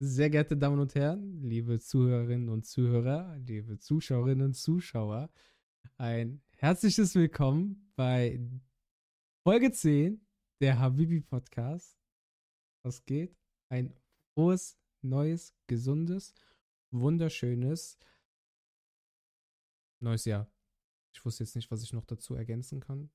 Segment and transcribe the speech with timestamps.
[0.00, 5.28] Sehr geehrte Damen und Herren, liebe Zuhörerinnen und Zuhörer, liebe Zuschauerinnen und Zuschauer,
[5.96, 8.40] ein herzliches Willkommen bei
[9.42, 10.24] Folge 10
[10.60, 11.98] der Habibi Podcast.
[12.84, 13.36] Was geht?
[13.70, 13.92] Ein
[14.34, 16.32] frohes, neues, gesundes,
[16.92, 17.98] wunderschönes
[19.98, 20.48] neues Jahr.
[21.12, 23.10] Ich wusste jetzt nicht, was ich noch dazu ergänzen kann.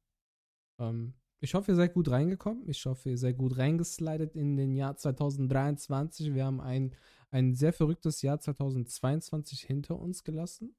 [0.80, 1.14] Ähm,
[1.44, 2.70] ich hoffe, ihr seid gut reingekommen.
[2.70, 6.34] Ich hoffe, ihr seid gut reingeslidet in den Jahr 2023.
[6.34, 6.96] Wir haben ein,
[7.32, 10.74] ein sehr verrücktes Jahr 2022 hinter uns gelassen.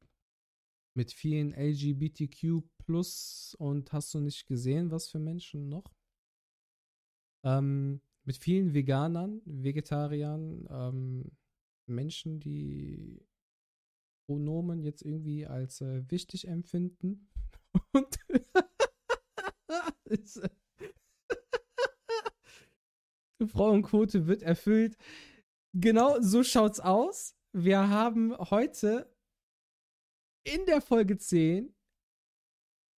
[0.95, 5.92] Mit vielen LGBTQ plus und hast du nicht gesehen, was für Menschen noch?
[7.45, 11.31] Ähm, mit vielen Veganern, Vegetariern, ähm,
[11.87, 13.20] Menschen, die
[14.27, 17.28] Pronomen jetzt irgendwie als äh, wichtig empfinden.
[17.92, 18.19] Und
[20.15, 20.41] ist,
[23.47, 24.97] Frauenquote wird erfüllt.
[25.75, 27.37] Genau so schaut's aus.
[27.53, 29.15] Wir haben heute
[30.45, 31.75] in der Folge 10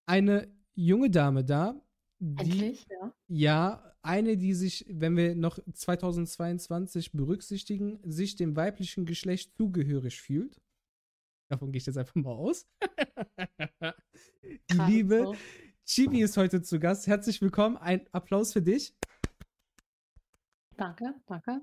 [0.08, 1.80] eine junge Dame da.
[2.18, 3.14] Die, Endlich, ja.
[3.28, 10.60] Ja, eine, die sich, wenn wir noch 2022 berücksichtigen, sich dem weiblichen Geschlecht zugehörig fühlt.
[11.50, 12.66] Davon gehe ich jetzt einfach mal aus.
[14.42, 14.58] die
[14.88, 15.32] liebe.
[15.86, 17.06] Chibi ist heute zu Gast.
[17.06, 17.76] Herzlich willkommen.
[17.76, 18.92] Ein Applaus für dich.
[20.76, 21.60] Danke, danke.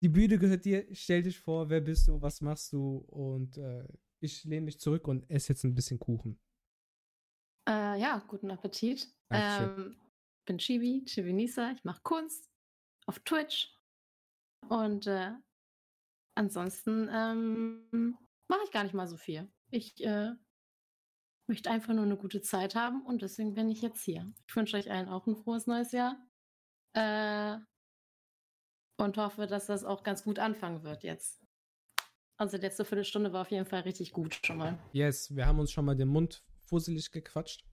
[0.00, 0.86] Die Bühne gehört dir.
[0.94, 2.98] Stell dich vor, wer bist du, was machst du?
[3.08, 3.84] Und äh,
[4.20, 6.38] ich lehne mich zurück und esse jetzt ein bisschen Kuchen.
[7.68, 9.12] Äh, ja, guten Appetit.
[9.30, 9.96] Ähm,
[10.46, 11.72] bin Chibi, Chibi Nisa.
[11.72, 12.48] Ich mache Kunst
[13.06, 13.76] auf Twitch.
[14.68, 15.32] Und äh,
[16.36, 19.50] ansonsten ähm, mache ich gar nicht mal so viel.
[19.70, 20.30] Ich äh,
[21.50, 24.32] möchte einfach nur eine gute Zeit haben und deswegen bin ich jetzt hier.
[24.46, 26.16] Ich wünsche euch allen auch ein frohes neues Jahr.
[26.94, 27.58] Äh,
[28.98, 31.42] und hoffe, dass das auch ganz gut anfangen wird jetzt.
[32.36, 34.78] Also die letzte Viertelstunde war auf jeden Fall richtig gut schon mal.
[34.92, 37.66] Yes, wir haben uns schon mal den Mund fusselig gequatscht.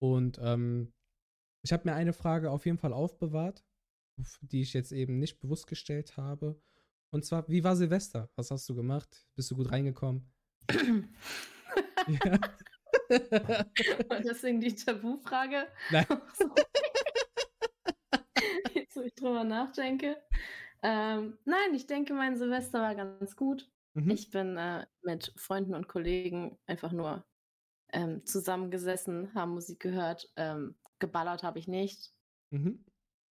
[0.00, 0.92] Und ähm,
[1.64, 3.64] ich habe mir eine Frage auf jeden Fall aufbewahrt,
[4.40, 6.62] die ich jetzt eben nicht bewusst gestellt habe.
[7.10, 8.30] Und zwar, wie war Silvester?
[8.36, 9.26] Was hast du gemacht?
[9.34, 10.30] Bist du gut reingekommen?
[12.08, 12.38] ja.
[14.08, 15.68] Und deswegen die Tabufrage.
[15.90, 16.06] Nein.
[18.74, 20.16] Jetzt, wo ich drüber nachdenke.
[20.82, 23.70] Ähm, nein, ich denke, mein Silvester war ganz gut.
[23.94, 24.10] Mhm.
[24.10, 27.24] Ich bin äh, mit Freunden und Kollegen einfach nur
[27.92, 30.30] ähm, zusammengesessen, haben Musik gehört.
[30.36, 32.12] Ähm, geballert habe ich nicht.
[32.50, 32.84] Mhm.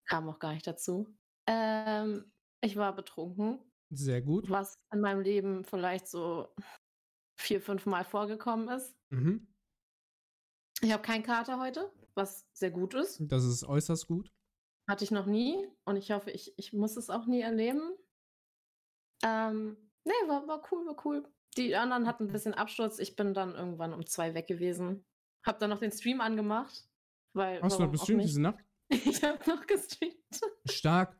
[0.05, 1.07] Kam auch gar nicht dazu.
[1.45, 3.59] Ähm, ich war betrunken.
[3.89, 4.49] Sehr gut.
[4.49, 6.53] Was in meinem Leben vielleicht so
[7.37, 8.95] vier, fünf Mal vorgekommen ist.
[9.09, 9.47] Mhm.
[10.81, 13.19] Ich habe keinen Kater heute, was sehr gut ist.
[13.21, 14.31] Das ist äußerst gut.
[14.87, 17.93] Hatte ich noch nie und ich hoffe, ich, ich muss es auch nie erleben.
[19.23, 21.27] Ähm, nee, war, war cool, war cool.
[21.57, 22.99] Die anderen hatten ein bisschen Absturz.
[22.99, 25.05] Ich bin dann irgendwann um zwei weg gewesen.
[25.43, 26.87] Hab dann noch den Stream angemacht.
[27.33, 28.63] Weil, Hast du noch gestreamt diese Nacht?
[28.89, 30.15] ich habe noch gestreamt.
[30.65, 31.19] Stark.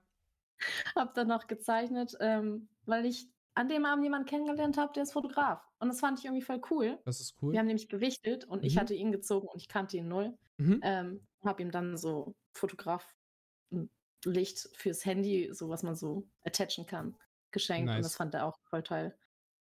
[0.95, 5.13] hab dann noch gezeichnet, ähm, weil ich an dem Abend jemanden kennengelernt habe, der ist
[5.13, 5.66] Fotograf.
[5.79, 6.97] Und das fand ich irgendwie voll cool.
[7.05, 7.53] Das ist cool.
[7.53, 8.67] Wir haben nämlich gewichtet und mhm.
[8.67, 10.37] ich hatte ihn gezogen und ich kannte ihn null.
[10.57, 10.79] Mhm.
[10.83, 17.17] Ähm, habe ihm dann so Fotograf-Licht fürs Handy, so was man so attachen kann,
[17.51, 17.87] geschenkt.
[17.87, 17.97] Nice.
[17.97, 19.13] Und das fand er auch voll toll.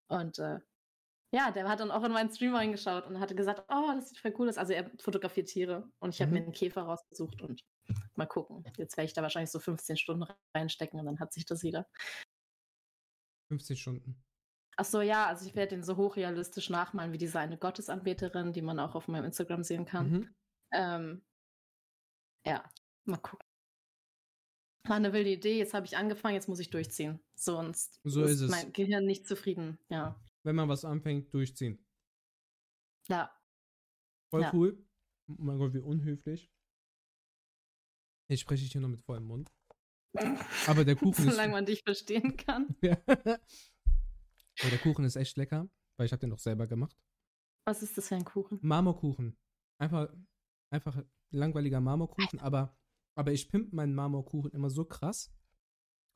[0.09, 0.61] Und äh,
[1.33, 4.19] ja, der hat dann auch in meinen Stream reingeschaut und hatte gesagt, oh, das sieht
[4.19, 4.57] voll cool aus.
[4.57, 6.39] Also er fotografiert Tiere und ich habe mhm.
[6.39, 7.63] mir einen Käfer rausgesucht und
[8.15, 8.65] mal gucken.
[8.77, 10.25] Jetzt werde ich da wahrscheinlich so 15 Stunden
[10.55, 11.87] reinstecken und dann hat sich das wieder.
[13.49, 14.26] 15 Stunden.
[14.79, 18.61] Ach so, ja, also ich werde den so hochrealistisch nachmalen wie diese eine Gottesanbeterin, die
[18.61, 20.11] man auch auf meinem Instagram sehen kann.
[20.11, 20.35] Mhm.
[20.73, 21.23] Ähm,
[22.45, 22.63] ja,
[23.05, 23.47] mal gucken.
[24.85, 27.21] War eine wilde Idee, jetzt habe ich angefangen, jetzt muss ich durchziehen.
[27.35, 30.21] Sonst so ist, ist mein Gehirn nicht zufrieden, ja.
[30.45, 31.85] Wenn man was anfängt, durchziehen.
[33.09, 33.35] Ja.
[34.31, 34.51] Voll ja.
[34.53, 34.87] cool.
[35.29, 36.53] Oh mein Gott, wie unhöflich.
[38.29, 39.51] Jetzt spreche ich hier noch mit vollem Mund.
[40.67, 41.33] Aber der Kuchen ist.
[41.33, 42.77] Solange man dich verstehen kann.
[44.61, 46.97] Aber der Kuchen ist echt lecker, weil ich habe den doch selber gemacht.
[47.67, 48.59] Was ist das für ein Kuchen?
[48.63, 49.37] Marmorkuchen.
[49.79, 50.09] Einfach,
[50.71, 52.77] einfach langweiliger Marmorkuchen, aber,
[53.17, 55.33] aber ich pimpe meinen Marmorkuchen immer so krass.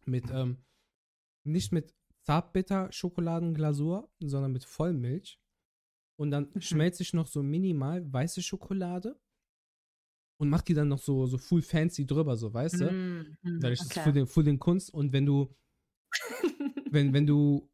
[0.07, 0.65] Mit, ähm,
[1.45, 5.41] nicht mit Zartbitter-Schokoladenglasur, sondern mit Vollmilch.
[6.17, 6.61] Und dann mhm.
[6.61, 9.19] schmelze ich noch so minimal weiße Schokolade
[10.41, 12.91] und mach die dann noch so, so full fancy drüber, so, weißt du?
[12.91, 13.99] Mm, mm, Dadurch okay.
[13.99, 14.93] ist full den, full den Kunst.
[14.93, 15.55] Und wenn du,
[16.91, 17.70] wenn, wenn du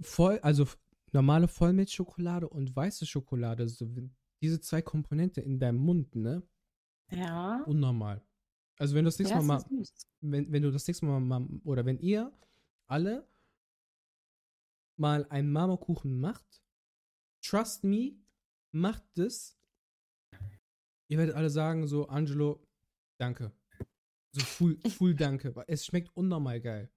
[0.00, 0.66] voll, also
[1.12, 3.88] normale Vollmilchschokolade und weiße Schokolade, so
[4.42, 6.42] diese zwei Komponente in deinem Mund, ne?
[7.10, 7.62] Ja.
[7.66, 8.22] Unnormal.
[8.78, 9.84] Also wenn du das nächste ja, Mal, mal
[10.20, 12.32] wenn, wenn du das nächste Mal mal, oder wenn ihr
[12.86, 13.26] alle
[14.96, 16.62] mal einen Marmorkuchen macht,
[17.42, 18.16] trust me,
[18.72, 19.58] macht es.
[21.08, 22.66] Ihr werdet alle sagen so, Angelo,
[23.18, 23.52] danke.
[24.32, 25.54] So full, full danke.
[25.66, 26.90] Es schmeckt unnormal geil.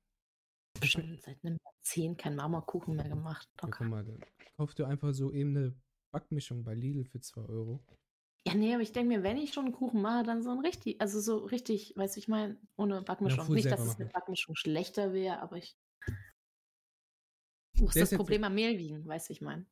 [0.75, 3.47] Ich habe schon seit einem Jahrzehnt keinen Marmorkuchen mehr gemacht.
[3.61, 4.19] Ja, guck mal, dann
[4.57, 5.75] kauf dir einfach so eben eine
[6.11, 7.83] Backmischung bei Lidl für 2 Euro.
[8.47, 10.59] Ja, nee, aber ich denke mir, wenn ich schon einen Kuchen mache, dann so ein
[10.59, 13.45] richtig, also so richtig, weißt du, ich meine, ohne Backmischung.
[13.47, 15.77] Ja, Nicht, dass es mit Backmischung schlechter wäre, aber ich
[17.77, 19.65] muss das, das Problem am Mehl wiegen, weißt du, ich meine.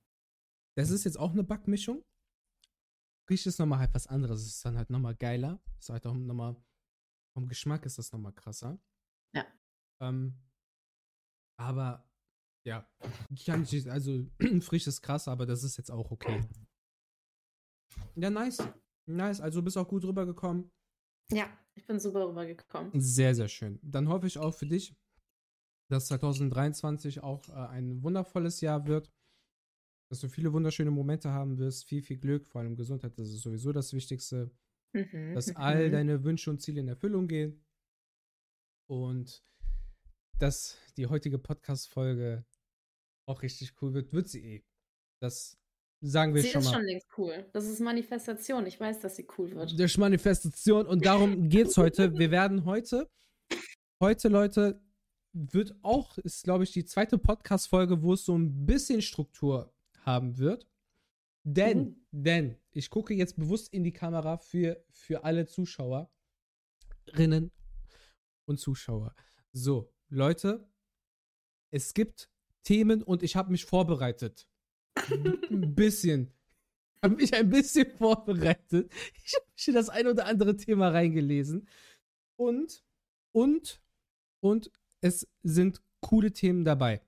[0.75, 2.03] Das ist jetzt auch eine Backmischung.
[3.29, 4.41] Riecht es nochmal halt was anderes.
[4.41, 5.59] Es ist dann halt nochmal geiler.
[5.79, 6.55] Ist halt auch nochmal,
[7.33, 8.79] vom Geschmack ist das nochmal krasser.
[9.33, 9.45] Ja.
[10.01, 10.39] Ähm,
[11.59, 12.09] aber,
[12.65, 12.87] ja,
[13.45, 14.25] kann ich, also
[14.61, 16.41] frisch ist krass, aber das ist jetzt auch okay.
[18.15, 18.57] Ja, nice.
[19.07, 19.41] Nice.
[19.41, 20.69] Also bist auch gut rübergekommen.
[21.31, 22.91] Ja, ich bin super rübergekommen.
[22.99, 23.79] Sehr, sehr schön.
[23.81, 24.95] Dann hoffe ich auch für dich,
[25.89, 29.11] dass 2023 auch äh, ein wundervolles Jahr wird.
[30.09, 33.41] Dass du viele wunderschöne Momente haben wirst, viel, viel Glück, vor allem Gesundheit, das ist
[33.41, 34.51] sowieso das Wichtigste.
[34.93, 37.65] Mhm, dass all deine Wünsche und Ziele in Erfüllung gehen.
[38.89, 39.45] Und
[40.39, 42.45] dass die heutige Podcast-Folge
[43.25, 44.65] auch richtig cool wird, wird sie eh.
[45.19, 45.57] Das
[46.01, 46.63] Sagen wir sie schon mal.
[46.63, 47.49] Sie ist schon längst cool.
[47.53, 48.67] Das ist Manifestation.
[48.67, 49.73] Ich weiß, dass sie cool wird.
[49.73, 52.15] Das ist Manifestation und darum geht es heute.
[52.17, 53.09] Wir werden heute,
[53.99, 54.79] heute, Leute,
[55.33, 60.37] wird auch, ist glaube ich die zweite Podcast-Folge, wo es so ein bisschen Struktur haben
[60.37, 60.67] wird.
[61.43, 61.95] Denn, mhm.
[62.11, 66.09] denn, ich gucke jetzt bewusst in die Kamera für, für alle Zuschauerinnen
[68.45, 69.15] und Zuschauer.
[69.51, 70.69] So, Leute,
[71.71, 72.29] es gibt
[72.63, 74.47] Themen und ich habe mich vorbereitet
[75.09, 76.33] ein bisschen.
[77.03, 78.91] Habe mich ein bisschen vorbereitet.
[79.23, 81.67] Ich habe mich in das ein oder andere Thema reingelesen.
[82.35, 82.83] Und,
[83.31, 83.81] und,
[84.39, 84.71] und
[85.01, 87.01] es sind coole Themen dabei.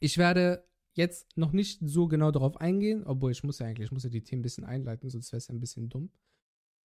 [0.00, 3.92] Ich werde jetzt noch nicht so genau darauf eingehen, obwohl ich muss ja eigentlich, ich
[3.92, 6.10] muss ja die Themen ein bisschen einleiten, sonst wäre es ja ein bisschen dumm.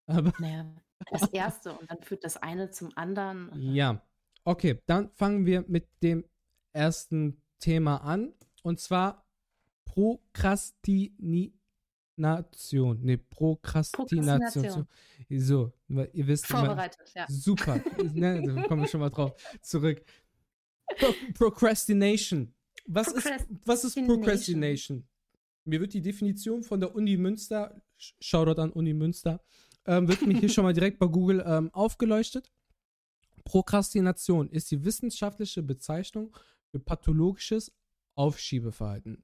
[0.06, 0.71] Aber naja,
[1.09, 3.50] das erste und dann führt das eine zum anderen.
[3.73, 4.06] Ja.
[4.47, 6.24] Okay, dann fangen wir mit dem
[6.71, 8.31] ersten Thema an.
[8.62, 9.27] Und zwar
[9.86, 11.50] Prokrastination.
[12.18, 14.88] Ne, Prokrastination.
[15.30, 16.45] So, ihr wisst.
[16.45, 17.25] Vorbereitet, immer, ja.
[17.27, 17.81] Super.
[18.13, 20.06] ne, da kommen wir schon mal drauf zurück.
[21.00, 22.53] Pro Procrastination.
[22.86, 23.27] Was ist,
[23.65, 25.07] was ist Procrastination?
[25.63, 29.44] Mir wird die Definition von der Uni Münster, Shoutout an Uni Münster,
[29.88, 32.51] ähm, wird mir hier schon mal direkt bei Google ähm, aufgeleuchtet.
[33.45, 36.36] Prokrastination ist die wissenschaftliche Bezeichnung
[36.71, 37.71] für pathologisches
[38.15, 39.24] Aufschiebeverhalten.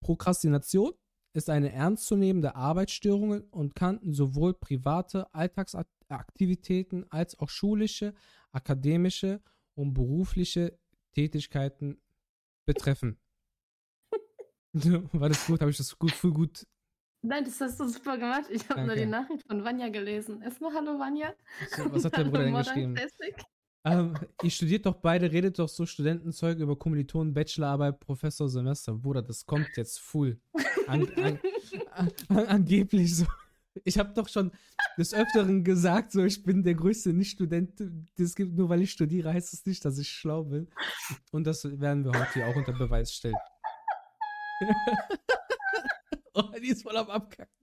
[0.00, 0.92] Prokrastination
[1.32, 8.14] ist eine ernstzunehmende Arbeitsstörung und kann sowohl private Alltagsaktivitäten als auch schulische,
[8.50, 9.40] akademische
[9.74, 10.78] und berufliche
[11.12, 12.00] Tätigkeiten
[12.66, 13.18] betreffen.
[15.12, 15.60] War das gut?
[15.60, 16.66] Habe ich das gut, gut?
[17.22, 18.46] Nein, das hast du super gemacht.
[18.50, 20.42] Ich habe nur die Nachricht von Vanya gelesen.
[20.42, 21.32] Erstmal Hallo Vanya.
[21.70, 22.96] So, was hat der Bruder denn geschrieben?
[23.84, 28.94] Ähm, ihr studiert doch beide, redet doch so Studentenzeug über Kommilitonen, Bachelorarbeit, Professor, Semester.
[28.94, 30.40] Bruder, das kommt jetzt full.
[30.88, 31.38] An, an,
[32.28, 33.26] an, angeblich so.
[33.84, 34.50] Ich habe doch schon
[34.98, 37.82] des Öfteren gesagt, so ich bin der größte Nicht-Student.
[38.18, 40.68] Das gibt nur, weil ich studiere, heißt es das nicht, dass ich schlau bin.
[41.30, 43.36] Und das werden wir heute hier auch unter Beweis stellen.
[46.34, 47.54] oh, die ist voll am Abkacken.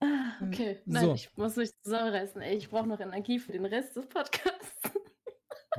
[0.00, 1.14] Ah, okay, nein, so.
[1.14, 2.42] ich muss mich zusammenreißen.
[2.42, 4.90] Ey, ich brauche noch Energie für den Rest des Podcasts.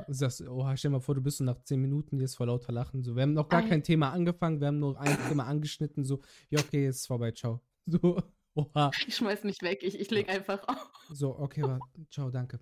[0.08, 2.72] Sagst, oh, stell dir mal vor, du bist so nach zehn Minuten jetzt vor lauter
[2.72, 3.02] Lachen.
[3.02, 3.68] So, wir haben noch gar Ein.
[3.68, 6.04] kein Thema angefangen, wir haben nur ein Thema angeschnitten.
[6.04, 6.20] So,
[6.50, 7.60] ja, okay, jetzt ist vorbei, ciao.
[7.90, 8.22] So,
[8.54, 8.90] oha.
[9.06, 10.92] Ich schmeiß mich weg, ich, ich leg einfach auf.
[11.10, 11.80] So, okay, war,
[12.10, 12.60] ciao, danke.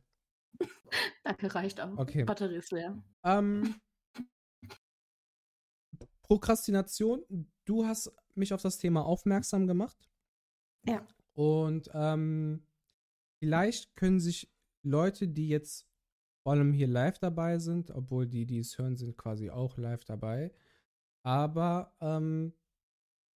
[1.25, 1.99] danke, reicht auch.
[1.99, 2.23] Okay.
[2.23, 3.03] Batterie ist leer.
[3.25, 3.75] Ähm,
[6.27, 7.25] Prokrastination,
[7.65, 9.97] du hast mich auf das Thema aufmerksam gemacht.
[10.85, 11.07] Ja.
[11.35, 12.67] Und ähm,
[13.39, 14.53] vielleicht können sich
[14.83, 15.87] Leute, die jetzt
[16.43, 20.05] vor allem hier live dabei sind, obwohl die, die es hören, sind quasi auch live
[20.05, 20.53] dabei.
[21.23, 22.55] Aber, ähm,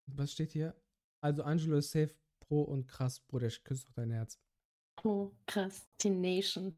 [0.07, 0.75] was steht hier?
[1.21, 4.39] Also Angelo ist safe pro und krass, Bruder, ich küsse doch dein Herz.
[4.95, 6.75] Procrastination.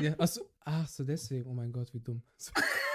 [0.00, 2.22] ja, achso, ach so, deswegen, oh mein Gott, wie dumm.
[2.36, 2.52] So.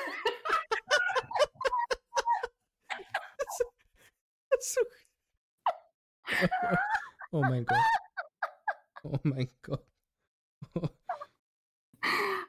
[7.32, 7.78] Oh mein Gott.
[9.04, 9.86] Oh mein Gott.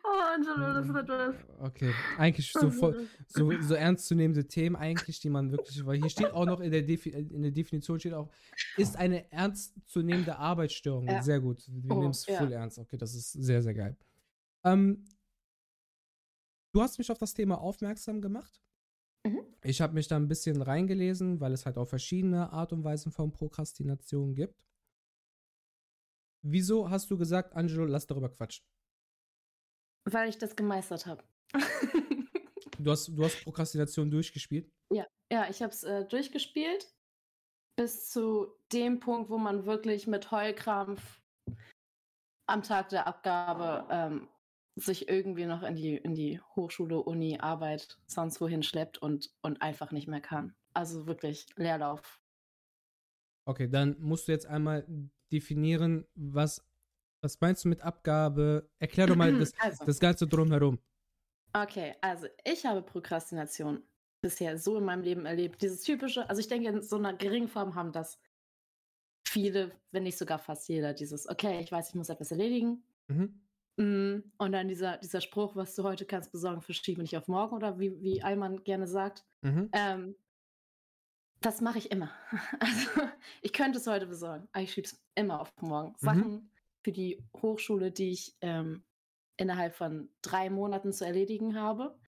[0.08, 1.34] Oh, Angelo, das wird was.
[1.58, 6.30] Okay, eigentlich so, voll, so, so ernstzunehmende Themen eigentlich, die man wirklich, weil hier steht
[6.30, 8.30] auch noch in der, Defi in der Definition steht auch,
[8.76, 11.08] ist eine ernstzunehmende Arbeitsstörung.
[11.08, 11.22] Ja.
[11.22, 11.64] Sehr gut.
[11.68, 12.38] Wir oh, nehmen es ja.
[12.38, 12.78] voll ernst.
[12.78, 13.96] Okay, das ist sehr, sehr geil.
[14.62, 15.04] Ähm,
[16.72, 18.62] du hast mich auf das Thema aufmerksam gemacht.
[19.26, 19.44] Mhm.
[19.62, 23.10] Ich habe mich da ein bisschen reingelesen, weil es halt auch verschiedene Art und Weisen
[23.10, 24.62] von Prokrastination gibt.
[26.42, 28.64] Wieso hast du gesagt, Angelo, lass darüber quatschen?
[30.08, 31.24] Weil ich das gemeistert habe.
[32.78, 34.70] du, hast, du hast Prokrastination durchgespielt?
[34.92, 36.94] Ja, ja ich habe es äh, durchgespielt
[37.76, 41.20] bis zu dem Punkt, wo man wirklich mit Heulkrampf
[42.48, 44.28] am Tag der Abgabe ähm,
[44.76, 49.62] sich irgendwie noch in die, in die Hochschule, Uni, Arbeit, sonst wohin schleppt und, und
[49.62, 50.54] einfach nicht mehr kann.
[50.74, 52.20] Also wirklich Leerlauf.
[53.46, 54.86] Okay, dann musst du jetzt einmal
[55.32, 56.62] definieren, was,
[57.22, 58.68] was meinst du mit Abgabe?
[58.78, 60.78] Erklär doch mal das, also, das Ganze drumherum.
[61.54, 63.82] Okay, also ich habe Prokrastination
[64.20, 65.62] bisher so in meinem Leben erlebt.
[65.62, 68.18] Dieses typische, also ich denke, in so einer geringen Form haben das
[69.26, 72.84] viele, wenn nicht sogar fast jeder, dieses, okay, ich weiß, ich muss etwas erledigen.
[73.08, 73.45] Mhm.
[73.76, 77.54] Mm, und dann dieser, dieser Spruch, was du heute kannst besorgen, verschiebe nicht auf morgen
[77.54, 79.24] oder wie, wie Alman gerne sagt.
[79.42, 79.68] Mhm.
[79.72, 80.16] Ähm,
[81.40, 82.10] das mache ich immer.
[82.60, 82.88] Also
[83.42, 85.90] ich könnte es heute besorgen, aber ich schiebe es immer auf morgen.
[85.90, 85.96] Mhm.
[85.98, 86.50] Sachen
[86.82, 88.82] für die Hochschule, die ich ähm,
[89.36, 91.98] innerhalb von drei Monaten zu erledigen habe,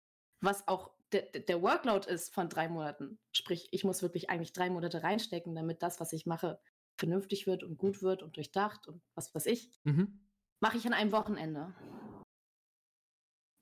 [0.40, 3.18] was auch der, der Workload ist von drei Monaten.
[3.32, 6.58] Sprich, ich muss wirklich eigentlich drei Monate reinstecken, damit das, was ich mache,
[6.96, 9.70] vernünftig wird und gut wird und durchdacht und was weiß ich.
[9.84, 10.18] Mhm
[10.60, 11.74] mache ich an einem Wochenende.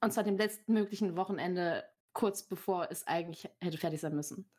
[0.02, 4.50] Und zwar dem letzten möglichen Wochenende, kurz bevor es eigentlich hätte fertig sein müssen.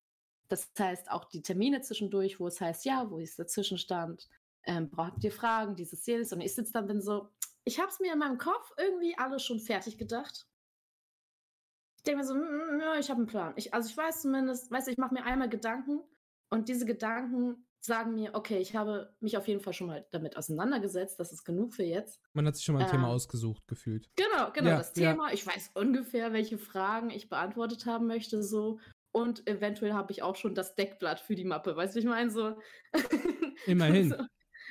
[0.47, 4.29] Das heißt, auch die Termine zwischendurch, wo es heißt, ja, wo ist der Zwischenstand?
[4.63, 6.33] Ähm, braucht ihr Fragen, dieses, jenes?
[6.33, 7.29] Und ich sitze dann bin so,
[7.63, 10.47] ich habe es mir in meinem Kopf irgendwie alles schon fertig gedacht.
[11.97, 13.53] Ich denke mir so, mm, mm, ja, ich habe einen Plan.
[13.57, 16.01] Ich, also ich weiß zumindest, weißt du, ich mache mir einmal Gedanken
[16.49, 20.37] und diese Gedanken sagen mir, okay, ich habe mich auf jeden Fall schon mal damit
[20.37, 22.19] auseinandergesetzt, das ist genug für jetzt.
[22.33, 24.09] Man hat sich schon mal ein ähm, Thema ausgesucht, gefühlt.
[24.15, 25.27] Genau, genau, ja, das Thema.
[25.27, 25.33] Ja.
[25.33, 28.79] Ich weiß ungefähr, welche Fragen ich beantwortet haben möchte, so.
[29.11, 32.29] Und eventuell habe ich auch schon das Deckblatt für die Mappe, weißt du, ich meine,
[32.29, 32.57] so.
[33.65, 34.09] Immerhin.
[34.09, 34.15] so.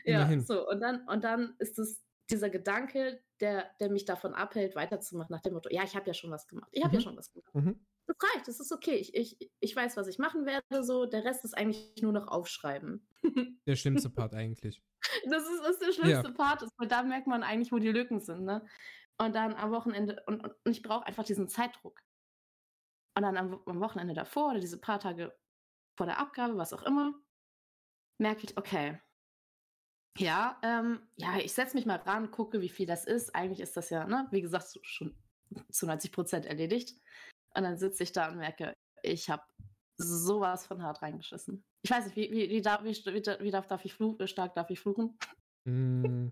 [0.05, 0.45] Ja, Immerhin.
[0.45, 0.69] so.
[0.69, 5.43] Und dann, und dann ist es dieser Gedanke, der, der mich davon abhält, weiterzumachen, nach
[5.43, 6.69] dem Motto, ja, ich habe ja schon was gemacht.
[6.73, 7.01] Ich habe mhm.
[7.01, 7.55] ja schon was gemacht.
[7.55, 8.95] Mhm das reicht, das ist okay.
[8.95, 11.07] Ich, ich, ich weiß, was ich machen werde, so.
[11.07, 13.07] Der Rest ist eigentlich nur noch aufschreiben.
[13.67, 14.83] Der schlimmste Part eigentlich.
[15.25, 16.35] Das ist, ist der schlimmste ja.
[16.35, 18.67] Part, weil da merkt man eigentlich, wo die Lücken sind, ne?
[19.19, 22.01] Und dann am Wochenende, und, und ich brauche einfach diesen Zeitdruck.
[23.17, 25.37] Und dann am, am, Wochenende davor oder diese paar Tage
[25.97, 27.15] vor der Abgabe, was auch immer,
[28.19, 29.01] merke ich, okay,
[30.19, 33.35] ja, ähm, ja, ich setze mich mal ran, gucke, wie viel das ist.
[33.35, 35.17] Eigentlich ist das ja, ne, wie gesagt, schon
[35.71, 36.99] zu 90 Prozent erledigt.
[37.57, 39.43] Und dann sitze ich da und merke, ich habe
[39.99, 41.65] sowas von hart reingeschissen.
[41.83, 44.69] Ich weiß nicht, wie, wie, wie, darf, wie, wie darf, darf ich fluchen, stark darf
[44.71, 45.19] ich fluchen?
[45.65, 46.29] Mm.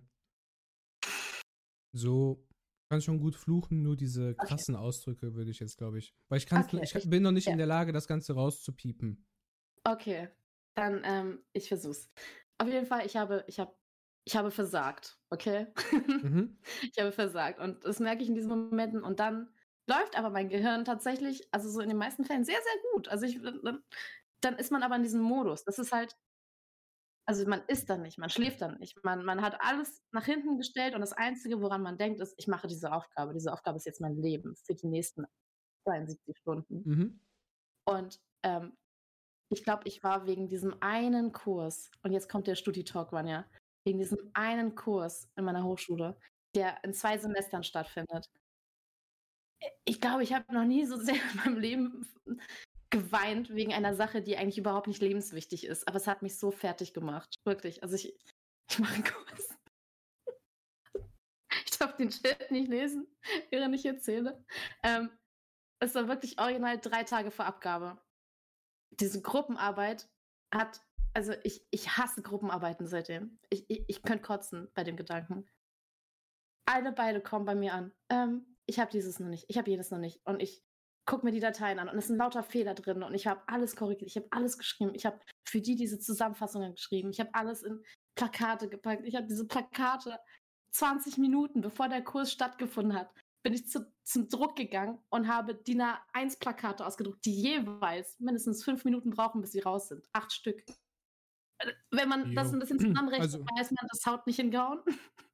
[1.93, 2.45] So,
[2.91, 4.83] kann schon gut fluchen, nur diese krassen okay.
[4.83, 6.13] Ausdrücke würde ich jetzt, glaube ich.
[6.29, 7.53] Weil ich, okay, ich, ich bin noch nicht ja.
[7.53, 9.25] in der Lage, das Ganze rauszupiepen.
[9.83, 10.29] Okay,
[10.75, 12.09] dann, ähm, ich versuch's.
[12.57, 13.75] Auf jeden Fall, ich habe, ich habe,
[14.27, 15.67] ich habe versagt, okay?
[15.91, 16.57] Mhm.
[16.81, 17.59] ich habe versagt.
[17.59, 19.03] Und das merke ich in diesen Momenten.
[19.03, 19.49] Und dann
[19.87, 23.07] läuft aber mein Gehirn tatsächlich, also so in den meisten Fällen sehr, sehr gut.
[23.07, 23.39] Also ich,
[24.41, 25.63] dann ist man aber in diesem Modus.
[25.63, 26.15] Das ist halt,
[27.27, 29.03] also man isst dann nicht, man schläft dann nicht.
[29.03, 32.47] Man, man hat alles nach hinten gestellt und das Einzige, woran man denkt, ist, ich
[32.47, 33.33] mache diese Aufgabe.
[33.33, 35.25] Diese Aufgabe ist jetzt mein Leben für die nächsten
[35.83, 36.83] 72 Stunden.
[36.85, 37.19] Mhm.
[37.87, 38.77] Und ähm,
[39.51, 43.45] ich glaube, ich war wegen diesem einen Kurs, und jetzt kommt der Studi-Talk, ja,
[43.85, 46.17] wegen diesem einen Kurs in meiner Hochschule,
[46.55, 48.29] der in zwei Semestern stattfindet,
[49.85, 52.07] ich glaube, ich habe noch nie so sehr in meinem Leben
[52.89, 55.87] geweint wegen einer Sache, die eigentlich überhaupt nicht lebenswichtig ist.
[55.87, 57.35] Aber es hat mich so fertig gemacht.
[57.43, 57.83] Wirklich.
[57.83, 58.17] Also ich,
[58.69, 59.55] ich mache einen Kurs.
[61.65, 63.07] Ich darf den Chat nicht lesen,
[63.49, 64.43] während ich erzähle.
[64.83, 65.09] Ähm,
[65.79, 68.01] es war wirklich original drei Tage vor Abgabe.
[68.91, 70.07] Diese Gruppenarbeit
[70.53, 70.81] hat,
[71.13, 73.39] also ich, ich hasse Gruppenarbeiten seitdem.
[73.49, 75.45] Ich, ich, ich könnte kotzen bei dem Gedanken.
[76.65, 77.91] Alle beide kommen bei mir an.
[78.09, 80.19] Ähm, ich habe dieses noch nicht, ich habe jedes noch nicht.
[80.25, 80.63] Und ich
[81.05, 83.75] gucke mir die Dateien an und es sind lauter Fehler drin und ich habe alles
[83.75, 87.61] korrigiert, ich habe alles geschrieben, ich habe für die diese Zusammenfassungen geschrieben, ich habe alles
[87.61, 87.83] in
[88.15, 90.19] Plakate gepackt, ich habe diese Plakate
[90.71, 93.11] 20 Minuten bevor der Kurs stattgefunden hat,
[93.43, 98.63] bin ich zu, zum Druck gegangen und habe DIN A1 Plakate ausgedruckt, die jeweils mindestens
[98.63, 100.07] fünf Minuten brauchen, bis sie raus sind.
[100.13, 100.63] Acht Stück.
[101.91, 102.33] Wenn man jo.
[102.33, 104.81] das ein bisschen zusammenrechnet, also, weiß man, das haut nicht hingehauen.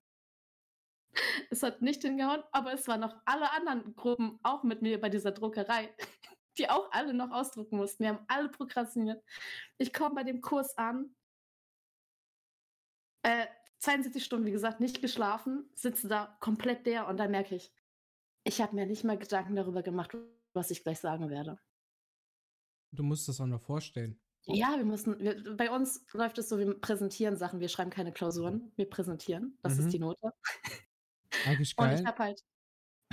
[1.50, 5.10] Es hat nicht hingehauen, aber es waren noch alle anderen Gruppen auch mit mir bei
[5.10, 5.94] dieser Druckerei,
[6.58, 8.04] die auch alle noch ausdrucken mussten.
[8.04, 9.24] Wir haben alle prokrastiniert.
[9.78, 11.16] Ich komme bei dem Kurs an.
[13.24, 13.48] Äh,
[13.80, 17.74] 72 Stunden, wie gesagt, nicht geschlafen, sitze da komplett der und dann merke ich,
[18.44, 20.16] ich habe mir nicht mal Gedanken darüber gemacht,
[20.54, 21.60] was ich gleich sagen werde.
[22.92, 24.20] Du musst das auch noch vorstellen.
[24.46, 28.12] Ja, wir müssen, wir, bei uns läuft es so, wir präsentieren Sachen, wir schreiben keine
[28.12, 29.80] Klausuren, wir präsentieren, das mhm.
[29.80, 30.34] ist die Note.
[31.46, 31.94] Eigentlich geil.
[31.94, 32.44] Und ich habe halt.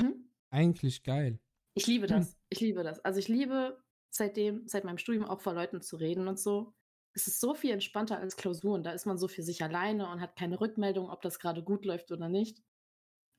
[0.00, 0.30] Hm?
[0.50, 1.40] Eigentlich geil.
[1.75, 2.28] Ich liebe das.
[2.28, 2.34] Hm.
[2.50, 3.04] Ich liebe das.
[3.04, 6.75] Also ich liebe seitdem, seit meinem Studium auch vor Leuten zu reden und so.
[7.14, 8.82] Es ist so viel entspannter als Klausuren.
[8.82, 11.84] Da ist man so für sich alleine und hat keine Rückmeldung, ob das gerade gut
[11.84, 12.62] läuft oder nicht.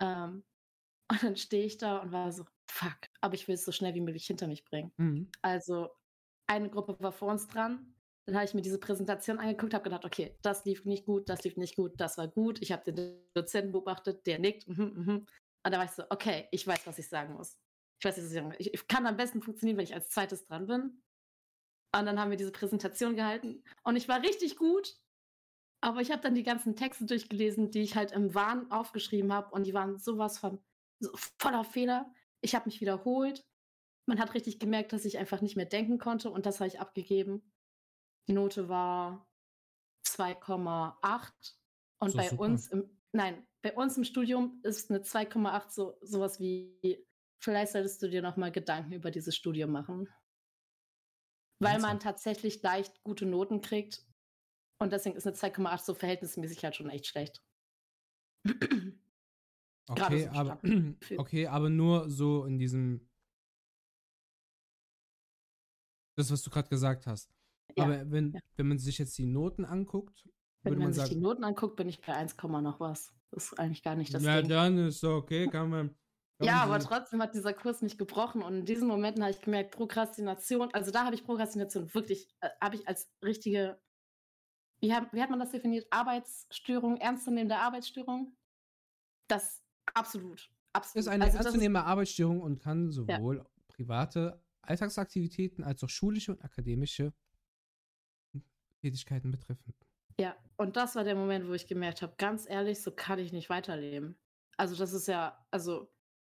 [0.01, 0.43] Ähm,
[1.12, 3.95] und dann stehe ich da und war so, fuck, aber ich will es so schnell
[3.95, 4.91] wie möglich hinter mich bringen.
[4.98, 5.31] Mhm.
[5.41, 5.89] Also
[6.48, 7.95] eine Gruppe war vor uns dran.
[8.29, 11.43] Dann habe ich mir diese Präsentation angeguckt, habe gedacht, okay, das lief nicht gut, das
[11.43, 12.62] lief nicht gut, das war gut.
[12.62, 14.67] Ich habe den Dozenten beobachtet, der nickt.
[14.67, 15.25] Mhm, mhm.
[15.65, 17.57] Und da war ich so, okay, ich weiß, was ich sagen muss.
[18.00, 18.55] Ich weiß, was ich sagen muss.
[18.59, 21.01] Ich, ich kann am besten funktionieren, wenn ich als zweites dran bin.
[21.91, 23.63] Und dann haben wir diese Präsentation gehalten.
[23.83, 24.95] Und ich war richtig gut.
[25.81, 29.50] Aber ich habe dann die ganzen Texte durchgelesen, die ich halt im Wahn aufgeschrieben habe.
[29.55, 30.59] Und die waren sowas von
[31.00, 32.13] so voller Fehler.
[32.41, 33.43] Ich habe mich wiederholt.
[34.05, 36.29] Man hat richtig gemerkt, dass ich einfach nicht mehr denken konnte.
[36.29, 37.41] Und das habe ich abgegeben.
[38.29, 39.27] Die Note war
[40.05, 41.31] 2,8.
[42.00, 42.43] Und bei super.
[42.43, 47.03] uns im, nein, bei uns im Studium ist eine 2,8 so sowas wie,
[47.41, 50.07] vielleicht solltest du dir nochmal Gedanken über dieses Studium machen.
[51.57, 54.05] Weil man tatsächlich leicht gute Noten kriegt.
[54.77, 57.43] Und deswegen ist eine 2,8 so verhältnismäßig halt schon echt schlecht.
[59.91, 60.62] Okay, so aber,
[61.17, 63.09] okay, aber nur so in diesem.
[66.15, 67.38] Das, was du gerade gesagt hast.
[67.75, 68.39] Ja, aber wenn, ja.
[68.55, 70.27] wenn man sich jetzt die Noten anguckt,
[70.63, 73.13] wenn man, man, sich sagen, die Noten anguckt, bin ich bei 1, noch was.
[73.31, 74.49] Das ist eigentlich gar nicht das Ja, Ding.
[74.49, 75.95] dann ist okay, kann man.
[76.41, 79.71] Ja, aber trotzdem hat dieser Kurs mich gebrochen und in diesen Momenten habe ich gemerkt,
[79.71, 83.77] Prokrastination, also da habe ich Prokrastination wirklich, äh, habe ich als richtige,
[84.79, 85.85] wie, hab, wie hat man das definiert?
[85.89, 88.38] Arbeitsstörung, ernstzunehmende Arbeitsstörung?
[89.27, 89.61] Das
[89.93, 91.01] absolut, absolut.
[91.01, 93.45] Ist eine also ernstzunehmende Arbeitsstörung und kann sowohl ja.
[93.67, 97.13] private Alltagsaktivitäten als auch schulische und akademische
[98.82, 99.74] Tätigkeiten betreffen.
[100.20, 103.32] Ja, und das war der Moment, wo ich gemerkt habe, ganz ehrlich, so kann ich
[103.32, 104.18] nicht weiterleben.
[104.58, 105.89] Also das ist ja, also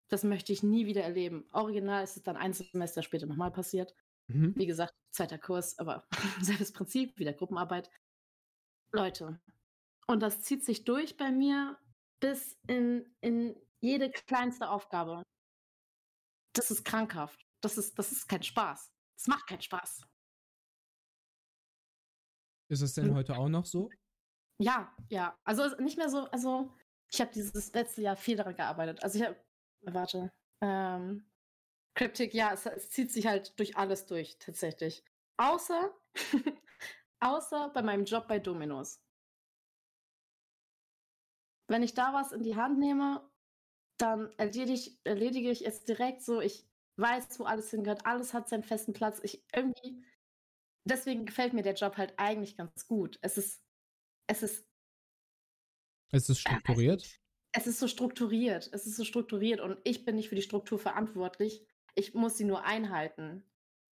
[0.08, 1.46] das möchte ich nie wieder erleben.
[1.52, 3.94] Original ist es dann ein Semester später nochmal passiert.
[4.28, 4.54] Mhm.
[4.56, 6.08] Wie gesagt, zweiter Kurs, aber
[6.42, 7.90] selbes Prinzip, wieder Gruppenarbeit.
[8.94, 9.42] Leute,
[10.08, 11.78] und das zieht sich durch bei mir
[12.20, 15.24] bis in, in jede kleinste Aufgabe.
[16.54, 17.46] Das ist krankhaft.
[17.62, 18.94] Das ist, das ist kein Spaß.
[19.18, 20.02] Das macht keinen Spaß.
[22.74, 23.16] Ist es denn hm.
[23.16, 23.92] heute auch noch so?
[24.60, 25.38] Ja, ja.
[25.44, 26.74] Also nicht mehr so, also
[27.12, 29.04] ich habe dieses letzte Jahr viel daran gearbeitet.
[29.04, 29.36] Also ich habe,
[29.82, 30.32] warte,
[30.62, 31.24] ähm,
[31.96, 35.06] Cryptic, ja, es, es, zieht sich halt durch alles durch, tatsächlich.
[35.38, 35.94] Außer,
[37.20, 39.00] außer bei meinem Job bei Dominos.
[41.68, 43.30] Wenn ich da was in die Hand nehme,
[43.98, 46.42] dann erledige, erledige ich es direkt so.
[46.42, 48.08] Ich weiß, wo alles hingehört.
[48.08, 49.20] Alles hat seinen festen Platz.
[49.22, 50.04] Ich irgendwie,
[50.86, 53.17] deswegen gefällt mir der Job halt eigentlich ganz gut.
[53.22, 53.63] Es ist,
[54.28, 54.67] es ist.
[56.12, 57.19] Es ist strukturiert?
[57.54, 58.69] Es ist so strukturiert.
[58.72, 61.65] Es ist so strukturiert und ich bin nicht für die Struktur verantwortlich.
[61.96, 63.43] Ich muss sie nur einhalten.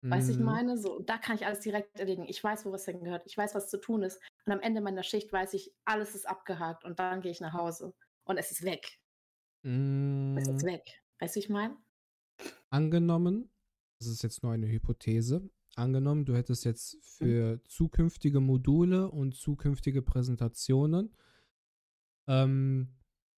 [0.02, 0.10] Mhm.
[0.10, 0.78] Weißt du, ich meine?
[0.78, 2.26] So, da kann ich alles direkt erledigen.
[2.28, 3.22] Ich weiß, wo was hingehört.
[3.26, 4.20] Ich weiß, was zu tun ist.
[4.46, 7.52] Und am Ende meiner Schicht weiß ich, alles ist abgehakt und dann gehe ich nach
[7.52, 7.94] Hause.
[8.24, 8.98] Und es ist weg.
[9.62, 10.36] Mhm.
[10.38, 10.68] Es ist mhm.
[10.68, 11.02] weg.
[11.18, 11.76] Weißt du, ich meine?
[12.70, 13.50] Angenommen,
[13.98, 15.50] das ist jetzt nur eine Hypothese,
[15.80, 17.00] angenommen, du hättest jetzt mhm.
[17.02, 21.14] für zukünftige Module und zukünftige Präsentationen
[22.28, 22.88] ähm,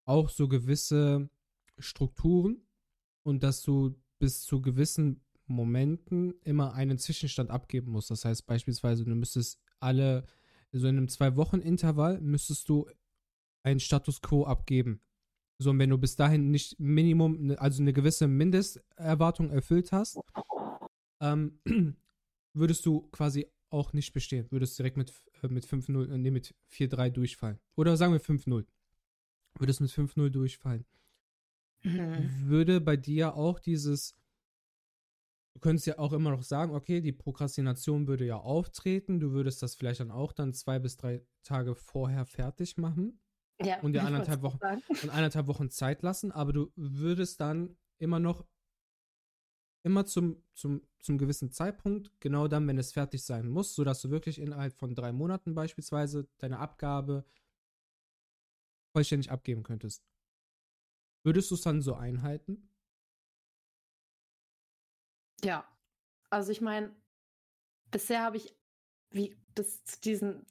[0.04, 1.30] auch so gewisse
[1.78, 2.66] Strukturen
[3.22, 8.10] und dass du bis zu gewissen Momenten immer einen Zwischenstand abgeben musst.
[8.10, 10.26] Das heißt beispielsweise, du müsstest alle,
[10.72, 12.88] so in einem Zwei-Wochen-Intervall müsstest du
[13.62, 15.00] einen Status Quo abgeben.
[15.58, 20.18] So, und wenn du bis dahin nicht Minimum, ne, also eine gewisse Mindesterwartung erfüllt hast,
[21.20, 21.60] ähm,
[22.54, 24.50] würdest du quasi auch nicht bestehen.
[24.50, 25.12] Würdest direkt mit,
[25.42, 27.58] äh, mit 5-0, äh, nee, mit 4-3 durchfallen.
[27.76, 28.66] Oder sagen wir 5-0.
[29.58, 30.84] Würdest mit 5-0 durchfallen.
[31.82, 32.48] Mhm.
[32.48, 34.14] Würde bei dir auch dieses,
[35.54, 39.62] du könntest ja auch immer noch sagen, okay, die Prokrastination würde ja auftreten, du würdest
[39.62, 43.18] das vielleicht dann auch dann zwei bis drei Tage vorher fertig machen.
[43.60, 48.18] Ja, und dir anderthalb Wochen, und anderthalb Wochen Zeit lassen, aber du würdest dann immer
[48.18, 48.44] noch
[49.82, 54.10] immer zum, zum, zum gewissen Zeitpunkt, genau dann, wenn es fertig sein muss, sodass du
[54.10, 57.24] wirklich innerhalb von drei Monaten beispielsweise deine Abgabe
[58.92, 60.04] vollständig abgeben könntest.
[61.24, 62.68] Würdest du es dann so einhalten?
[65.42, 65.66] Ja.
[66.30, 66.94] Also ich meine,
[67.90, 68.56] bisher habe ich,
[69.10, 70.46] wie das zu diesen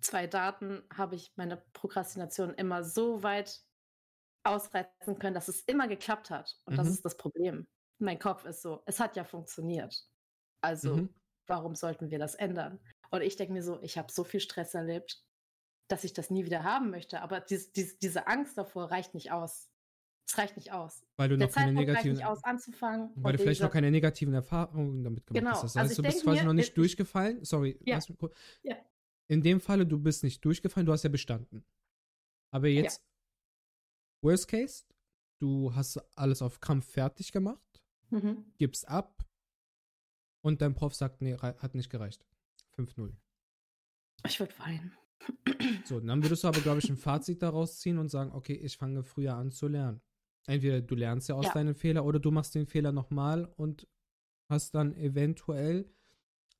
[0.00, 3.64] zwei Daten, habe ich meine Prokrastination immer so weit
[4.44, 6.58] ausreizen können, dass es immer geklappt hat.
[6.64, 6.76] Und mhm.
[6.78, 7.66] das ist das Problem.
[7.98, 10.08] Mein Kopf ist so, es hat ja funktioniert.
[10.60, 11.14] Also, mhm.
[11.46, 12.80] warum sollten wir das ändern?
[13.10, 15.24] Und ich denke mir so, ich habe so viel Stress erlebt,
[15.88, 17.20] dass ich das nie wieder haben möchte.
[17.20, 19.68] Aber dies, dies, diese Angst davor reicht nicht aus.
[20.26, 21.04] Es reicht nicht aus.
[21.16, 23.10] Weil du Der noch keine negativen, nicht aus, anzufangen.
[23.16, 25.52] Weil du vielleicht noch keine negativen Erfahrungen damit gemacht genau.
[25.52, 25.62] hast.
[25.62, 27.44] Das heißt, also du bist quasi mir, noch nicht ich, durchgefallen.
[27.44, 27.98] Sorry, ja.
[28.62, 28.76] ja.
[29.28, 31.64] In dem Falle, du bist nicht durchgefallen, du hast ja bestanden.
[32.50, 34.28] Aber jetzt, ja.
[34.30, 34.84] Worst Case,
[35.40, 37.83] du hast alles auf Kampf fertig gemacht,
[38.14, 38.44] mhm.
[38.58, 39.24] gibst ab
[40.42, 42.24] und dein Prof sagt, nee, hat nicht gereicht.
[42.76, 43.12] 5-0.
[44.26, 44.92] Ich würde weinen.
[45.84, 48.76] So, dann würdest du aber, glaube ich, ein Fazit daraus ziehen und sagen, okay, ich
[48.76, 50.00] fange früher an zu lernen.
[50.46, 51.52] Entweder du lernst ja aus ja.
[51.54, 53.88] deinen Fehlern oder du machst den Fehler nochmal und
[54.48, 55.90] hast dann eventuell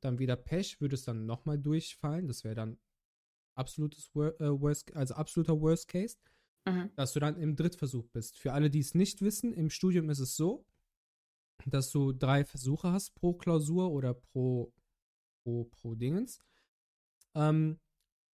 [0.01, 2.27] dann wieder Pech, würdest dann nochmal durchfallen.
[2.27, 2.79] Das wäre dann
[3.55, 6.17] absolutes äh, Worst, also absoluter Worst Case,
[6.67, 6.91] mhm.
[6.97, 8.39] dass du dann im Drittversuch bist.
[8.39, 10.67] Für alle, die es nicht wissen, im Studium ist es so,
[11.67, 14.73] dass du drei Versuche hast pro Klausur oder pro,
[15.43, 16.41] pro, pro Dingens.
[17.35, 17.81] Ähm,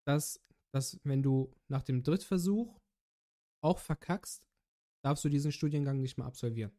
[0.05, 0.41] dass,
[0.73, 2.79] dass, wenn du nach dem Drittversuch
[3.61, 4.43] auch verkackst,
[5.03, 6.71] darfst du diesen Studiengang nicht mehr absolvieren.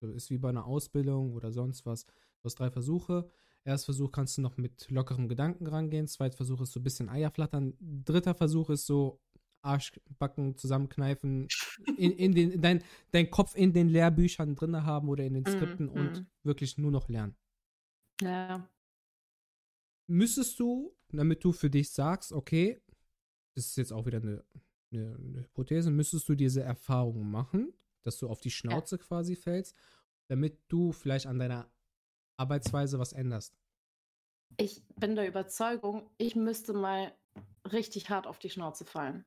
[0.00, 2.04] Das ist wie bei einer Ausbildung oder sonst was.
[2.04, 3.30] Du hast drei Versuche.
[3.64, 6.06] Erstversuch kannst du noch mit lockerem Gedanken rangehen.
[6.06, 7.74] Zweitversuch ist so ein bisschen Eierflattern.
[7.80, 9.22] Dritter Versuch ist so
[9.64, 11.48] Arschbacken zusammenkneifen,
[11.96, 15.50] in, in den, dein, dein Kopf in den Lehrbüchern drin haben oder in den mhm,
[15.50, 16.26] Skripten mm, und mm.
[16.42, 17.34] wirklich nur noch lernen.
[18.20, 18.68] Ja.
[20.06, 22.82] Müsstest du, damit du für dich sagst, okay,
[23.54, 24.44] das ist jetzt auch wieder eine,
[24.92, 27.72] eine, eine Hypothese, müsstest du diese Erfahrung machen,
[28.02, 29.02] dass du auf die Schnauze ja.
[29.02, 29.74] quasi fällst,
[30.28, 31.70] damit du vielleicht an deiner
[32.36, 33.56] Arbeitsweise was änderst?
[34.56, 37.12] Ich bin der Überzeugung, ich müsste mal
[37.72, 39.24] richtig hart auf die Schnauze fallen.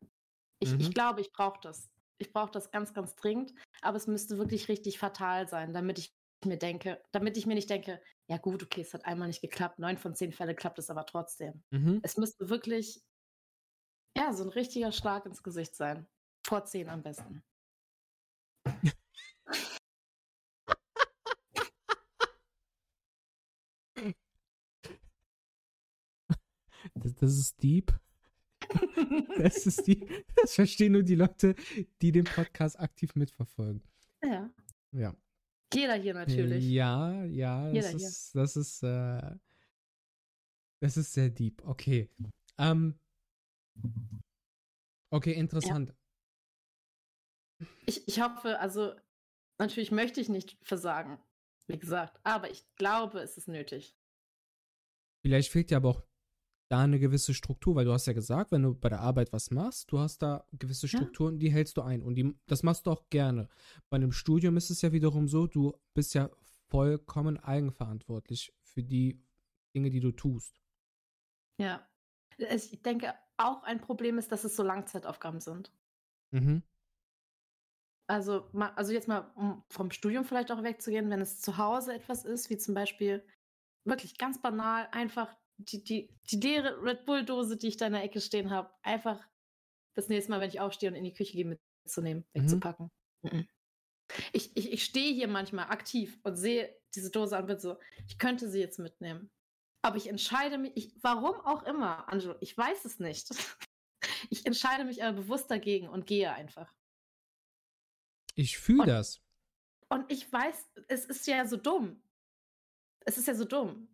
[0.60, 0.80] Ich, mhm.
[0.80, 1.90] ich glaube, ich brauche das.
[2.20, 3.54] Ich brauche das ganz, ganz dringend.
[3.82, 6.16] Aber es müsste wirklich richtig fatal sein, damit ich
[6.46, 9.80] mir denke, damit ich mir nicht denke, ja gut, okay, es hat einmal nicht geklappt,
[9.80, 11.64] neun von zehn Fälle klappt es aber trotzdem.
[11.72, 12.00] Mhm.
[12.04, 13.02] Es müsste wirklich,
[14.16, 16.08] ja, so ein richtiger Schlag ins Gesicht sein.
[16.46, 17.44] Vor zehn am besten.
[26.94, 27.92] Das, das ist deep.
[29.38, 31.56] Das ist die, das verstehen nur die Leute,
[32.02, 33.84] die den Podcast aktiv mitverfolgen.
[34.24, 34.50] Ja.
[34.92, 35.16] Ja.
[35.74, 36.66] Jeder hier natürlich.
[36.66, 38.42] Ja, ja, das Jeder ist, hier.
[38.42, 39.36] das ist, äh,
[40.82, 41.64] das ist sehr deep.
[41.66, 42.10] Okay.
[42.58, 43.00] Ähm,
[45.12, 45.94] okay, interessant.
[47.60, 47.68] Ja.
[47.86, 48.96] Ich, ich hoffe, also,
[49.60, 51.20] natürlich möchte ich nicht versagen,
[51.68, 53.96] wie gesagt, aber ich glaube, es ist nötig.
[55.22, 56.04] Vielleicht fehlt dir aber auch
[56.70, 59.52] da eine gewisse Struktur, weil du hast ja gesagt, wenn du bei der Arbeit was
[59.52, 61.40] machst, du hast da gewisse Strukturen, ja.
[61.40, 63.48] die hältst du ein und die, das machst du auch gerne.
[63.90, 66.30] Bei einem Studium ist es ja wiederum so, du bist ja
[66.68, 69.22] vollkommen eigenverantwortlich für die
[69.74, 70.62] Dinge, die du tust.
[71.58, 71.88] Ja.
[72.38, 75.72] Ich denke, auch ein Problem ist, dass es so Langzeitaufgaben sind.
[76.32, 76.64] Mhm.
[78.08, 82.26] Also, also jetzt mal, um vom Studium vielleicht auch wegzugehen, wenn es zu Hause etwas
[82.26, 83.26] ist, wie zum Beispiel
[83.86, 88.04] wirklich ganz banal, einfach die, die, die leere Red Bull-Dose, die ich da in der
[88.04, 89.28] Ecke stehen habe, einfach
[89.96, 92.42] das nächste Mal, wenn ich aufstehe und in die Küche gehe, mitzunehmen, mhm.
[92.42, 92.92] wegzupacken.
[93.24, 93.48] Mhm.
[94.32, 97.78] Ich, ich, ich stehe hier manchmal aktiv und sehe diese Dose an und bin so,
[98.08, 99.30] ich könnte sie jetzt mitnehmen.
[99.82, 103.30] Aber ich entscheide mich, ich, warum auch immer, Angelo, ich weiß es nicht.
[104.30, 106.74] Ich entscheide mich aber bewusst dagegen und gehe einfach.
[108.36, 109.22] Ich fühle das.
[109.90, 112.04] Und ich weiß, es ist ja so dumm.
[113.06, 113.88] Es ist ja so dumm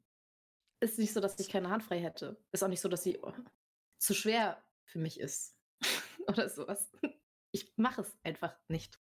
[0.84, 2.38] ist nicht so, dass ich keine Hand frei hätte.
[2.52, 3.34] Ist auch nicht so, dass sie oh,
[4.00, 5.56] zu schwer für mich ist.
[6.28, 6.92] Oder sowas.
[7.52, 9.00] Ich mache es einfach nicht.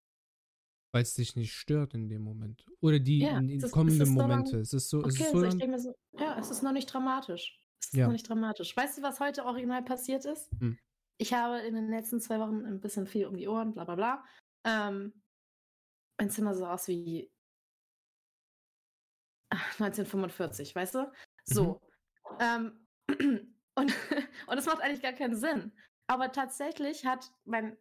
[0.93, 2.65] Weil es dich nicht stört in dem Moment.
[2.81, 4.59] Oder die ja, in, in kommenden Momente.
[4.59, 4.99] es ist so.
[4.99, 7.57] Okay, es ist so, so ich denke mir so, ja, es ist noch nicht dramatisch.
[7.79, 8.05] Es ist ja.
[8.05, 8.75] noch nicht dramatisch.
[8.75, 10.51] Weißt du, was heute original passiert ist?
[10.59, 10.77] Hm.
[11.17, 13.95] Ich habe in den letzten zwei Wochen ein bisschen viel um die Ohren, bla bla
[13.95, 14.25] bla.
[14.65, 15.13] Ähm,
[16.19, 17.31] mein Zimmer sah aus wie
[19.49, 21.11] 1945, weißt du?
[21.45, 21.81] So.
[22.29, 22.37] Mhm.
[22.39, 22.87] Ähm,
[23.75, 23.93] und,
[24.47, 25.71] und es macht eigentlich gar keinen Sinn.
[26.07, 27.77] Aber tatsächlich hat mein,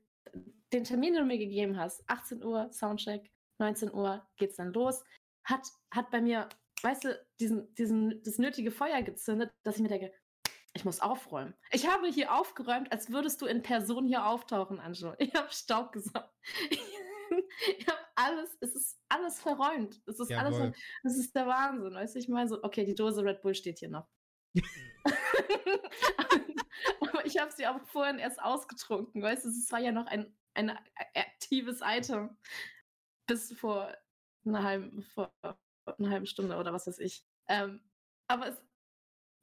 [0.73, 5.03] den Termin, den du mir gegeben hast, 18 Uhr Soundcheck, 19 Uhr geht's dann los,
[5.45, 6.49] hat, hat bei mir,
[6.83, 10.13] weißt du, diesen, diesen, das nötige Feuer gezündet, dass ich mir denke,
[10.73, 11.55] ich muss aufräumen.
[11.73, 15.15] Ich habe hier aufgeräumt, als würdest du in Person hier auftauchen, Anjo.
[15.19, 16.33] Ich habe Staub gesaugt.
[17.79, 20.01] ich habe alles, es ist alles verräumt.
[20.07, 20.63] Es ist Jawohl.
[20.63, 21.95] alles, es ist der Wahnsinn.
[21.95, 24.09] Weißt du, ich meine so, okay, die Dose Red Bull steht hier noch.
[27.01, 30.35] Aber ich habe sie auch vorhin erst ausgetrunken, weißt du, es war ja noch ein,
[30.55, 30.77] ein
[31.15, 32.37] aktives Item
[33.27, 33.95] bis vor
[34.45, 35.33] einer halben, vor
[35.99, 37.25] einer halben Stunde oder was weiß ich.
[37.49, 37.81] Ähm,
[38.29, 38.63] aber es,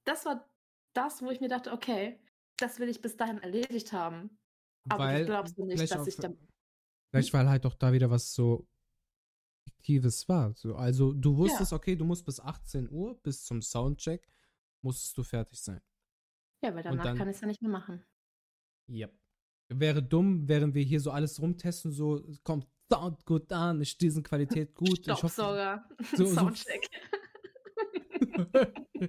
[0.05, 0.49] das war
[0.93, 2.19] das, wo ich mir dachte, okay,
[2.57, 4.39] das will ich bis dahin erledigt haben.
[4.89, 6.37] Aber weil, du glaubst du nicht, dass ich dann.
[7.09, 8.67] Vielleicht, weil halt doch da wieder was so
[9.63, 10.53] Fiktives war.
[10.55, 11.77] So, also du wusstest, ja.
[11.77, 14.27] okay, du musst bis 18 Uhr, bis zum Soundcheck,
[14.81, 15.81] musstest du fertig sein.
[16.63, 18.03] Ja, weil danach dann, kann ich es ja nicht mehr machen.
[18.87, 19.07] Ja.
[19.69, 24.23] Wäre dumm, während wir hier so alles rumtesten, so kommt Sound gut an, ist diesen
[24.23, 24.99] Qualität gut.
[24.99, 25.85] Staubsauger.
[25.99, 26.89] Ich hoffe, so, Soundcheck.
[28.35, 28.45] So,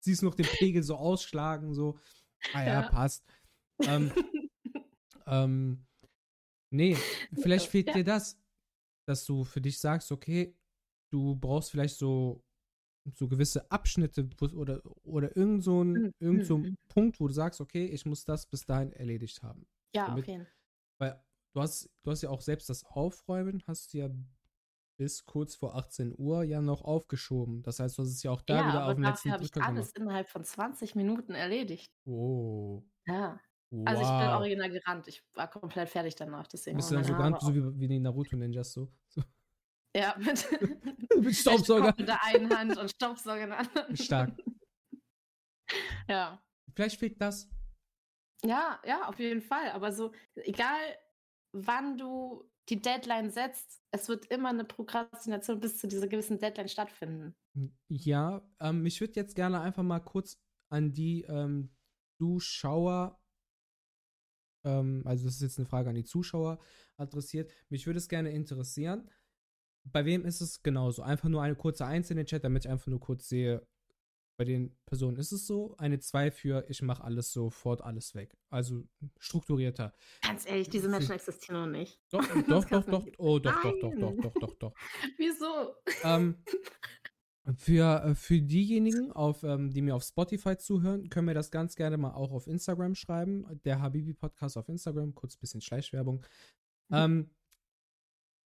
[0.00, 1.98] siehst noch den Pegel so ausschlagen, so.
[2.52, 2.82] Ah ja, ja.
[2.82, 3.24] passt.
[3.82, 4.12] Ähm,
[5.26, 5.87] ähm,
[6.70, 6.96] nee,
[7.42, 7.94] vielleicht fehlt ja.
[7.94, 8.38] dir das,
[9.06, 10.54] dass du für dich sagst, okay,
[11.10, 12.44] du brauchst vielleicht so,
[13.14, 16.12] so gewisse Abschnitte oder, oder irgend so ein mhm.
[16.20, 16.76] irgend so ein mhm.
[16.88, 19.66] Punkt, wo du sagst, okay, ich muss das bis dahin erledigt haben.
[19.94, 20.46] Ja, Damit, Fall.
[20.98, 24.10] Weil du hast, du hast ja auch selbst das Aufräumen, hast du ja
[24.98, 27.62] bis kurz vor 18 Uhr ja noch aufgeschoben.
[27.62, 29.68] Das heißt, du hast es ja auch da ja, wieder auf dem letzten Drücker gemacht.
[29.68, 31.92] alles innerhalb von 20 Minuten erledigt.
[32.04, 32.82] Oh.
[33.06, 33.40] Ja.
[33.70, 33.86] Wow.
[33.86, 35.08] Also ich bin original gerannt.
[35.08, 36.46] Ich war komplett fertig danach.
[36.46, 38.90] Deswegen Bist du dann so gerannt, so wie, wie die Naruto-Ninjas so?
[39.08, 39.22] so.
[39.94, 40.46] Ja, mit,
[41.20, 41.94] mit Staubsauger.
[41.96, 43.96] Mit der einen Hand und Staubsauger in der anderen.
[43.96, 44.32] Stark.
[46.08, 46.42] ja.
[46.74, 47.48] Vielleicht fehlt das.
[48.44, 49.70] Ja, ja, auf jeden Fall.
[49.72, 50.78] Aber so, egal
[51.52, 56.68] wann du die Deadline setzt, es wird immer eine Prokrastination bis zu dieser gewissen Deadline
[56.68, 57.34] stattfinden.
[57.88, 60.38] Ja, ähm, ich würde jetzt gerne einfach mal kurz
[60.70, 61.74] an die ähm,
[62.18, 63.18] Zuschauer,
[64.64, 66.58] ähm, also das ist jetzt eine Frage an die Zuschauer
[66.96, 67.52] adressiert.
[67.68, 69.10] Mich würde es gerne interessieren,
[69.84, 71.02] bei wem ist es genauso?
[71.02, 73.66] Einfach nur eine kurze Eins in den Chat, damit ich einfach nur kurz sehe,
[74.38, 75.74] bei den Personen ist es so.
[75.78, 78.36] Eine 2 für ich mache alles sofort, alles weg.
[78.50, 78.84] Also
[79.18, 79.92] strukturierter.
[80.22, 82.00] Ganz ehrlich, diese Menschen existieren noch nicht.
[82.10, 83.06] Doch, doch, doch, doch.
[83.18, 84.74] Oh, doch, doch, doch, doch, doch, doch, doch.
[85.18, 85.74] Wieso?
[86.04, 86.44] Ähm,
[87.56, 91.76] für, äh, für diejenigen, auf, ähm, die mir auf Spotify zuhören, können wir das ganz
[91.76, 93.46] gerne mal auch auf Instagram schreiben.
[93.64, 96.24] Der Habibi Podcast auf Instagram, kurz ein bisschen Schleichwerbung.
[96.88, 96.96] Mhm.
[96.96, 97.30] Ähm,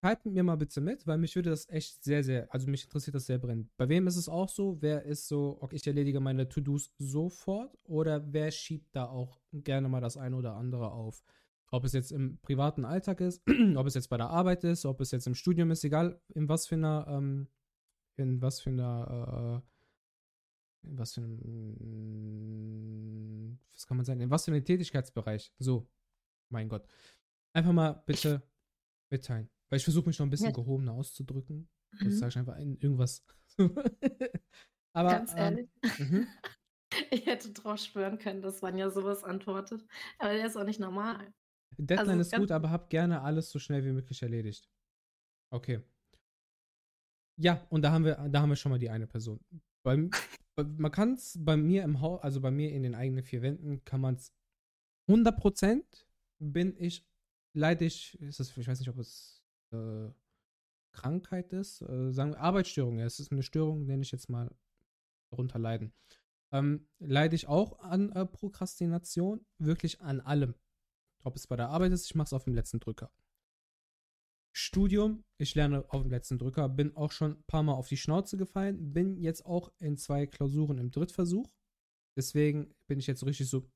[0.04, 3.14] Schreibt mir mal bitte mit, weil mich würde das echt sehr, sehr, also mich interessiert
[3.14, 3.70] das sehr brennend.
[3.76, 4.78] Bei wem ist es auch so?
[4.80, 9.88] Wer ist so, okay, ich erledige meine To-Dos sofort oder wer schiebt da auch gerne
[9.88, 11.22] mal das eine oder andere auf?
[11.70, 13.44] Ob es jetzt im privaten Alltag ist,
[13.76, 16.48] ob es jetzt bei der Arbeit ist, ob es jetzt im Studium ist, egal in
[16.48, 17.46] was für einer, ähm,
[18.16, 19.62] in was für einer,
[20.84, 21.38] äh, in was für einem,
[23.72, 25.52] was kann man sagen, in was für einem Tätigkeitsbereich.
[25.58, 25.88] So,
[26.48, 26.86] mein Gott.
[27.52, 28.42] Einfach mal bitte
[29.10, 29.48] mitteilen.
[29.68, 30.52] Weil ich versuche mich noch ein bisschen ja.
[30.52, 31.68] gehobener auszudrücken.
[31.92, 32.04] Mhm.
[32.04, 33.24] Das sage ich einfach in irgendwas.
[34.92, 35.70] Aber, Ganz ähm, ehrlich.
[35.98, 36.26] Ähm,
[37.10, 39.84] ich hätte drauf schwören können, dass man ja sowas antwortet.
[40.18, 41.32] Aber der ist auch nicht normal.
[41.78, 44.68] Deadline also, ist gut, aber hab gerne alles so schnell wie möglich erledigt.
[45.50, 45.82] Okay.
[47.42, 49.40] Ja, und da haben wir, da haben wir schon mal die eine Person.
[49.82, 53.42] Bei, man kann es bei mir im Haus, also bei mir in den eigenen vier
[53.42, 54.32] Wänden, kann man es
[55.08, 55.82] 100%
[56.38, 57.04] bin ich,
[57.52, 60.08] leide ich, ist das, ich weiß nicht, ob es äh,
[60.92, 64.54] Krankheit ist, äh, sagen wir Arbeitsstörung, ja, es ist eine Störung, nenne ich jetzt mal
[65.30, 65.92] darunter leiden.
[66.52, 70.54] Ähm, leide ich auch an äh, Prokrastination, wirklich an allem.
[71.24, 73.10] Ob es bei der Arbeit ist, ich mache es auf dem letzten Drücker.
[74.52, 77.96] Studium, ich lerne auf dem letzten Drücker, bin auch schon ein paar Mal auf die
[77.96, 81.50] Schnauze gefallen, bin jetzt auch in zwei Klausuren im Drittversuch.
[82.16, 83.70] Deswegen bin ich jetzt richtig so.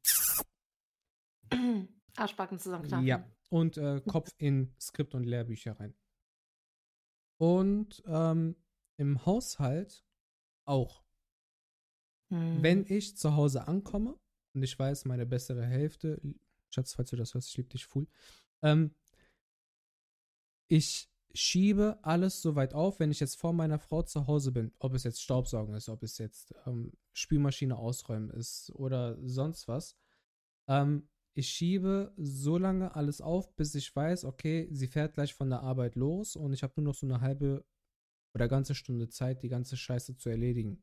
[2.16, 3.06] Arschbacken zusammenknallen.
[3.06, 5.94] Ja, und äh, Kopf in Skript und Lehrbücher rein.
[7.38, 8.56] Und ähm,
[8.98, 10.04] im Haushalt
[10.66, 11.04] auch.
[12.30, 12.62] Hm.
[12.62, 14.18] Wenn ich zu Hause ankomme
[14.54, 16.20] und ich weiß, meine bessere Hälfte,
[16.70, 18.06] Schatz, falls du das hörst, ich liebe dich full,
[18.62, 18.94] ähm,
[20.68, 24.72] ich schiebe alles so weit auf, wenn ich jetzt vor meiner Frau zu Hause bin,
[24.78, 29.96] ob es jetzt Staubsaugen ist, ob es jetzt ähm, Spülmaschine ausräumen ist oder sonst was,
[30.66, 35.50] ähm, ich schiebe so lange alles auf, bis ich weiß, okay, sie fährt gleich von
[35.50, 37.64] der Arbeit los und ich habe nur noch so eine halbe
[38.32, 40.82] oder ganze Stunde Zeit, die ganze Scheiße zu erledigen.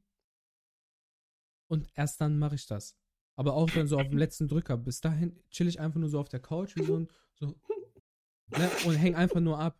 [1.67, 2.95] Und erst dann mache ich das.
[3.35, 4.77] Aber auch dann so auf dem letzten Drücker.
[4.77, 7.55] Bis dahin chill ich einfach nur so auf der Couch wie so ein, so,
[8.57, 9.79] ne, und häng einfach nur ab.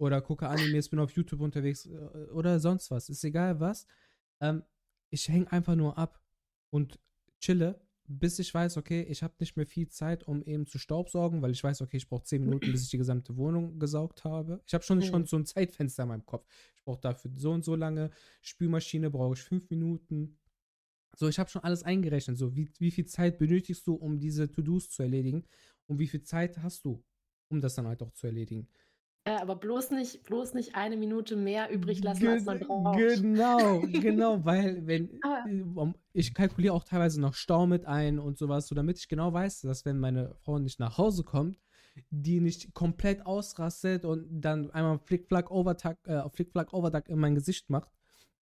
[0.00, 3.08] Oder gucke Animes, bin auf YouTube unterwegs äh, oder sonst was.
[3.08, 3.86] Ist egal was.
[4.40, 4.62] Ähm,
[5.10, 6.22] ich häng einfach nur ab
[6.70, 7.00] und
[7.40, 11.42] chille bis ich weiß, okay, ich habe nicht mehr viel Zeit, um eben zu staubsaugen,
[11.42, 14.62] weil ich weiß, okay, ich brauche zehn Minuten, bis ich die gesamte Wohnung gesaugt habe.
[14.66, 15.02] Ich habe schon, mhm.
[15.02, 16.46] schon so ein Zeitfenster in meinem Kopf.
[16.74, 18.10] Ich brauche dafür so und so lange.
[18.40, 20.38] Spülmaschine brauche ich fünf Minuten.
[21.16, 22.38] So, ich habe schon alles eingerechnet.
[22.38, 25.44] So, wie, wie viel Zeit benötigst du, um diese To-Dos zu erledigen?
[25.86, 27.04] Und wie viel Zeit hast du,
[27.48, 28.68] um das dann halt auch zu erledigen?
[29.28, 32.96] Äh, aber bloß nicht, bloß nicht eine Minute mehr übrig lassen, Ge als man braucht.
[32.96, 35.44] Genau, genau, weil wenn ah.
[35.46, 39.32] Äh, ich kalkuliere auch teilweise noch Stau mit ein und sowas, so damit ich genau
[39.32, 41.58] weiß, dass wenn meine Frau nicht nach Hause kommt,
[42.10, 46.22] die nicht komplett ausrastet und dann einmal Flickflack Overtag, äh,
[46.72, 47.90] Overtag in mein Gesicht macht,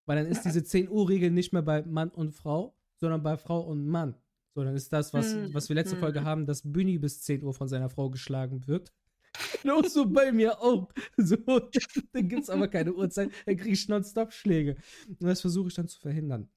[0.05, 3.37] weil dann ist diese 10 Uhr Regel nicht mehr bei Mann und Frau, sondern bei
[3.37, 4.15] Frau und Mann.
[4.57, 5.53] So, dann ist das, was, hm.
[5.53, 6.01] was wir letzte hm.
[6.01, 8.91] Folge haben, dass Büni bis 10 Uhr von seiner Frau geschlagen wird.
[9.63, 10.91] Genau so bei mir auch.
[11.19, 11.37] So,
[12.13, 14.77] dann gibt es aber keine Uhrzeit, dann kriege ich nonstop Schläge.
[15.09, 16.49] Und das versuche ich dann zu verhindern.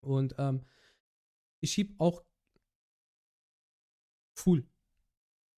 [0.00, 0.64] Und ähm,
[1.58, 2.22] ich schieb auch
[4.38, 4.64] full.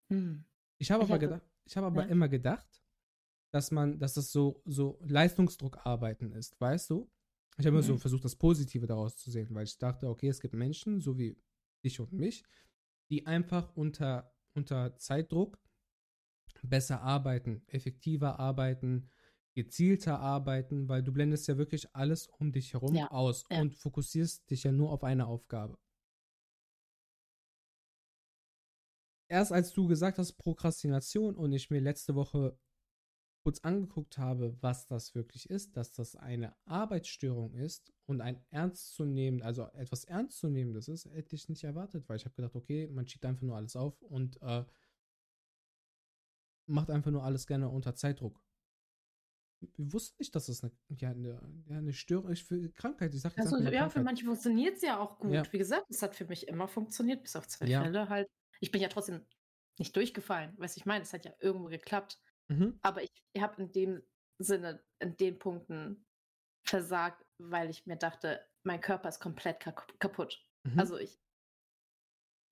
[0.08, 0.46] Hm.
[0.78, 2.08] Ich habe aber, gedacht, ich hab aber ja.
[2.08, 2.82] immer gedacht,
[3.50, 7.10] dass man, dass das so, so Leistungsdruckarbeiten ist, weißt du?
[7.56, 7.98] Ich habe immer so mhm.
[7.98, 11.36] versucht, das Positive daraus zu sehen, weil ich dachte, okay, es gibt Menschen, so wie
[11.84, 12.42] dich und mich,
[13.10, 15.58] die einfach unter, unter Zeitdruck
[16.62, 19.10] besser arbeiten, effektiver arbeiten,
[19.54, 23.60] gezielter arbeiten, weil du blendest ja wirklich alles um dich herum ja, aus ja.
[23.60, 25.78] und fokussierst dich ja nur auf eine Aufgabe.
[29.28, 32.58] Erst als du gesagt hast Prokrastination und ich mir letzte Woche
[33.44, 39.42] kurz angeguckt habe, was das wirklich ist, dass das eine Arbeitsstörung ist und ein ernstzunehmend,
[39.42, 43.26] also etwas ernstzunehmendes ist, hätte ich nicht erwartet, weil ich habe gedacht, okay, man schiebt
[43.26, 44.64] einfach nur alles auf und äh,
[46.66, 48.42] macht einfach nur alles gerne unter Zeitdruck.
[49.76, 53.14] Wir wussten nicht, dass das eine, ja, eine, ja, eine Störung ist für Krankheit.
[53.14, 53.92] Ich sag also, ja, Krankheit.
[53.92, 55.32] für manche funktioniert es ja auch gut.
[55.32, 55.52] Ja.
[55.52, 57.82] Wie gesagt, es hat für mich immer funktioniert, bis auf zwei ja.
[57.82, 58.26] Fälle halt.
[58.60, 59.20] Ich bin ja trotzdem
[59.78, 60.54] nicht durchgefallen.
[60.58, 62.18] Weißt du, ich meine, es hat ja irgendwo geklappt.
[62.48, 62.78] Mhm.
[62.82, 64.02] Aber ich habe in dem
[64.38, 66.04] Sinne, in den Punkten
[66.64, 70.44] versagt, weil ich mir dachte, mein Körper ist komplett kaputt.
[70.64, 70.78] Mhm.
[70.78, 71.20] Also ich,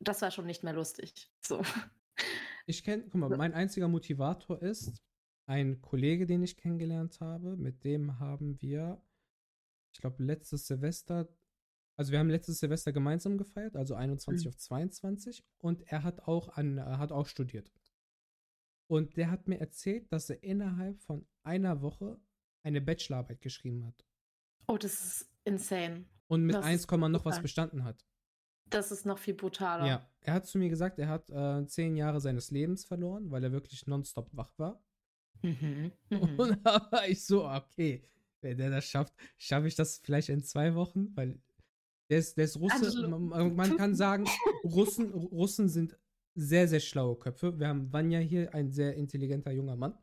[0.00, 1.30] das war schon nicht mehr lustig.
[1.44, 1.62] So.
[2.66, 5.02] Ich kenne, guck mal, mein einziger Motivator ist
[5.46, 7.56] ein Kollege, den ich kennengelernt habe.
[7.56, 9.02] Mit dem haben wir,
[9.92, 11.28] ich glaube, letztes Silvester,
[11.96, 14.48] also wir haben letztes Silvester gemeinsam gefeiert, also 21 mhm.
[14.50, 15.44] auf 22.
[15.58, 17.72] Und er hat auch an, er hat auch studiert.
[18.92, 22.20] Und der hat mir erzählt, dass er innerhalb von einer Woche
[22.62, 24.04] eine Bachelorarbeit geschrieben hat.
[24.66, 26.04] Oh, das ist insane.
[26.26, 28.04] Und mit 1, noch was bestanden hat.
[28.68, 29.86] Das ist noch viel brutaler.
[29.86, 33.42] Ja, er hat zu mir gesagt, er hat äh, zehn Jahre seines Lebens verloren, weil
[33.42, 34.84] er wirklich nonstop wach war.
[35.40, 36.38] Mhm, mhm.
[36.38, 38.04] Und da war ich so, okay,
[38.42, 41.40] wenn der das schafft, schaffe ich das vielleicht in zwei Wochen, weil
[42.10, 42.74] der ist, der ist Russe.
[42.76, 44.26] Also, man, man, kann sagen,
[44.64, 45.96] Russen, Russen sind
[46.34, 47.58] sehr, sehr schlaue Köpfe.
[47.58, 49.98] Wir haben Vanya hier, ein sehr intelligenter junger Mann.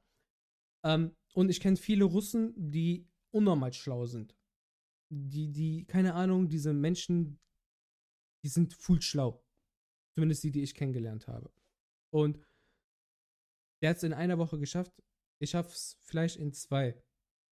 [0.84, 4.36] Ähm, und ich kenne viele Russen, die unnormal schlau sind.
[5.12, 7.40] Die, die, keine Ahnung, diese Menschen,
[8.44, 9.44] die sind full schlau.
[10.16, 11.52] Zumindest die, die ich kennengelernt habe.
[12.12, 12.40] Und
[13.82, 14.94] der hat es in einer Woche geschafft.
[15.40, 17.02] Ich schaffe es vielleicht in zwei.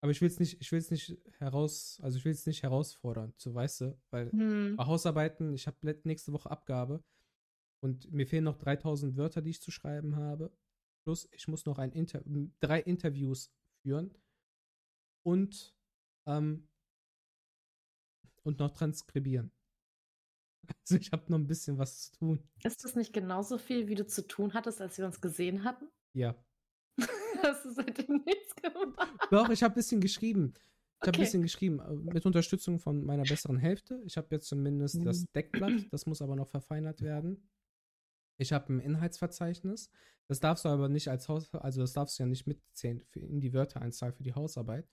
[0.02, 2.62] Aber ich will es nicht, ich will es nicht heraus, also ich will es nicht
[2.62, 4.76] herausfordern, so weißt du, weil hm.
[4.76, 7.04] bei Hausarbeiten, ich habe nächste Woche Abgabe
[7.80, 10.52] und mir fehlen noch 3000 Wörter, die ich zu schreiben habe.
[11.04, 12.22] Plus, ich muss noch ein Inter
[12.60, 14.14] drei Interviews führen
[15.24, 15.76] und
[16.26, 16.68] ähm,
[18.44, 19.52] und noch transkribieren.
[20.82, 22.44] Also ich habe noch ein bisschen was zu tun.
[22.62, 25.88] Ist das nicht genauso viel, wie du zu tun hattest, als wir uns gesehen hatten?
[26.14, 26.36] Ja.
[27.42, 29.18] Hast du seitdem nichts gemacht?
[29.32, 30.54] Doch, ich habe ein bisschen geschrieben.
[30.56, 31.08] Ich okay.
[31.08, 34.02] habe ein bisschen geschrieben, äh, mit Unterstützung von meiner besseren Hälfte.
[34.06, 35.06] Ich habe jetzt zumindest mhm.
[35.06, 37.48] das Deckblatt, das muss aber noch verfeinert werden.
[38.38, 39.90] Ich habe ein Inhaltsverzeichnis.
[40.28, 43.40] Das darfst du aber nicht als Haus, also das darfst du ja nicht mitzählen in
[43.40, 44.88] die Wörtereinzahl für die Hausarbeit.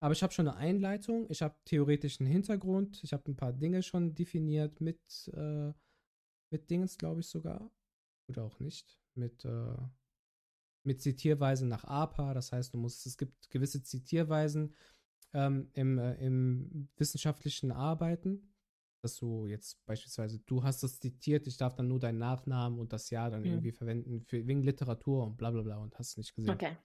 [0.00, 3.82] Aber ich habe schon eine Einleitung, ich habe theoretischen Hintergrund, ich habe ein paar Dinge
[3.82, 5.00] schon definiert mit,
[5.34, 5.72] äh,
[6.50, 7.70] mit Dingens, glaube ich sogar.
[8.28, 8.98] Oder auch nicht.
[9.14, 9.76] Mit, äh,
[10.84, 12.32] mit Zitierweisen nach APA.
[12.32, 14.74] Das heißt, du musst, es gibt gewisse Zitierweisen
[15.34, 18.49] ähm, im, äh, im wissenschaftlichen Arbeiten.
[19.02, 22.92] Dass du jetzt beispielsweise, du hast das zitiert, ich darf dann nur deinen Nachnamen und
[22.92, 23.46] das Jahr dann mhm.
[23.46, 26.54] irgendwie verwenden, für, wegen Literatur und bla bla bla und hast nicht gesehen.
[26.54, 26.76] Okay.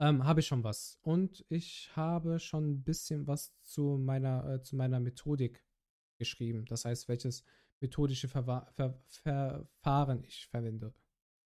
[0.00, 0.98] Ähm, habe ich schon was.
[1.02, 5.64] Und ich habe schon ein bisschen was zu meiner, äh, zu meiner Methodik
[6.18, 6.66] geschrieben.
[6.66, 7.44] Das heißt, welches
[7.80, 10.94] methodische Verwa Ver Verfahren ich verwende.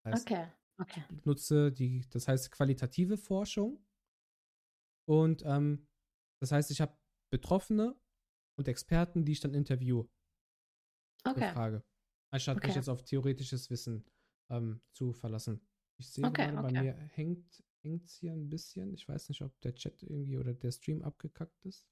[0.02, 0.46] Das heißt, okay,
[0.78, 1.04] okay.
[1.10, 3.82] Ich nutze die, das heißt qualitative Forschung.
[5.06, 5.86] Und ähm,
[6.40, 6.96] das heißt, ich habe
[7.30, 7.96] Betroffene
[8.62, 10.08] und Experten, die ich dann interviewe.
[11.24, 11.52] Okay.
[11.52, 11.84] Frage.
[12.30, 12.68] Anstatt Okay.
[12.68, 14.04] mich jetzt auf theoretisches Wissen
[14.50, 15.60] ähm, zu verlassen.
[15.98, 16.82] Ich sehe Okay, gerade, bei okay.
[16.82, 18.94] mir hängt es hier ein bisschen.
[18.94, 21.86] Ich weiß nicht, ob der Chat irgendwie oder der Stream abgekackt ist.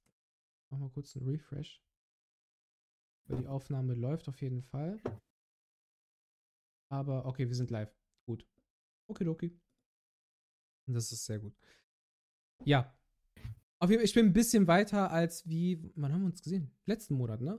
[0.71, 1.83] Mach mal kurz einen Refresh.
[3.27, 5.01] Weil die Aufnahme läuft auf jeden Fall.
[6.89, 7.93] Aber okay, wir sind live.
[8.27, 8.47] Gut.
[9.09, 9.61] Okidoki.
[10.87, 11.55] Das ist sehr gut.
[12.65, 12.97] Ja.
[13.83, 16.71] Auf jeden Fall, ich bin ein bisschen weiter als wie, wann haben wir uns gesehen?
[16.85, 17.59] Letzten Monat, ne?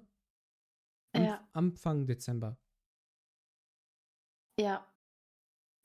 [1.13, 1.49] Am, Ja.
[1.53, 2.57] Anfang Dezember.
[4.59, 4.87] Ja.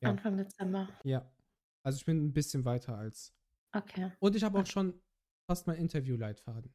[0.03, 0.11] Ja.
[0.11, 0.89] Anfang Dezember.
[1.05, 1.32] Ja.
[1.82, 3.34] Also ich bin ein bisschen weiter als.
[3.72, 4.12] Okay.
[4.18, 5.01] Und ich habe auch schon
[5.47, 6.74] fast mein Interview-Leitfaden.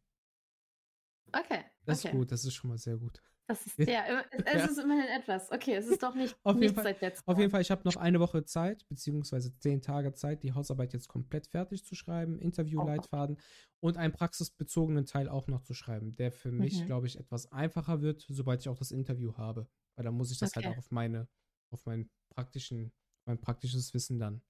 [1.32, 1.64] Okay.
[1.86, 2.08] Das okay.
[2.08, 3.22] ist gut, das ist schon mal sehr gut.
[3.52, 4.22] Das ist, Ja.
[4.32, 4.66] es, es Ja.
[4.66, 5.52] ist immerhin etwas.
[5.52, 7.52] Okay, es ist doch nicht Auf jeden nichts Fall- seit letztem Auf jeden.
[7.52, 11.48] Fall, ich habe noch eine Woche Zeit, beziehungsweise zehn Tage Zeit, die Hausarbeit jetzt komplett
[11.48, 13.38] fertig zu schreiben, Interview-Leitfaden
[13.82, 16.86] und einen praxisbezogenen Teil auch noch zu schreiben, der für mich, Mhm.
[16.86, 19.68] glaube ich, etwas einfacher wird, sobald ich auch das Interview habe.
[19.98, 20.74] Weil dann muss ich das halt Okay.
[20.74, 21.28] auch auf meine,
[21.74, 22.94] auf meinen praktischen,
[23.28, 24.42] mein praktisches Wissen dann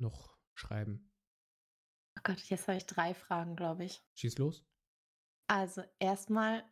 [0.00, 1.12] noch schreiben.
[2.18, 4.02] Oh Gott, jetzt habe ich drei Fragen, glaube ich.
[4.14, 4.64] Schieß los.
[5.50, 6.64] Also erstmal,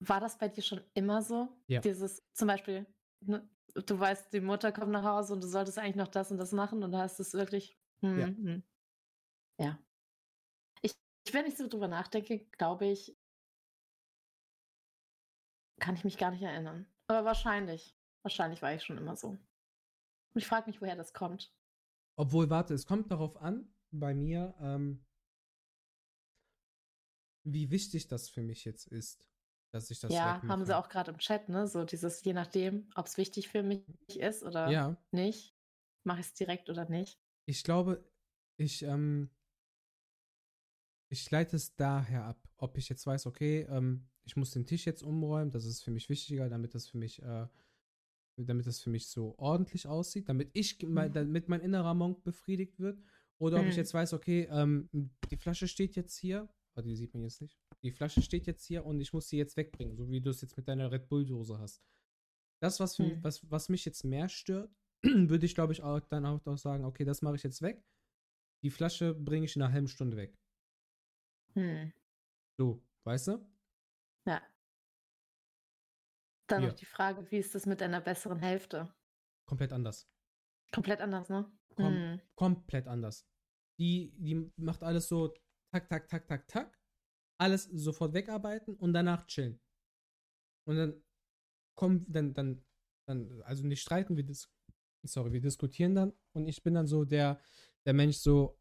[0.00, 1.48] war das bei dir schon immer so?
[1.66, 1.80] Ja.
[1.80, 2.86] Dieses, zum Beispiel,
[3.20, 6.38] ne, du weißt, die Mutter kommt nach Hause und du solltest eigentlich noch das und
[6.38, 7.78] das machen und da hast du es wirklich.
[8.00, 8.26] Hm, Ja.
[8.26, 8.62] hm.
[9.58, 9.78] ja.
[10.82, 10.94] Ich,
[11.32, 13.16] wenn ich so drüber nachdenke, glaube ich,
[15.80, 16.86] kann ich mich gar nicht erinnern.
[17.08, 19.28] Aber wahrscheinlich, wahrscheinlich war ich schon immer so.
[19.28, 19.40] Und
[20.34, 21.52] ich frage mich, woher das kommt.
[22.16, 25.04] Obwohl, warte, es kommt darauf an, bei mir, ähm,
[27.44, 29.24] wie wichtig das für mich jetzt ist,
[29.70, 31.66] dass ich das ja, haben sie auch gerade im Chat, ne?
[31.66, 33.84] So dieses, je nachdem, ob es wichtig für mich
[34.16, 35.54] ist oder Ja, nicht,
[36.04, 37.20] mache ich es direkt oder nicht.
[37.46, 38.04] ich glaube,
[38.56, 39.30] ich, ähm,
[41.10, 44.84] ich leite es daher ab, ob ich jetzt weiß, okay, ähm, ich muss den Tisch
[44.86, 47.46] jetzt umräumen, das ist für mich wichtiger, damit das für mich, äh,
[48.36, 51.12] damit das für mich so ordentlich aussieht, damit ich, mein, Mhm.
[51.12, 53.00] damit mein innerer Monk befriedigt wird.
[53.38, 53.76] Oder ob ich Mhm.
[53.76, 54.88] jetzt weiß, okay, ähm,
[55.30, 57.58] die Flasche steht jetzt hier, oh, die sieht man jetzt nicht.
[57.82, 60.40] Die Flasche steht jetzt hier und ich muss sie jetzt wegbringen, so wie du es
[60.40, 61.82] jetzt mit deiner Red Bull-Dose hast.
[62.60, 63.22] Das, was, für, Mhm.
[63.22, 66.84] was, was mich jetzt mehr stört, würde ich, glaube ich, auch dann auch, auch sagen,
[66.84, 67.84] okay, das mache ich jetzt weg.
[68.64, 70.36] Die Flasche bringe ich in einer halben Stunde weg.
[71.54, 71.92] Hm.
[72.58, 73.48] So, weißt du?
[74.26, 74.42] Ja.
[76.48, 76.68] Dann Ja.
[76.68, 78.92] noch die Frage, wie ist das mit einer besseren Hälfte?
[79.46, 80.10] Komplett anders.
[80.72, 81.50] Komplett anders, ne?
[81.76, 82.20] Kom Hm.
[82.34, 83.24] Komplett anders.
[83.78, 85.32] Die, die macht alles so
[85.70, 86.77] tak, tak, tak, tak, tak.
[87.38, 89.60] Alles sofort wegarbeiten und danach chillen.
[90.66, 91.02] Und dann
[91.74, 92.64] kommen, dann, dann,
[93.06, 94.26] dann, also nicht streiten, wir
[95.04, 97.40] sorry, wir diskutieren dann und ich bin dann so der,
[97.86, 98.58] der Mensch so,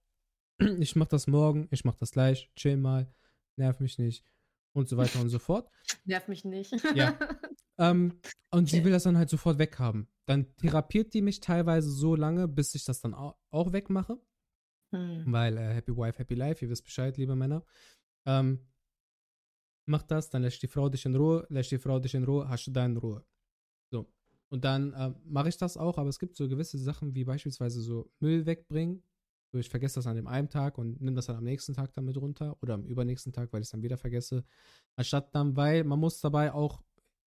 [0.80, 3.12] ich mach das morgen, ich mach das gleich, chill mal,
[3.58, 4.24] nerv mich nicht
[4.74, 5.70] und so weiter und so fort.
[6.06, 6.74] Nerv mich nicht.
[6.96, 7.18] Ja.
[7.80, 8.20] Ähm,
[8.50, 10.08] und sie will das dann halt sofort weghaben.
[10.26, 14.20] Dann therapiert die mich teilweise so lange, bis ich das dann auch, auch wegmache.
[14.90, 15.26] hm.
[15.28, 17.64] Weil äh, Happy Wife, Happy Life, ihr wisst Bescheid, liebe Männer.
[18.28, 18.60] Ähm,
[19.88, 22.48] macht das, dann lässt die Frau dich in Ruhe, lässt die Frau dich in Ruhe,
[22.48, 23.24] hast du da in Ruhe.
[23.90, 24.12] So.
[24.50, 27.82] Und dann äh, mache ich das auch, aber es gibt so gewisse Sachen wie beispielsweise
[27.82, 29.02] so Müll wegbringen.
[29.52, 31.94] So, ich vergesse das an dem einen Tag und nehme das dann am nächsten Tag
[31.94, 34.44] damit runter oder am übernächsten Tag, weil ich es dann wieder vergesse.
[34.98, 36.84] Anstatt dann, weil man muss dabei auch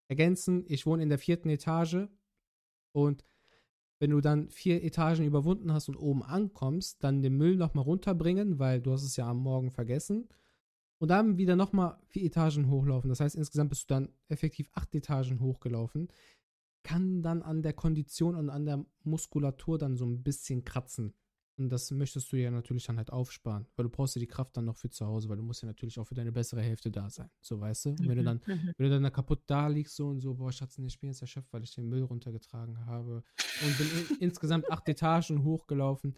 [0.09, 2.09] ergänzen, ich wohne in der vierten Etage
[2.93, 3.25] und
[4.01, 8.59] wenn du dann vier Etagen überwunden hast und oben ankommst, dann den Müll nochmal runterbringen,
[8.59, 10.29] weil du hast es ja am Morgen vergessen.
[11.01, 13.09] Und dann wieder nochmal vier Etagen hochlaufen.
[13.09, 16.09] Das heißt, insgesamt bist du dann effektiv acht Etagen hochgelaufen.
[16.83, 21.15] Kann dann an der Kondition und an der Muskulatur dann so ein bisschen kratzen.
[21.57, 24.57] Und das möchtest du ja natürlich dann halt aufsparen, weil du brauchst ja die Kraft
[24.57, 26.91] dann noch für zu Hause, weil du musst ja natürlich auch für deine bessere Hälfte
[26.91, 27.31] da sein.
[27.41, 27.91] So, weißt du?
[27.91, 28.73] Und wenn du dann Mhm.
[28.77, 31.21] wenn du dann da kaputt da liegst so und so, boah, Schatz, ich bin jetzt
[31.21, 33.23] erschöpft, weil ich den Müll runtergetragen habe
[33.63, 36.15] und bin in, insgesamt acht Etagen hochgelaufen.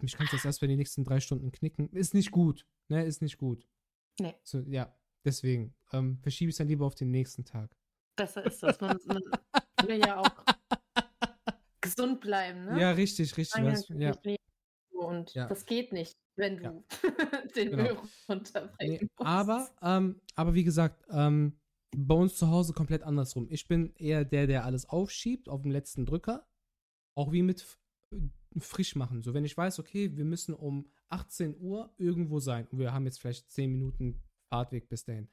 [0.00, 1.88] Mich kannst du jetzt erst für die nächsten drei Stunden knicken.
[1.90, 3.66] Ist nicht gut, ne, ist nicht gut.
[4.20, 4.34] Nee.
[4.42, 4.94] So, ja,
[5.24, 7.74] deswegen ähm, verschiebe ich es dann lieber auf den nächsten Tag.
[8.16, 8.80] Besser ist das.
[8.80, 9.22] Man, man
[9.86, 10.44] will ja auch
[11.80, 12.80] gesund bleiben, ne?
[12.80, 13.62] Ja, richtig, richtig.
[13.88, 14.14] Du, ja.
[14.92, 15.48] Und Ja.
[15.48, 16.82] das geht nicht, wenn du Ja.
[17.56, 17.82] den Genau.
[17.82, 17.98] Müll
[18.28, 19.28] runterbringen Nee, musst.
[19.28, 21.58] aber, ähm, aber wie gesagt, ähm,
[21.94, 23.46] bei uns zu Hause komplett andersrum.
[23.50, 26.46] Ich bin eher der, der alles aufschiebt auf dem letzten Drücker.
[27.14, 27.78] Auch wie mit f-
[28.58, 29.22] frisch machen.
[29.22, 33.04] So, wenn ich weiß, okay, wir müssen um 18 Uhr irgendwo sein und wir haben
[33.04, 35.28] jetzt vielleicht 10 Minuten Fahrtweg bis dahin.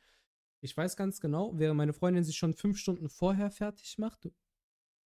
[0.62, 4.30] Ich weiß ganz genau, während meine Freundin sich schon fünf Stunden vorher fertig macht,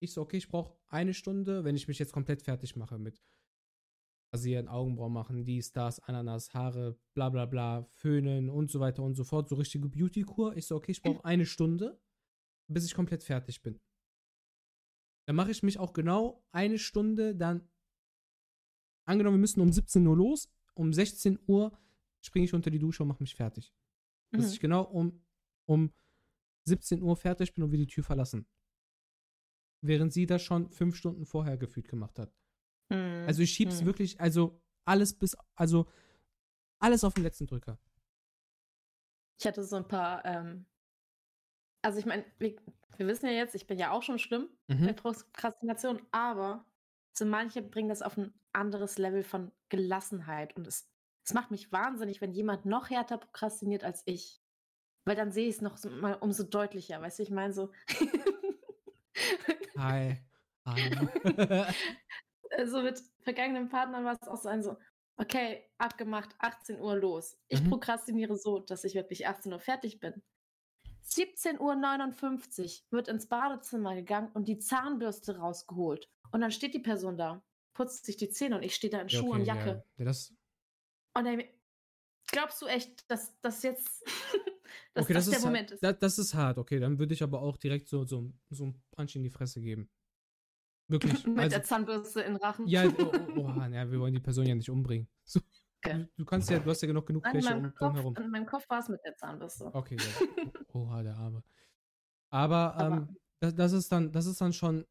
[0.03, 3.23] ich so, okay, ich brauche eine Stunde, wenn ich mich jetzt komplett fertig mache mit
[4.33, 9.13] rasieren, Augenbrauen machen, dies, das, Ananas, Haare, bla bla bla, föhnen und so weiter und
[9.15, 10.57] so fort, so richtige Beauty-Kur.
[10.57, 12.01] Ich so, okay, ich brauche eine Stunde,
[12.67, 13.79] bis ich komplett fertig bin.
[15.25, 17.69] Dann mache ich mich auch genau eine Stunde dann.
[19.05, 20.49] Angenommen, wir müssen um 17 Uhr los.
[20.75, 21.77] Um 16 Uhr
[22.21, 23.73] springe ich unter die Dusche und mache mich fertig.
[24.31, 24.37] Mhm.
[24.37, 25.21] Dass ich genau um,
[25.65, 25.93] um
[26.65, 28.47] 17 Uhr fertig bin und wir die Tür verlassen.
[29.81, 32.33] Während sie das schon fünf Stunden vorher gefühlt gemacht hat.
[32.89, 33.25] Mhm.
[33.27, 33.85] Also ich schieb's mhm.
[33.85, 35.87] wirklich, also alles bis, also
[36.79, 37.79] alles auf den letzten Drücker.
[39.39, 40.65] Ich hatte so ein paar, ähm,
[41.81, 42.55] also ich meine, wir,
[42.97, 44.85] wir, wissen ja jetzt, ich bin ja auch schon schlimm mhm.
[44.85, 46.65] mit Prokrastination, aber
[47.13, 50.89] so manche bringen das auf ein anderes Level von Gelassenheit und es,
[51.23, 54.41] es macht mich wahnsinnig, wenn jemand noch härter prokrastiniert als ich.
[55.05, 57.71] Weil dann sehe ich es noch so, mal umso deutlicher, weißt du, ich meine so.
[59.77, 60.17] Hi.
[60.65, 61.75] Hi.
[62.65, 64.77] so mit vergangenen Partnern war es auch so ein so,
[65.17, 67.37] okay, abgemacht, 18 Uhr los.
[67.47, 67.69] Ich mhm.
[67.69, 70.23] prokrastiniere so, dass ich wirklich 18 Uhr fertig bin.
[71.05, 76.09] 17.59 Uhr wird ins Badezimmer gegangen und die Zahnbürste rausgeholt.
[76.33, 79.07] Und dann steht die Person da, putzt sich die Zähne und ich stehe da in
[79.07, 79.83] ja, Schuhe okay, und Jacke.
[79.97, 80.05] Ja.
[80.05, 80.33] Das
[81.15, 81.43] und dann
[82.27, 84.03] glaubst du echt, dass das jetzt
[84.95, 85.83] dass okay, das, das der Moment ist?
[85.83, 86.79] Das, das, ist hart, okay.
[86.79, 89.89] Dann würde ich aber auch direkt so, so, so einen Punch in die Fresse geben.
[90.87, 91.23] Wirklich.
[91.27, 92.67] Mit also, der Zahnbürste in Rachen.
[92.67, 95.07] Ja, oh, oh, oh, ja, wir wollen die Person ja nicht umbringen.
[95.23, 95.39] So.
[95.85, 96.07] Okay.
[96.17, 98.15] Du kannst ja, du hast ja genug genug Fläche um, Kopf, herum.
[98.15, 99.69] In meinem Kopf war es mit der Zahnbürste.
[99.73, 100.51] Okay, ja.
[100.73, 101.43] Oha, der Arme.
[102.29, 104.85] Aber, Aber ähm, das, das, ist dann, das ist dann schon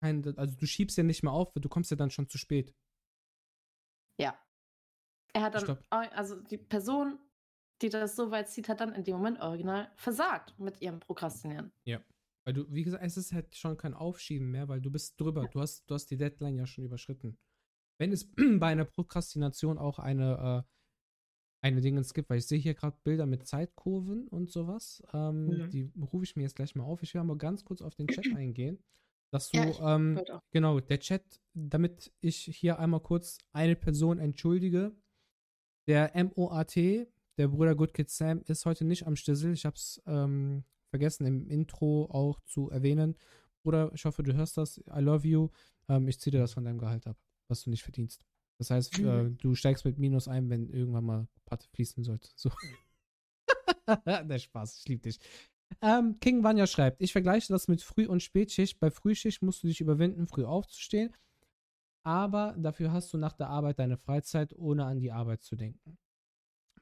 [0.00, 2.74] kein, also du schiebst ja nicht mehr auf, du kommst ja dann schon zu spät.
[4.18, 4.38] Ja.
[5.32, 5.84] Er hat dann, Stopp.
[5.90, 7.18] also die Person,
[7.82, 11.72] die das so weit zieht, hat dann in dem Moment original versagt mit ihrem Prokrastinieren.
[11.84, 12.02] Ja.
[12.44, 15.46] Weil du, wie gesagt, es ist halt schon kein Aufschieben mehr, weil du bist drüber.
[15.48, 17.38] Du hast, du hast die Deadline ja schon überschritten.
[17.98, 20.70] Wenn es bei einer Prokrastination auch eine, äh,
[21.62, 25.02] eine Dingens gibt, weil ich sehe hier gerade Bilder mit Zeitkurven und sowas.
[25.12, 25.70] Ähm, mhm.
[25.70, 27.02] Die rufe ich mir jetzt gleich mal auf.
[27.02, 28.82] Ich will aber ganz kurz auf den Chat eingehen.
[29.30, 30.20] Dass du, ja, ähm,
[30.50, 31.22] genau, der Chat,
[31.54, 34.92] damit ich hier einmal kurz eine Person entschuldige.
[35.86, 39.52] Der MOAT, der Bruder Good Kid Sam, ist heute nicht am Stissel.
[39.52, 43.16] Ich habe es ähm, vergessen im Intro auch zu erwähnen.
[43.62, 44.78] Bruder, ich hoffe, du hörst das.
[44.78, 45.48] I love you.
[45.88, 47.16] Ähm, ich ziehe dir das von deinem Gehalt ab,
[47.48, 48.24] was du nicht verdienst.
[48.58, 49.08] Das heißt, mhm.
[49.08, 52.30] äh, du steigst mit Minus ein, wenn irgendwann mal Patte fließen sollte.
[52.34, 52.50] So.
[54.06, 55.18] Der Spaß, ich liebe dich.
[55.82, 58.80] Ähm, King Vanya schreibt, ich vergleiche das mit Früh- und Spätschicht.
[58.80, 61.14] Bei Frühschicht musst du dich überwinden, früh aufzustehen.
[62.02, 65.98] Aber dafür hast du nach der Arbeit deine Freizeit, ohne an die Arbeit zu denken.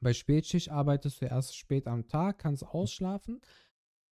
[0.01, 3.41] Bei Spätschicht arbeitest du erst spät am Tag, kannst ausschlafen,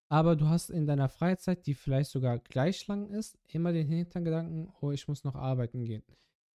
[0.10, 4.74] aber du hast in deiner Freizeit, die vielleicht sogar gleich lang ist, immer den Hintergedanken,
[4.82, 6.04] oh, ich muss noch arbeiten gehen.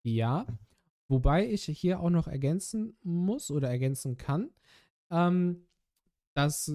[0.03, 0.45] Ja,
[1.07, 4.51] wobei ich hier auch noch ergänzen muss oder ergänzen kann,
[5.09, 5.67] ähm,
[6.33, 6.73] dass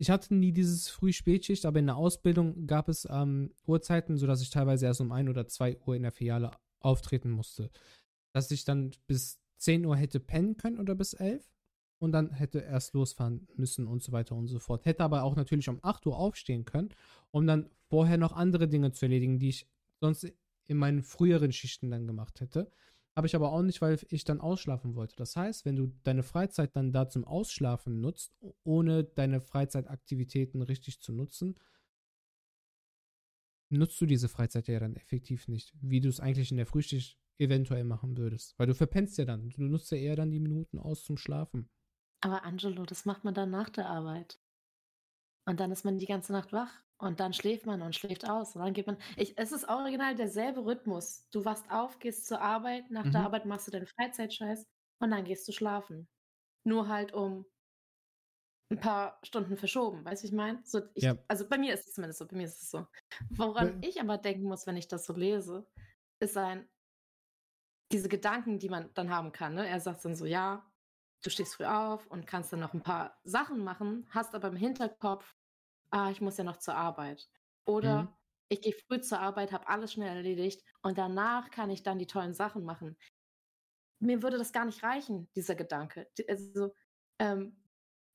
[0.00, 4.48] ich hatte nie dieses Früh-Spätschicht, aber in der Ausbildung gab es ähm, Uhrzeiten, sodass ich
[4.48, 7.70] teilweise erst um 1 oder 2 Uhr in der Filiale auftreten musste.
[8.32, 11.46] Dass ich dann bis 10 Uhr hätte pennen können oder bis 11
[11.98, 14.86] und dann hätte erst losfahren müssen und so weiter und so fort.
[14.86, 16.88] Hätte aber auch natürlich um 8 Uhr aufstehen können,
[17.30, 19.68] um dann vorher noch andere Dinge zu erledigen, die ich
[20.00, 20.32] sonst
[20.66, 22.72] in meinen früheren Schichten dann gemacht hätte.
[23.16, 25.16] Habe ich aber auch nicht, weil ich dann ausschlafen wollte.
[25.16, 28.32] Das heißt, wenn du deine Freizeit dann da zum Ausschlafen nutzt,
[28.62, 31.58] ohne deine Freizeitaktivitäten richtig zu nutzen,
[33.68, 37.18] nutzt du diese Freizeit ja dann effektiv nicht, wie du es eigentlich in der Frühschicht
[37.38, 38.58] eventuell machen würdest.
[38.58, 39.50] Weil du verpennst ja dann.
[39.50, 41.68] Du nutzt ja eher dann die Minuten aus zum Schlafen.
[42.20, 44.38] Aber Angelo, das macht man dann nach der Arbeit.
[45.46, 46.70] Und dann ist man die ganze Nacht wach.
[47.00, 48.54] Und dann schläft man und schläft aus.
[48.54, 48.98] Und dann geht man.
[49.16, 51.26] Ich, es ist original derselbe Rhythmus.
[51.30, 53.12] Du wachst auf, gehst zur Arbeit, nach mhm.
[53.12, 54.66] der Arbeit machst du deinen Freizeitscheiß
[55.00, 56.08] und dann gehst du schlafen.
[56.64, 57.46] Nur halt um
[58.70, 60.60] ein paar Stunden verschoben, weißt du, ich meine?
[60.64, 61.16] So, ja.
[61.26, 62.86] Also bei mir ist es zumindest so, bei mir ist es so.
[63.30, 63.88] Woran ja.
[63.88, 65.66] ich aber denken muss, wenn ich das so lese,
[66.20, 66.68] ist ein,
[67.90, 69.54] diese Gedanken, die man dann haben kann.
[69.54, 69.66] Ne?
[69.66, 70.70] Er sagt dann so, ja,
[71.24, 74.56] du stehst früh auf und kannst dann noch ein paar Sachen machen, hast aber im
[74.56, 75.34] Hinterkopf,
[75.90, 77.28] ah, ich muss ja noch zur Arbeit.
[77.66, 78.08] Oder mhm.
[78.48, 82.06] ich gehe früh zur Arbeit, habe alles schnell erledigt und danach kann ich dann die
[82.06, 82.96] tollen Sachen machen.
[84.00, 86.08] Mir würde das gar nicht reichen, dieser Gedanke.
[86.28, 86.74] Also,
[87.18, 87.56] ähm,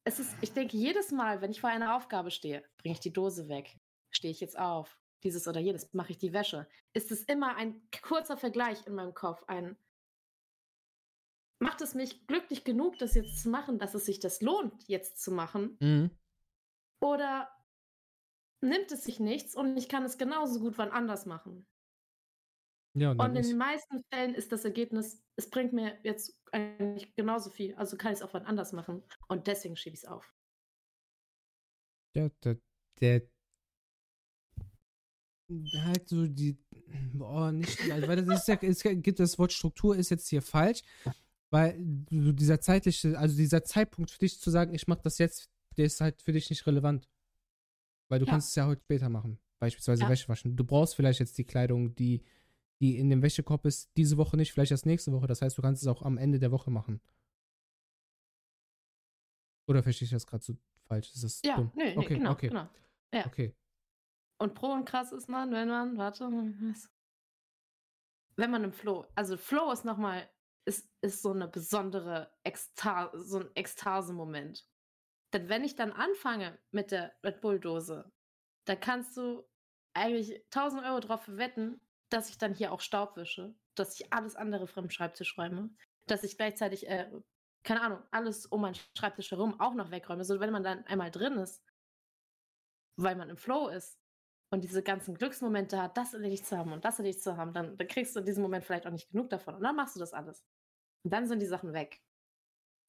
[0.03, 3.13] es ist, ich denke, jedes Mal, wenn ich vor einer Aufgabe stehe, bringe ich die
[3.13, 3.78] Dose weg,
[4.11, 7.82] stehe ich jetzt auf, dieses oder jedes, mache ich die Wäsche, ist es immer ein
[8.01, 9.78] kurzer Vergleich in meinem Kopf, ein
[11.59, 15.21] macht es mich glücklich genug, das jetzt zu machen, dass es sich das lohnt, jetzt
[15.21, 15.78] zu machen?
[15.80, 16.11] Mhm.
[17.01, 17.49] Oder
[18.66, 21.66] nimmt es sich nichts und ich kann es genauso gut wann anders machen?
[22.97, 27.13] Ja, und, und in den meisten Fällen ist das Ergebnis, es bringt mir jetzt eigentlich
[27.16, 29.03] genauso viel, also kann ich es auch wann anders machen.
[29.28, 30.34] Und deswegen schiebe ich es auf.
[32.16, 32.57] Ja, der,
[33.01, 33.28] der
[35.84, 36.57] halt so die,
[37.13, 40.41] boah, nicht, also, weil das ist ja, es gibt das Wort Struktur ist jetzt hier
[40.41, 40.82] falsch,
[41.51, 45.86] weil dieser zeitliche, also dieser Zeitpunkt für dich zu sagen, ich mach das jetzt, der
[45.86, 47.07] ist halt für dich nicht relevant.
[48.10, 48.32] Weil du ja.
[48.32, 49.39] kannst es ja heute später machen.
[49.60, 50.10] Beispielsweise ja.
[50.10, 50.56] Wäsche waschen.
[50.56, 52.24] Du brauchst vielleicht jetzt die Kleidung, die,
[52.80, 55.28] die in dem Wäschekorb ist, diese Woche nicht, vielleicht erst nächste Woche.
[55.28, 57.01] Das heißt, du kannst es auch am Ende der Woche machen.
[59.68, 60.56] Oder verstehe ich das gerade so
[60.88, 61.12] falsch?
[61.14, 61.72] Ist das ja, dumm?
[61.76, 62.47] Nee, nee, okay, genau, okay.
[62.49, 62.70] genau.
[63.14, 63.26] Ja.
[63.26, 63.56] Okay.
[64.38, 66.30] Und pro und krass ist man, wenn man, warte,
[68.36, 70.30] wenn man im Flow, also Flow ist nochmal,
[70.66, 74.68] ist, ist so eine besondere Ekstase, so ein Ekstase-Moment.
[75.36, 78.10] Denn wenn ich dann anfange mit der Red Bull-Dose,
[78.64, 79.44] dann kannst du
[79.94, 84.38] eigentlich 1000 Euro drauf wetten, dass ich dann hier auch Staub wische, dass ich alles
[84.38, 85.76] andere vom Schreibtisch räume,
[86.08, 87.12] dass ich gleichzeitig, äh,
[87.64, 90.24] keine Ahnung, alles um meinen Schreibtisch herum auch noch wegräume.
[90.24, 91.62] So, wenn man dann einmal drin ist,
[92.96, 94.00] weil man im Flow ist,
[94.52, 97.76] und diese ganzen Glücksmomente hat, das erledigt zu haben und das erledigt zu haben, dann,
[97.76, 99.56] dann kriegst du in diesem Moment vielleicht auch nicht genug davon.
[99.56, 100.46] Und dann machst du das alles.
[101.04, 102.02] Und dann sind die Sachen weg.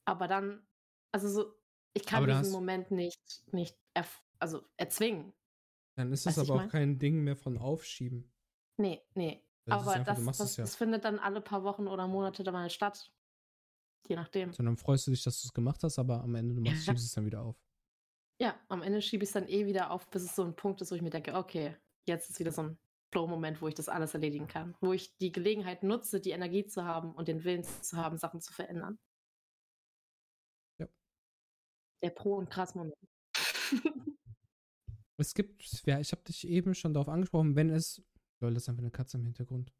[0.05, 0.65] Aber dann,
[1.13, 1.55] also so,
[1.97, 3.77] ich kann diesen Moment nicht, nicht
[4.39, 5.33] also erzwingen.
[5.97, 6.69] Dann ist es aber auch mein?
[6.69, 8.31] kein Ding mehr von Aufschieben.
[8.77, 9.43] Nee, nee.
[9.65, 10.65] Das aber einfach, das, das, ja.
[10.65, 13.11] das, findet dann alle paar Wochen oder Monate dann mal statt.
[14.07, 14.53] Je nachdem.
[14.53, 17.05] Sondern freust du dich, dass du es gemacht hast, aber am Ende du machst, schiebst
[17.05, 17.57] es dann wieder auf.
[18.39, 20.83] Ja, am Ende schiebe ich es dann eh wieder auf, bis es so ein Punkt
[20.83, 21.75] ist, wo ich mir denke, okay,
[22.07, 22.79] jetzt ist wieder so ein
[23.11, 24.77] Flow-Moment, wo ich das alles erledigen kann.
[24.81, 28.41] Wo ich die Gelegenheit nutze, die Energie zu haben und den Willen zu haben, Sachen
[28.41, 28.99] zu verändern.
[32.03, 32.95] Der Pro- und Krass-Moment.
[35.17, 38.03] es gibt, ja, ich habe dich eben schon darauf angesprochen, wenn es.
[38.41, 39.73] Lol, das ist einfach eine Katze im Hintergrund.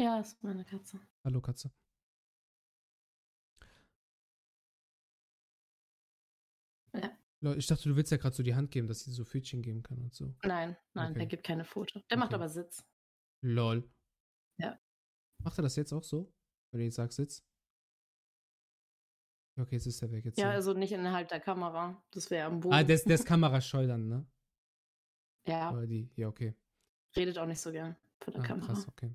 [0.00, 1.00] Ja, das ist meine Katze.
[1.24, 1.70] Hallo Katze.
[6.94, 7.18] Ja.
[7.56, 9.82] Ich dachte, du willst ja gerade so die Hand geben, dass sie so Pfötchen geben
[9.82, 10.34] kann und so.
[10.44, 11.18] Nein, nein, okay.
[11.18, 11.98] der gibt keine Foto.
[11.98, 12.16] Der okay.
[12.16, 12.84] macht aber Sitz.
[13.44, 13.90] Lol.
[14.58, 14.78] Ja.
[15.42, 16.32] Macht er das jetzt auch so?
[16.70, 17.44] Wenn du jetzt sagst Sitz?
[19.58, 20.24] Okay, jetzt ist er weg.
[20.24, 22.02] Jetzt ja, also nicht innerhalb der Kamera.
[22.12, 22.74] Das wäre am Boden.
[22.74, 24.26] Ah, der ist kamerascheu dann, ne?
[25.46, 25.72] Ja.
[25.72, 26.54] Oder die, ja, okay.
[27.16, 28.66] Redet auch nicht so gern vor der ah, Kamera.
[28.68, 29.14] Krass, okay.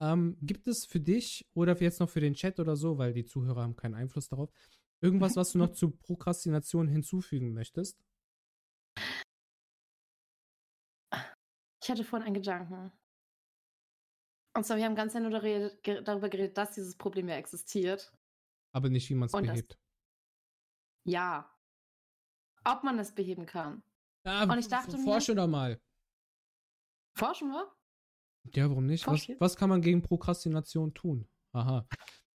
[0.00, 3.24] Ähm, gibt es für dich oder jetzt noch für den Chat oder so, weil die
[3.24, 4.52] Zuhörer haben keinen Einfluss darauf,
[5.02, 8.00] Irgendwas, was du noch zu Prokrastination hinzufügen möchtest?
[11.82, 12.92] Ich hatte vorhin einen Gedanken.
[14.54, 18.12] Und zwar, wir haben ganz nur darüber geredet, dass dieses Problem ja existiert.
[18.72, 19.72] Aber nicht, wie man es behebt.
[19.72, 19.78] Das,
[21.04, 21.50] ja.
[22.64, 23.82] Ob man es beheben kann.
[24.24, 25.80] Ja, Und ich dachte forschen mir, doch mal.
[27.16, 27.70] Forschen wir?
[28.54, 29.06] Ja, warum nicht?
[29.06, 31.28] Was, was, kann man gegen Prokrastination tun?
[31.52, 31.86] Aha.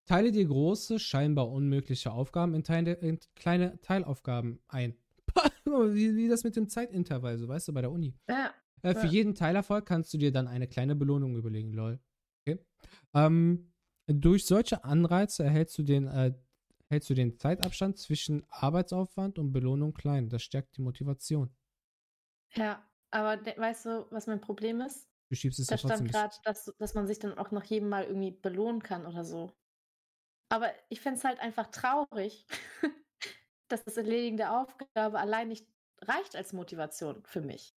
[0.06, 4.98] Teile dir große, scheinbar unmögliche Aufgaben in, Teile, in kleine Teilaufgaben ein.
[5.66, 8.16] wie, wie, das mit dem Zeitintervall, so weißt du, bei der Uni.
[8.30, 8.54] Ja.
[8.84, 9.12] Äh, für ja.
[9.12, 12.00] jeden Teilerfolg kannst du dir dann eine kleine Belohnung überlegen, lol.
[12.46, 12.60] Okay.
[13.14, 13.74] Ähm,
[14.08, 16.34] durch solche Anreize erhältst du den, äh,
[16.90, 20.30] hältst du den Zeitabstand zwischen Arbeitsaufwand und Belohnung klein.
[20.30, 21.54] Das stärkt die Motivation.
[22.54, 25.10] Ja, aber weißt du, was mein Problem ist?
[25.30, 28.06] Du schiebst es da stand gerade, dass, dass man sich dann auch nach jedem Mal
[28.06, 29.52] irgendwie belohnen kann oder so.
[30.50, 32.46] Aber ich finde es halt einfach traurig,
[33.68, 35.68] dass das Erledigen der Aufgabe allein nicht
[36.02, 37.76] reicht als Motivation für mich.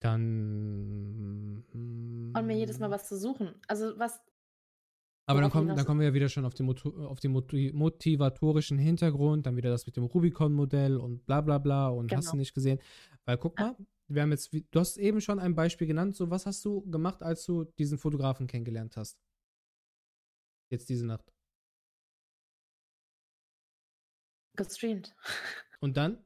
[0.00, 1.64] Dann.
[1.72, 2.92] Und mir jedes Mal hm.
[2.92, 3.60] was zu suchen.
[3.66, 4.20] Also was.
[5.26, 9.46] Aber dann kommen, dann kommen wir ja wieder schon auf den, auf den motivatorischen Hintergrund,
[9.46, 12.18] dann wieder das mit dem Rubicon-Modell und bla bla bla und genau.
[12.18, 12.40] hast du genau.
[12.40, 12.78] nicht gesehen.
[13.24, 13.74] Weil guck mal,
[14.08, 17.22] wir haben jetzt, du hast eben schon ein Beispiel genannt, so was hast du gemacht,
[17.22, 19.18] als du diesen Fotografen kennengelernt hast?
[20.70, 21.32] Jetzt diese Nacht.
[24.56, 25.16] Gestreamt.
[25.80, 26.22] Und dann?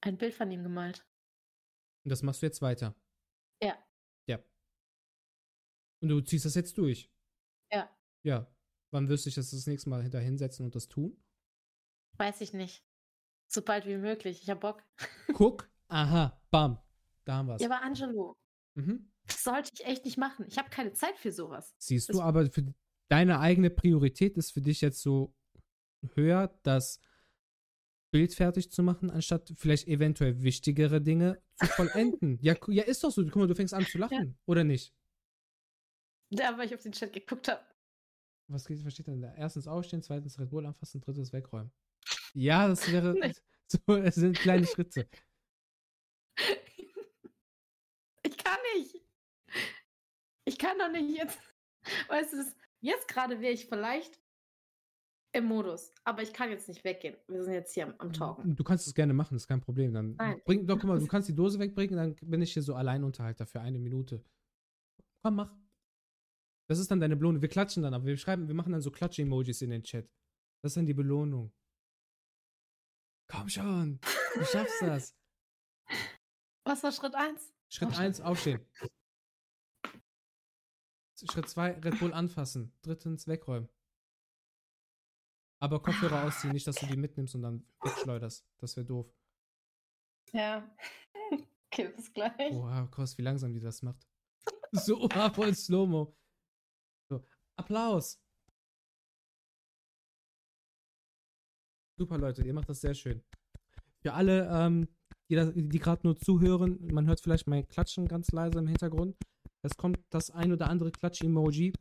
[0.00, 1.06] Ein Bild von ihm gemalt.
[2.04, 2.94] Und das machst du jetzt weiter?
[3.62, 3.78] Ja.
[4.26, 4.38] Ja.
[6.00, 7.10] Und du ziehst das jetzt durch?
[7.74, 7.90] Ja.
[8.22, 8.54] Ja.
[8.90, 11.20] Wann wirst du dich das, das nächste Mal hinter hinsetzen und das tun?
[12.16, 12.84] Weiß ich nicht.
[13.48, 14.42] So bald wie möglich.
[14.42, 14.84] Ich hab Bock.
[15.34, 15.68] Guck.
[15.88, 16.40] Aha.
[16.50, 16.78] Bam.
[17.24, 17.62] Da haben wir es.
[17.62, 18.36] Ja, aber Angelo.
[18.74, 19.10] Mhm.
[19.26, 20.46] Das sollte ich echt nicht machen.
[20.48, 21.74] Ich habe keine Zeit für sowas.
[21.78, 22.74] Siehst das du, aber für
[23.08, 25.34] deine eigene Priorität ist für dich jetzt so
[26.14, 27.00] höher, das
[28.10, 32.38] Bild fertig zu machen, anstatt vielleicht eventuell wichtigere Dinge zu vollenden.
[32.42, 33.24] ja, ja, ist doch so.
[33.24, 34.34] Guck mal, du fängst an zu lachen, ja.
[34.46, 34.94] oder nicht?
[36.38, 37.60] Ja, weil ich auf den Chat geguckt habe.
[38.48, 39.34] Was, was steht denn da?
[39.34, 41.72] Erstens aufstehen, zweitens Red Bull anfassen, drittens wegräumen.
[42.34, 43.14] Ja, das wäre
[43.66, 45.08] so, es sind kleine Schritte.
[48.26, 49.02] Ich kann nicht.
[50.46, 51.38] Ich kann doch nicht jetzt.
[52.08, 52.42] Weißt du,
[52.80, 54.18] jetzt gerade wäre ich vielleicht
[55.34, 55.92] im Modus.
[56.04, 57.16] Aber ich kann jetzt nicht weggehen.
[57.28, 58.56] Wir sind jetzt hier am, am Talken.
[58.56, 59.92] Du kannst es gerne machen, ist kein Problem.
[59.92, 60.40] Dann Nein.
[60.44, 63.46] bring, doch, guck mal, du kannst die Dose wegbringen, dann bin ich hier so Alleinunterhalter
[63.46, 64.24] für eine Minute.
[65.22, 65.54] Komm, mach.
[66.68, 67.42] Das ist dann deine Belohnung.
[67.42, 70.08] Wir klatschen dann, aber wir schreiben, wir machen dann so Klatsch-Emojis in den Chat.
[70.62, 71.52] Das ist dann die Belohnung.
[73.28, 74.00] Komm schon,
[74.34, 75.14] du schaffst das.
[76.64, 77.54] Was war Schritt 1?
[77.68, 78.06] Schritt Aufstehen.
[78.06, 78.60] 1, aufstehen.
[81.30, 82.72] Schritt 2, Red Bull anfassen.
[82.82, 83.68] Drittens, wegräumen.
[85.60, 88.46] Aber Kopfhörer ausziehen, nicht, dass du die mitnimmst und dann wegschleuderst.
[88.58, 89.12] Das wäre doof.
[90.32, 90.68] Ja.
[91.72, 92.52] Okay, bis gleich.
[92.52, 94.06] Boah, krass, wie langsam die das macht.
[94.70, 96.16] So, voll Slow-Mo.
[97.56, 98.20] Applaus.
[101.96, 103.22] Super, Leute, ihr macht das sehr schön.
[104.02, 104.88] Für alle, ähm,
[105.30, 109.16] die, die gerade nur zuhören, man hört vielleicht mein Klatschen ganz leise im Hintergrund.
[109.62, 111.72] Es kommt das ein oder andere Klatsch-Emoji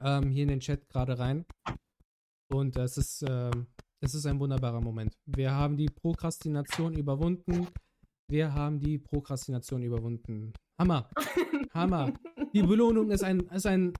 [0.00, 1.44] ähm, hier in den Chat gerade rein.
[2.48, 3.66] Und es ist, ähm,
[4.00, 5.16] es ist ein wunderbarer Moment.
[5.26, 7.68] Wir haben die Prokrastination überwunden.
[8.28, 10.52] Wir haben die Prokrastination überwunden.
[10.78, 11.08] Hammer.
[11.74, 12.12] Hammer.
[12.52, 13.92] Die Belohnung ist ein, ist ein,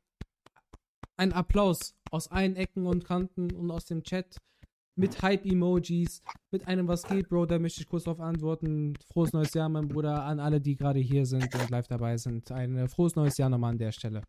[1.17, 4.37] ein Applaus aus allen Ecken und Kanten und aus dem Chat
[4.95, 8.95] mit Hype-Emojis, mit einem Was geht, Bro, da möchte ich kurz drauf antworten.
[9.11, 12.51] Frohes neues Jahr, mein Bruder, an alle, die gerade hier sind und live dabei sind.
[12.53, 14.23] Ein äh, frohes neues Jahr nochmal an der Stelle.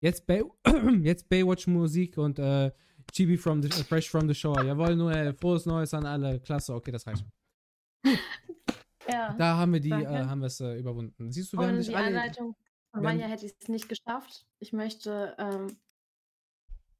[0.00, 0.42] Jetzt, Bay
[1.02, 2.70] jetzt Baywatch-Musik und äh,
[3.12, 4.64] Chibi from the, Fresh from the Shore.
[4.66, 6.40] Jawohl, nur äh, frohes Neues an alle.
[6.40, 7.24] Klasse, okay, das reicht.
[9.08, 9.34] Ja.
[9.38, 11.30] Da haben wir die, äh, haben wir es äh, überwunden.
[11.30, 12.06] Siehst du, wir haben Und dich die alle.
[12.06, 12.56] Anleitung
[13.02, 14.46] Manja hätte ich es nicht geschafft.
[14.58, 15.78] Ich möchte ähm,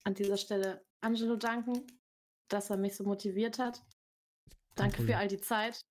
[0.04, 1.86] an dieser Stelle Angelo danken,
[2.48, 3.84] dass er mich so motiviert hat.
[4.74, 5.84] Danke für all die Zeit.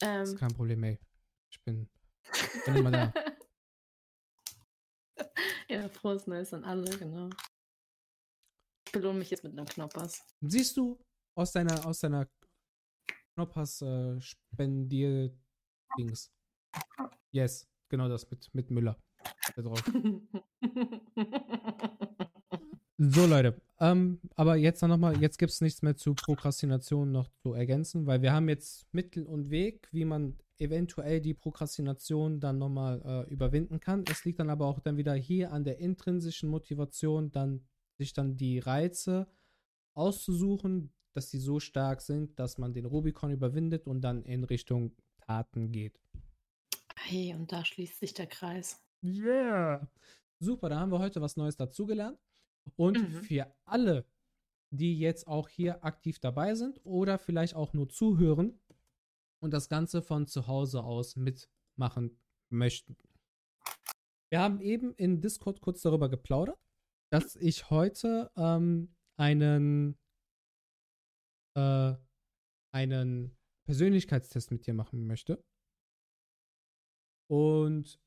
[0.00, 0.98] Das ist Ähm, kein Problem, ey.
[1.50, 1.88] Ich bin,
[2.66, 3.12] bin immer da.
[5.68, 7.30] ja, frohes Neues an alle, genau.
[8.86, 10.24] Ich belohne mich jetzt mit einem Knoppers.
[10.40, 10.98] Siehst du
[11.36, 12.28] aus deiner, aus deiner
[13.34, 16.32] Knoppers äh, Spendier-Dings?
[17.30, 18.98] Yes, genau das mit, mit Müller.
[19.54, 19.84] Da drauf.
[23.04, 23.60] So, Leute.
[23.80, 28.06] Ähm, aber jetzt dann nochmal, jetzt gibt es nichts mehr zu Prokrastination noch zu ergänzen,
[28.06, 33.32] weil wir haben jetzt Mittel und Weg, wie man eventuell die Prokrastination dann nochmal äh,
[33.32, 34.04] überwinden kann.
[34.08, 37.66] Es liegt dann aber auch dann wieder hier an der intrinsischen Motivation, dann
[37.98, 39.26] sich dann die Reize
[39.94, 44.92] auszusuchen, dass die so stark sind, dass man den Rubikon überwindet und dann in Richtung
[45.26, 45.98] Taten geht.
[46.96, 48.82] Hey, und da schließt sich der Kreis.
[49.02, 49.88] Yeah.
[50.38, 52.18] Super, da haben wir heute was Neues dazugelernt.
[52.76, 53.22] Und Mhm.
[53.22, 54.06] für alle,
[54.70, 58.60] die jetzt auch hier aktiv dabei sind oder vielleicht auch nur zuhören
[59.40, 62.18] und das Ganze von zu Hause aus mitmachen
[62.50, 62.96] möchten.
[64.30, 66.58] Wir haben eben in Discord kurz darüber geplaudert,
[67.10, 69.98] dass ich heute ähm, einen,
[71.54, 71.94] äh,
[72.72, 73.36] einen
[73.66, 75.44] Persönlichkeitstest mit dir machen möchte.
[77.32, 77.98] Und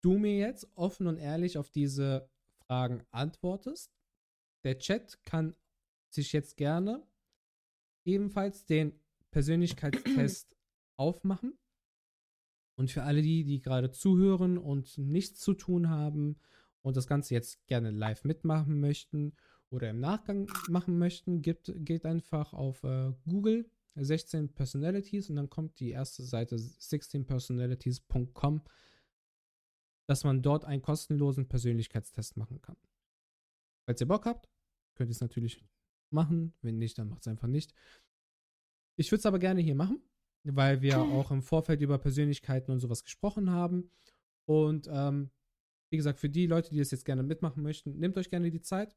[0.00, 2.28] du mir jetzt offen und ehrlich auf diese
[2.66, 3.96] Fragen antwortest.
[4.64, 5.54] Der Chat kann
[6.10, 7.06] sich jetzt gerne
[8.04, 8.98] ebenfalls den
[9.30, 10.56] Persönlichkeitstest
[10.96, 11.56] aufmachen.
[12.74, 16.40] Und für alle die, die gerade zuhören und nichts zu tun haben
[16.82, 19.36] und das Ganze jetzt gerne live mitmachen möchten
[19.70, 25.50] oder im Nachgang machen möchten, gibt, geht einfach auf äh, Google 16 Personalities und dann
[25.50, 28.62] kommt die erste Seite 16personalities.com
[30.08, 32.76] dass man dort einen kostenlosen Persönlichkeitstest machen kann.
[33.86, 34.48] Falls ihr Bock habt,
[34.94, 35.62] könnt ihr es natürlich
[36.10, 36.54] machen.
[36.62, 37.74] Wenn nicht, dann macht es einfach nicht.
[38.96, 40.02] Ich würde es aber gerne hier machen,
[40.44, 43.90] weil wir auch im Vorfeld über Persönlichkeiten und sowas gesprochen haben.
[44.46, 45.30] Und ähm,
[45.90, 48.62] wie gesagt, für die Leute, die das jetzt gerne mitmachen möchten, nehmt euch gerne die
[48.62, 48.96] Zeit.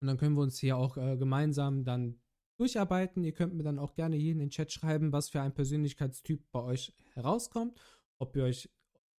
[0.00, 2.20] Und dann können wir uns hier auch äh, gemeinsam dann
[2.56, 3.24] durcharbeiten.
[3.24, 6.50] Ihr könnt mir dann auch gerne hier in den Chat schreiben, was für ein Persönlichkeitstyp
[6.52, 7.78] bei euch herauskommt.
[8.18, 8.70] Ob ihr euch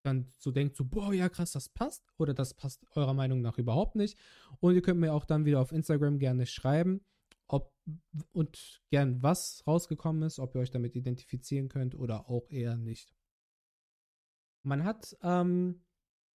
[0.04, 2.04] dann so denkt, so, boah, ja krass, das passt.
[2.18, 4.18] Oder das passt eurer Meinung nach überhaupt nicht.
[4.60, 7.06] Und ihr könnt mir auch dann wieder auf Instagram gerne schreiben,
[7.48, 7.74] ob
[8.34, 13.14] und gern was rausgekommen ist, ob ihr euch damit identifizieren könnt oder auch eher nicht.
[14.64, 15.86] Man hat ähm,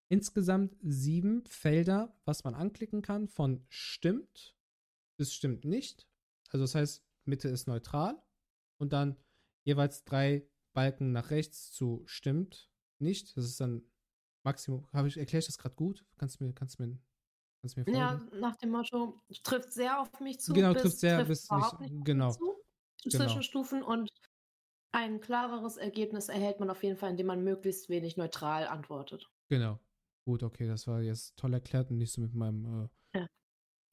[0.09, 4.57] insgesamt sieben Felder, was man anklicken kann, von stimmt
[5.23, 6.09] bis stimmt nicht.
[6.53, 8.23] Also das heißt, Mitte ist neutral
[8.79, 9.17] und dann
[9.65, 13.37] jeweils drei Balken nach rechts zu stimmt nicht.
[13.37, 13.83] Das ist dann
[14.45, 14.87] Maximum.
[14.93, 16.05] Habe ich erkläre ich das gerade gut?
[16.19, 16.99] Kannst du mir kannst du mir
[17.61, 17.99] kannst du mir folgen?
[17.99, 20.53] Ja, nach dem Motto, trifft sehr auf mich zu.
[20.53, 22.63] Genau, bis trifft sehr, bis überhaupt nicht- nicht auf genau, mich zu.
[23.11, 23.25] genau.
[23.25, 24.11] Zwischenstufen und
[24.95, 29.31] ein klareres Ergebnis erhält man auf jeden Fall, indem man möglichst wenig neutral antwortet.
[29.49, 29.79] Genau.
[30.27, 33.27] Gut, okay, das war jetzt toll erklärt und nicht so mit meinem äh, Ja.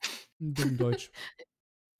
[0.40, 1.12] Dumm Deutsch.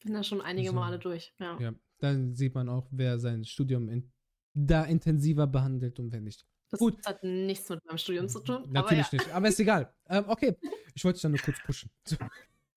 [0.04, 0.76] Bin da schon einige So.
[0.76, 1.60] Male durch, ja.
[1.60, 4.12] ja, dann sieht man auch, wer sein Studium in,
[4.54, 6.46] da intensiver behandelt und wer nicht.
[6.70, 7.06] Das Gut.
[7.06, 8.64] hat nichts mit meinem Studium zu tun.
[8.72, 9.20] Natürlich aber ja.
[9.24, 9.94] nicht, aber ist egal.
[10.08, 10.56] Ähm, okay,
[10.94, 11.90] ich wollte dich dann nur kurz pushen.
[12.06, 12.16] So.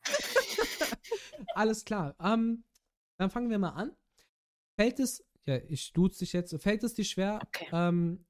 [1.55, 2.17] Alles klar.
[2.19, 2.65] Ähm,
[3.19, 3.95] dann fangen wir mal an.
[4.77, 7.69] Fällt es, ja, ich duze dich jetzt, fällt es dir schwer, Okay.
[7.73, 8.25] ähm,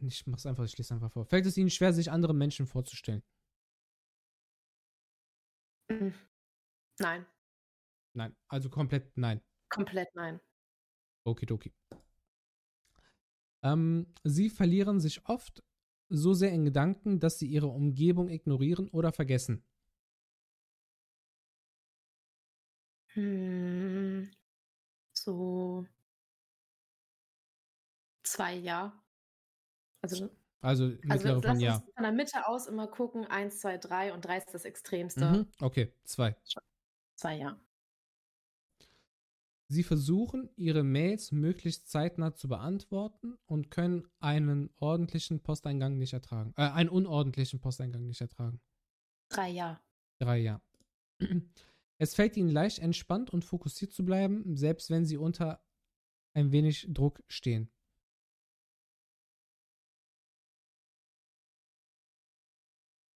[0.00, 1.26] ich mach's einfach, ich lese einfach vor.
[1.26, 3.22] Fällt es Ihnen schwer, sich andere Menschen vorzustellen?
[5.90, 6.14] Mhm.
[6.98, 7.26] Nein,
[8.14, 9.40] Nein, also komplett nein.
[9.68, 10.40] komplett nein.
[11.24, 11.72] Okidoki.
[13.62, 15.62] Ähm, sie verlieren sich oft
[16.08, 19.64] so sehr in Gedanken, dass sie ihre Umgebung ignorieren oder vergessen.
[23.14, 24.30] Hm,
[25.12, 25.86] so
[28.22, 28.92] zwei Jahre.
[30.02, 31.80] Also, Also also mittlere lass von uns ja.
[31.94, 35.24] von der Mitte aus immer gucken, eins, zwei, drei und drei ist das Extremste.
[35.24, 35.52] Mhm.
[35.60, 36.36] Okay, zwei.
[37.16, 37.60] Zwei Jahre.
[39.68, 46.52] Sie versuchen, ihre Mails möglichst zeitnah zu beantworten und können einen ordentlichen Posteingang nicht ertragen.
[46.56, 48.60] Äh, einen unordentlichen Posteingang nicht ertragen.
[49.30, 49.80] Drei Jahre.
[50.20, 50.62] Drei Jahre.
[51.96, 55.64] Es fällt ihnen leicht, entspannt und fokussiert zu bleiben, selbst wenn sie unter
[56.34, 57.70] ein wenig Druck stehen.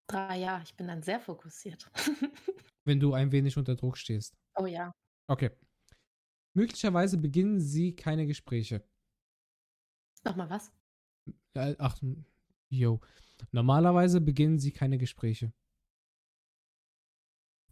[0.09, 0.63] Drei Jahre.
[0.63, 1.91] Ich bin dann sehr fokussiert.
[2.85, 4.39] Wenn du ein wenig unter Druck stehst.
[4.57, 4.91] oh ja.
[5.27, 5.51] Okay.
[6.59, 8.83] Möglicherweise beginnen sie keine Gespräche.
[10.25, 10.73] Nochmal was?
[11.55, 11.97] Ach,
[12.69, 13.01] yo.
[13.53, 15.53] Normalerweise beginnen sie keine Gespräche.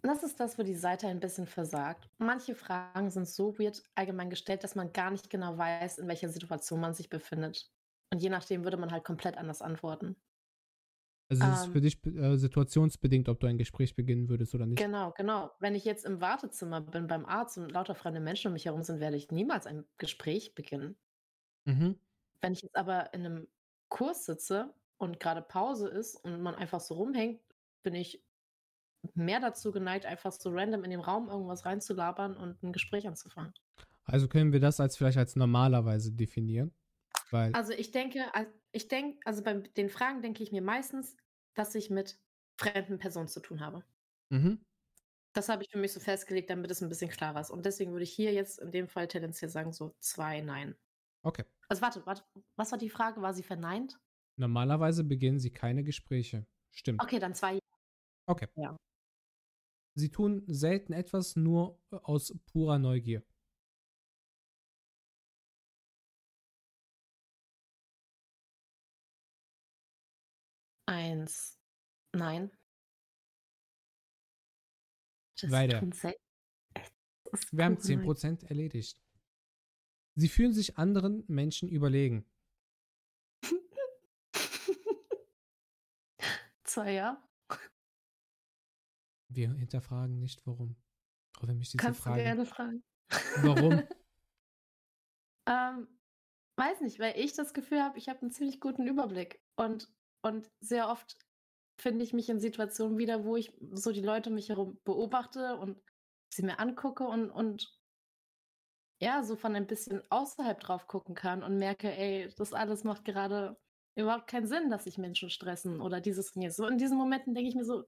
[0.03, 2.09] Das ist das, wo die Seite ein bisschen versagt.
[2.18, 6.28] Manche Fragen sind so weird allgemein gestellt, dass man gar nicht genau weiß, in welcher
[6.28, 7.68] Situation man sich befindet.
[8.12, 10.14] Und je nachdem würde man halt komplett anders antworten.
[11.29, 11.72] Also es ist Ähm.
[11.72, 14.79] für dich äh, situationsbedingt, ob du ein Gespräch beginnen würdest oder nicht.
[14.79, 15.51] Genau, genau.
[15.59, 18.83] Wenn ich jetzt im Wartezimmer bin beim Arzt und lauter fremde Menschen um mich herum
[18.83, 20.97] sind, werde ich niemals ein Gespräch beginnen.
[21.64, 21.99] Mhm.
[22.41, 23.49] Wenn ich jetzt aber in einem
[23.89, 27.41] Kurs sitze und gerade Pause ist und man einfach so rumhängt,
[27.83, 28.22] bin ich
[29.14, 33.53] mehr dazu geneigt, einfach so random in dem Raum irgendwas reinzulabern und ein Gespräch anzufangen.
[34.05, 36.72] Also können wir das als vielleicht als normalerweise definieren.
[37.31, 38.20] Weil, Also ich denke,
[38.72, 41.16] ich denke, also bei den Fragen denke ich mir meistens,
[41.55, 42.18] dass ich mit
[42.59, 43.85] fremden Personen zu tun habe.
[44.31, 44.62] mhm.
[45.35, 47.51] Das habe ich für mich so festgelegt, damit es ein bisschen klarer ist.
[47.51, 50.74] Und deswegen würde ich hier jetzt in dem Fall tendenziell sagen, so zwei Nein.
[51.22, 51.45] okay.
[51.68, 52.24] Also warte, warte,
[52.57, 53.20] was war die Frage?
[53.20, 53.99] War sie verneint?
[54.39, 56.47] Normalerweise beginnen sie keine Gespräche.
[56.70, 57.03] Stimmt.
[57.03, 57.59] Okay, dann zwei.
[58.27, 58.47] Okay.
[58.57, 58.77] Ja.
[59.95, 63.22] Sie tun selten etwas nur äh, aus purer Neugier.
[70.87, 71.59] Eins.
[72.12, 72.51] Nein.
[75.41, 75.82] Das Weiter.
[75.82, 77.99] ist Wir haben Neugier.
[77.99, 79.03] 10% erledigt.
[80.14, 82.24] Sie fühlen sich anderen Menschen überlegen.
[86.64, 87.22] Zwei, ja.
[89.28, 90.76] Wir hinterfragen nicht, warum.
[91.39, 92.22] Auch wenn mich diese Kannst du Frage.
[92.22, 92.82] gerne fragen.
[93.43, 93.82] Warum?
[95.49, 95.87] Ähm,
[96.57, 99.41] weiß nicht, weil ich das Gefühl habe, ich habe einen ziemlich guten Überblick.
[99.55, 99.89] Und,
[100.22, 101.16] und sehr oft
[101.80, 105.78] finde ich mich in Situationen wieder, wo ich so die Leute mich herum beobachte und
[106.32, 107.68] sie mir angucke und, und
[109.00, 113.04] ja, so von ein bisschen außerhalb drauf gucken kann und merke, ey, das alles macht
[113.04, 113.56] gerade
[113.94, 116.56] überhaupt keinen Sinn, dass sich Menschen stressen oder dieses und jenes.
[116.56, 117.84] So in diesen Momenten denke ich mir so,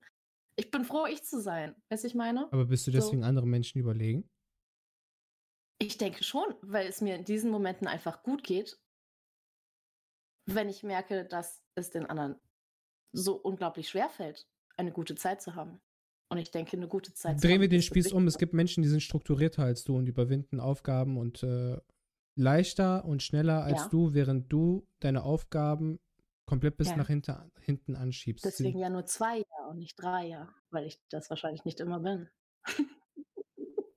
[0.57, 1.75] ich bin froh, ich zu sein.
[1.91, 2.53] Weißt du, ich meine?
[2.53, 2.99] Aber bist du So.
[2.99, 4.29] deswegen anderen Menschen überlegen?
[5.81, 8.77] Ich denke schon, weil es mir in diesen Momenten einfach gut geht,
[10.55, 12.37] wenn ich merke, dass es den anderen
[13.13, 14.47] so unglaublich schwer fällt,
[14.77, 15.81] eine gute Zeit zu haben.
[16.31, 18.27] Und ich denke, eine gute Zeit zu Drehen wir den Spieß um.
[18.27, 21.79] Es gibt Menschen, die sind strukturierter als du und überwinden Aufgaben und äh,
[22.35, 23.89] leichter und schneller als Ja.
[23.89, 25.99] du, während du deine Aufgaben
[26.45, 26.97] komplett bis Ja.
[26.97, 28.45] nach hinter, hinten anschiebst.
[28.45, 32.01] Deswegen ja nur zwei Jahre und nicht drei Jahre, weil ich das wahrscheinlich nicht immer
[32.01, 32.29] bin.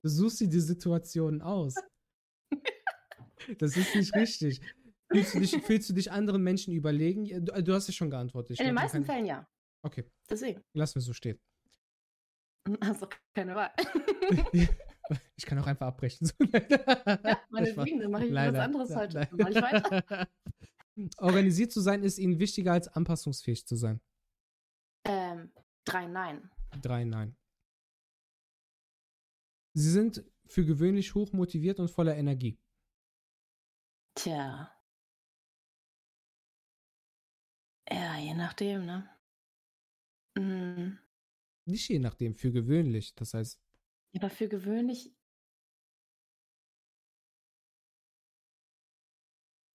[0.02, 1.74] Du suchst dir die Situationen aus.
[3.58, 4.60] Das ist nicht richtig.
[5.12, 7.24] Fühlst du dich, fühlst du dich anderen Menschen überlegen?
[7.44, 8.58] Du, du hast ja schon geantwortet.
[8.58, 9.46] In den meisten kann- Fällen ja.
[9.84, 10.62] Okay, Deswegen.
[10.74, 11.38] lass mir so stehen.
[12.80, 13.70] Also keine Wahl.
[15.36, 16.30] Ich kann auch einfach abbrechen.
[16.40, 18.62] ja, meine Ich war- Deswegen, dann mache ich was Leider.
[18.62, 19.28] anderes Ja, heute.
[19.32, 20.28] ich weiter.
[21.18, 24.00] Organisiert zu sein ist ihnen wichtiger als anpassungsfähig zu sein.
[25.04, 25.52] Ähm,
[25.84, 26.50] drei Nein.
[26.80, 27.36] Drei Nein.
[29.74, 32.58] Sie sind für gewöhnlich hoch motiviert und voller Energie.
[34.14, 34.71] Tja.
[37.92, 39.08] Ja, je nachdem, ne?
[40.38, 40.98] Mm.
[41.66, 43.14] Nicht je nachdem, für gewöhnlich.
[43.14, 43.60] Das heißt.
[44.16, 45.14] Aber für gewöhnlich.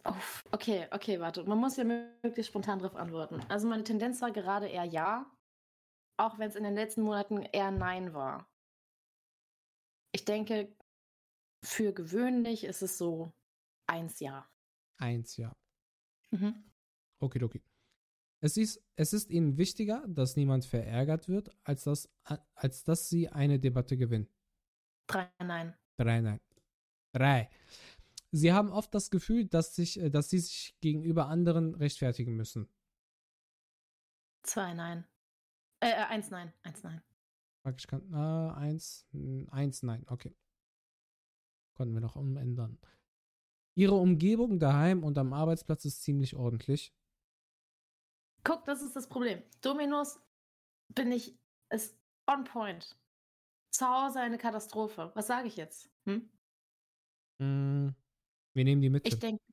[0.03, 0.13] Oh,
[0.51, 1.43] okay, okay, warte.
[1.43, 3.39] Man muss ja möglichst spontan darauf antworten.
[3.49, 5.29] Also meine Tendenz war gerade eher ja,
[6.17, 8.49] auch wenn es in den letzten Monaten eher nein war.
[10.13, 10.75] Ich denke,
[11.63, 13.31] für gewöhnlich ist es so
[13.85, 14.49] eins Jahr.
[14.97, 15.55] Eins Jahr.
[16.31, 16.71] Mhm.
[17.19, 17.61] Okay, okay.
[18.39, 22.09] Es ist, es ist ihnen wichtiger, dass niemand verärgert wird, als dass,
[22.53, 24.29] als dass sie eine Debatte gewinnen.
[25.07, 25.73] Drei Nein.
[25.97, 26.39] Drei Nein.
[27.13, 27.49] Drei.
[28.31, 32.69] Sie haben oft das Gefühl, dass, sich, äh, dass sie sich gegenüber anderen rechtfertigen müssen.
[34.43, 35.05] Zwei Nein.
[35.79, 36.53] Äh, äh eins Nein.
[36.61, 37.01] Eins Nein.
[37.75, 39.07] Ich kann, äh, eins,
[39.49, 40.03] eins Nein.
[40.07, 40.35] Okay.
[41.73, 42.79] Konnten wir noch umändern.
[43.75, 46.93] Ihre Umgebung daheim und am Arbeitsplatz ist ziemlich ordentlich.
[48.47, 49.43] Guck, das ist das Problem.
[49.59, 50.21] Dominos
[50.95, 51.37] bin ich,
[51.69, 52.97] ist on point.
[53.73, 55.11] Zu Hause eine Katastrophe.
[55.15, 55.91] Was sage ich jetzt?
[56.05, 56.31] Hm?
[57.39, 57.89] Mm,
[58.53, 59.09] wir nehmen die Mitte.
[59.09, 59.43] Ich denke.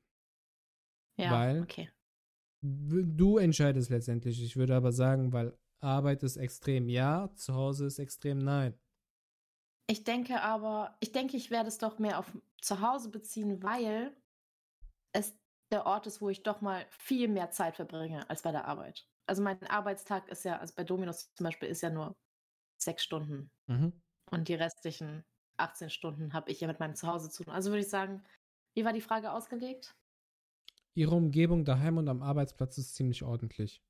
[1.19, 1.91] Ja, weil okay.
[2.61, 4.41] Du entscheidest letztendlich.
[4.41, 8.79] Ich würde aber sagen, weil Arbeit ist extrem ja, zu Hause ist extrem nein.
[9.87, 12.31] Ich denke aber, ich denke, ich werde es doch mehr auf
[12.61, 14.15] zu Hause beziehen, weil
[15.11, 15.37] es
[15.71, 19.07] der Ort ist, wo ich doch mal viel mehr Zeit verbringe als bei der Arbeit.
[19.27, 22.15] Also mein Arbeitstag ist ja, also bei Dominos zum Beispiel, ist ja nur
[22.77, 23.49] sechs Stunden.
[23.67, 23.93] Mhm.
[24.31, 25.23] Und die restlichen
[25.57, 27.53] 18 Stunden habe ich ja mit meinem Zuhause zu tun.
[27.53, 28.23] Also würde ich sagen,
[28.75, 29.95] wie war die Frage ausgelegt?
[30.93, 33.81] Ihre Umgebung daheim und am Arbeitsplatz ist ziemlich ordentlich.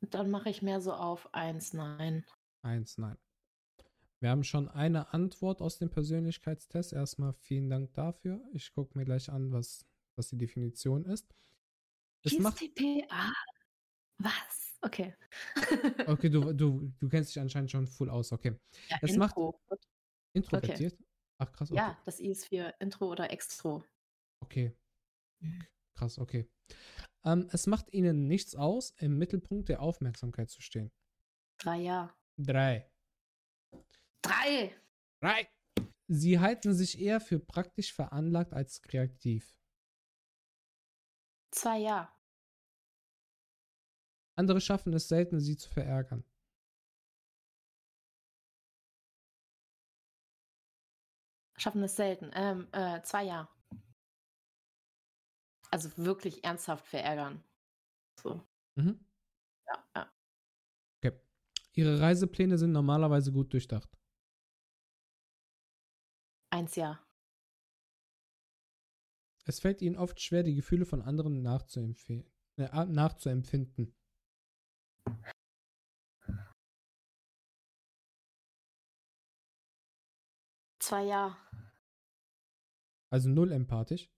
[0.00, 2.24] Dann mache ich mehr so auf eins, nein.
[2.62, 3.18] Eins, nein.
[4.20, 6.92] Wir haben schon eine Antwort aus dem Persönlichkeitstest.
[6.94, 8.40] Erstmal vielen Dank dafür.
[8.52, 9.86] Ich gucke mir gleich an, was,
[10.16, 11.26] was die Definition ist.
[12.22, 13.32] Es macht PA.
[14.18, 14.78] Was?
[14.80, 15.14] Okay.
[16.06, 18.32] okay, du, du, du kennst dich anscheinend schon full aus.
[18.32, 18.54] Okay.
[18.88, 19.58] Ja, es Intro.
[19.68, 19.86] macht
[20.34, 20.94] introvertiert.
[20.94, 21.04] Okay.
[21.38, 21.70] Ach krass.
[21.70, 21.78] Okay.
[21.78, 23.84] Ja, das I ist für Intro oder Extro.
[24.40, 24.76] Okay.
[25.94, 26.48] Krass, okay.
[27.24, 30.92] Ähm, es macht ihnen nichts aus, im Mittelpunkt der Aufmerksamkeit zu stehen.
[31.58, 32.14] Drei ja.
[32.36, 32.90] Drei.
[34.22, 34.74] Drei.
[35.20, 35.48] Drei.
[36.08, 39.56] Sie halten sich eher für praktisch veranlagt als kreativ.
[41.54, 42.12] Zwei ja.
[44.36, 46.24] Andere schaffen es selten, sie zu verärgern.
[51.56, 52.32] Schaffen es selten.
[52.34, 53.48] Ähm, äh, zwei ja.
[55.70, 57.44] Also wirklich ernsthaft verärgern.
[58.20, 58.44] So.
[58.74, 59.06] Mhm.
[59.68, 60.12] Ja, ja.
[60.98, 61.20] Okay.
[61.72, 63.96] Ihre Reisepläne sind normalerweise gut durchdacht.
[66.50, 67.03] Eins ja.
[69.46, 72.24] Es fällt ihnen oft schwer, die Gefühle von anderen nachzuempfehlen,
[72.56, 73.94] äh, nachzuempfinden.
[80.80, 81.36] Zwei ja.
[83.10, 84.10] Also null empathisch?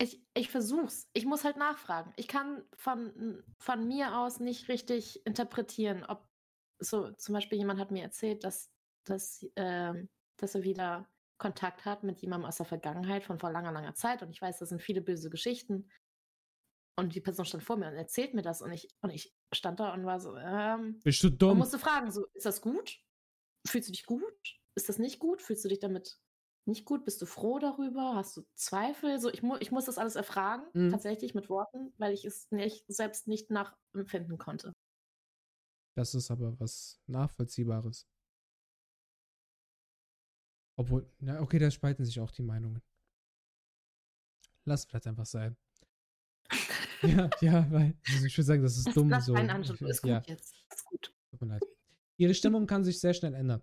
[0.00, 1.08] Ich, ich versuch's.
[1.12, 2.12] Ich muss halt nachfragen.
[2.16, 6.26] Ich kann von, von mir aus nicht richtig interpretieren, ob
[6.78, 8.70] so zum Beispiel jemand hat mir erzählt, dass,
[9.04, 10.06] dass, äh,
[10.36, 11.08] dass er wieder
[11.38, 14.58] Kontakt hat mit jemandem aus der Vergangenheit von vor langer, langer Zeit und ich weiß,
[14.58, 15.88] das sind viele böse Geschichten.
[16.96, 19.78] Und die Person stand vor mir und erzählt mir das und ich, und ich stand
[19.78, 21.52] da und war so, ähm, Bist du dumm?
[21.52, 23.00] Und musste fragen, so, ist das gut?
[23.66, 24.58] Fühlst du dich gut?
[24.74, 25.40] Ist das nicht gut?
[25.40, 26.18] Fühlst du dich damit
[26.66, 27.04] nicht gut?
[27.04, 28.16] Bist du froh darüber?
[28.16, 29.20] Hast du Zweifel?
[29.20, 30.90] So, ich, mu ich muss das alles erfragen, mhm.
[30.90, 34.72] tatsächlich mit Worten, weil ich es nicht, selbst nicht nachempfinden konnte.
[35.96, 38.08] Das ist aber was Nachvollziehbares.
[40.78, 42.80] Obwohl, na, okay, da spalten sich auch die Meinungen.
[44.64, 45.56] Lass vielleicht einfach sein.
[47.02, 49.12] ja, ja, weil also ich würde sagen, das ist das dumm.
[49.20, 49.34] so.
[49.34, 49.80] Ein Anschluss.
[49.80, 50.22] Ist gut ja.
[50.26, 50.54] jetzt.
[50.72, 51.12] Ist gut.
[51.30, 51.64] Tut mir leid.
[52.16, 53.60] Ihre Stimmung kann sich sehr schnell ändern.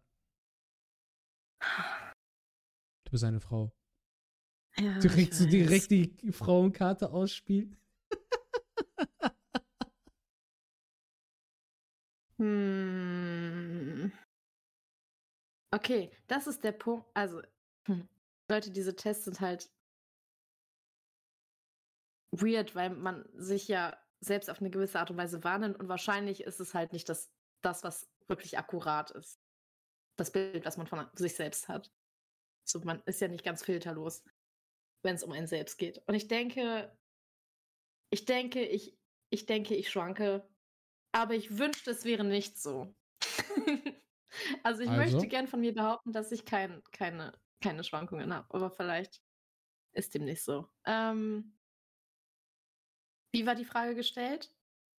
[3.05, 3.73] Du bist eine Frau.
[4.77, 7.77] Ja, direkt so direkt die Frauenkarte ausspielen.
[12.37, 13.04] hm.
[15.75, 17.05] Okay, das ist der Punkt.
[17.13, 17.41] Also,
[17.85, 18.07] hm,
[18.49, 19.69] Leute, diese Tests sind halt
[22.31, 26.43] weird, weil man sich ja selbst auf eine gewisse Art und Weise wahrnimmt und wahrscheinlich
[26.43, 27.29] ist es halt nicht das,
[27.61, 29.41] das was wirklich akkurat ist.
[30.17, 31.91] Das Bild, was man von sich selbst hat.
[32.63, 34.23] So, man ist ja nicht ganz filterlos,
[35.03, 36.01] wenn es um einen selbst geht.
[36.07, 36.97] Und ich denke,
[38.11, 38.97] ich denke, ich,
[39.29, 40.47] ich denke, ich schwanke,
[41.11, 42.95] aber ich wünschte, es wäre nicht so.
[44.63, 45.17] Also ich also?
[45.17, 49.21] möchte gern von mir behaupten, dass ich kein, keine, keine Schwankungen habe, aber vielleicht
[49.93, 50.69] ist dem nicht so.
[50.85, 51.57] Ähm,
[53.33, 54.53] wie war die Frage gestellt?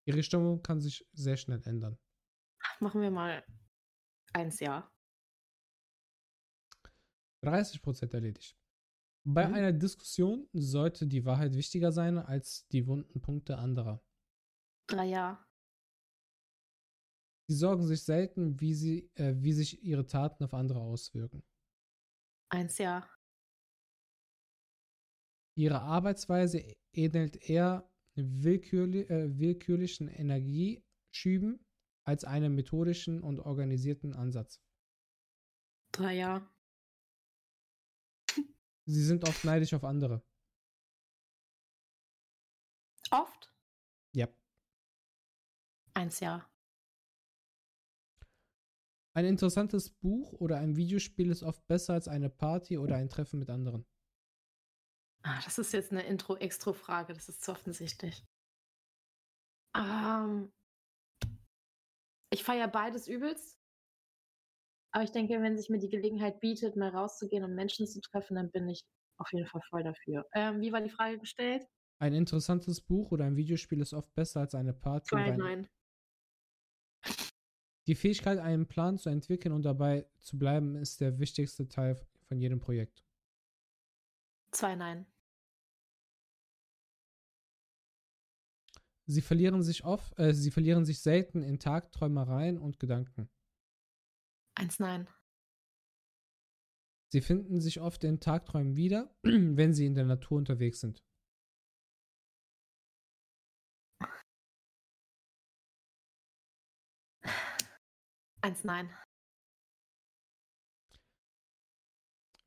[0.06, 1.98] Ihre Stimmung kann sich sehr schnell ändern.
[2.80, 3.44] Machen wir mal
[4.32, 4.90] Eins ja.
[7.42, 8.56] 30% erledigt.
[9.24, 9.54] Bei Mhm.
[9.54, 14.02] einer Diskussion sollte die Wahrheit wichtiger sein als die wunden Punkte anderer.
[14.88, 15.45] Drei ja.
[17.48, 21.44] Sie sorgen sich selten, wie, sie, äh, wie sich ihre Taten auf andere auswirken.
[22.48, 23.08] Eins ja.
[25.54, 31.64] Ihre Arbeitsweise ähnelt eher willkürli äh, willkürlichen Energieschüben
[32.04, 34.60] als einem methodischen und organisierten Ansatz.
[35.92, 36.48] Drei ja.
[38.86, 40.22] Sie sind oft neidisch auf andere.
[43.10, 43.52] Oft?
[44.12, 44.28] Ja.
[45.94, 46.48] Eins ja.
[49.16, 53.38] Ein interessantes Buch oder ein Videospiel ist oft besser als eine Party oder ein Treffen
[53.38, 53.86] mit anderen.
[55.22, 58.22] Ah, das ist jetzt eine Intro-Extro-Frage, das ist zu offensichtlich.
[59.74, 60.52] Ähm,
[62.30, 63.58] ich feiere beides übelst.
[64.92, 68.34] Aber ich denke, wenn sich mir die Gelegenheit bietet, mal rauszugehen und Menschen zu treffen,
[68.34, 68.84] dann bin ich
[69.18, 70.26] auf jeden Fall voll dafür.
[70.34, 71.66] Ähm, wie war die Frage gestellt?
[72.02, 75.68] Ein interessantes Buch oder ein Videospiel ist oft besser als eine Party Zwei, ein nein.
[77.86, 82.38] Die Fähigkeit, einen Plan zu entwickeln und dabei zu bleiben, ist der wichtigste Teil von
[82.38, 83.04] jedem Projekt.
[84.50, 85.06] Zwei, nein.
[89.08, 93.28] Sie verlieren sich oft, äh, sie verlieren sich selten in Tagträumereien und Gedanken.
[94.56, 95.08] Eins, nein.
[97.12, 101.05] Sie finden sich oft in Tagträumen wieder, wenn sie in der Natur unterwegs sind.
[108.46, 108.88] Eins, nein.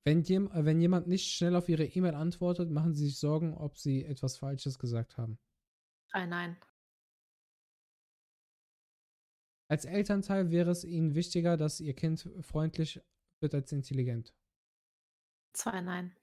[0.05, 3.53] Wenn, jem, äh, wenn jemand nicht schnell auf ihre E-Mail antwortet, machen sie sich Sorgen,
[3.53, 5.37] ob sie etwas Falsches gesagt haben.
[6.09, 6.55] Drei, nein.
[9.67, 13.01] Als Elternteil wäre es ihnen wichtiger, dass ihr Kind freundlich
[13.41, 14.33] wird als intelligent.
[15.51, 16.15] Zwei, nein.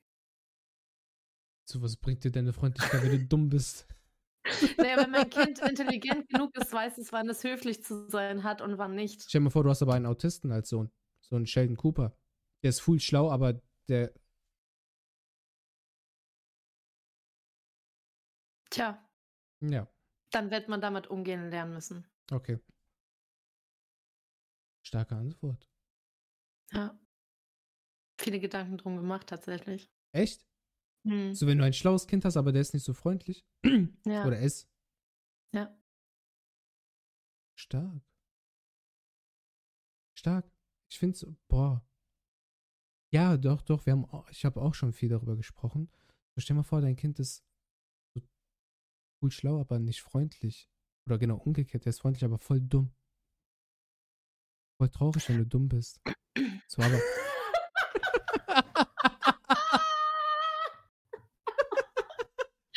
[1.68, 3.87] So, was bringt dir deine Freundlichkeit, wenn du dumm bist?
[4.77, 8.61] Naja, wenn mein Kind intelligent genug ist, weiß es, wann es höflich zu sein hat
[8.63, 9.23] und wann nicht.
[9.23, 10.91] Stell dir mal vor, du hast aber einen Autisten als Sohn.
[11.21, 12.17] So einen Sheldon Cooper.
[12.63, 14.13] Der ist full schlau, aber der.
[18.71, 18.99] Tja,
[19.61, 19.89] Ja,
[20.31, 22.05] dann wird man damit umgehen lernen müssen.
[22.31, 22.59] okay.
[24.83, 25.69] Starke Antwort.
[26.73, 26.97] Ja.
[28.21, 29.91] Viele Gedanken drum gemacht, tatsächlich.
[30.13, 30.47] Echt?
[31.07, 31.35] Hm.
[31.35, 33.47] So, wenn du ein schlaues Kind hast, aber der ist nicht so freundlich.
[34.05, 34.27] Ja.
[34.27, 34.69] Oder ist.
[35.53, 35.77] Ja.
[37.57, 38.03] Stark.
[40.17, 40.51] Stark.
[40.91, 41.85] Ich finde so, boah.
[43.13, 45.91] Ja, doch, doch, wir haben, ich habe auch schon viel darüber gesprochen.
[46.35, 47.45] So, stell mal vor, dein Kind ist
[48.15, 48.23] so
[49.23, 50.69] cool schlau, aber nicht freundlich.
[51.07, 52.93] Oder genau umgekehrt, der ist freundlich, aber voll dumm.
[54.79, 56.01] Voll traurig, wenn du dumm bist.
[56.69, 57.01] So, aber.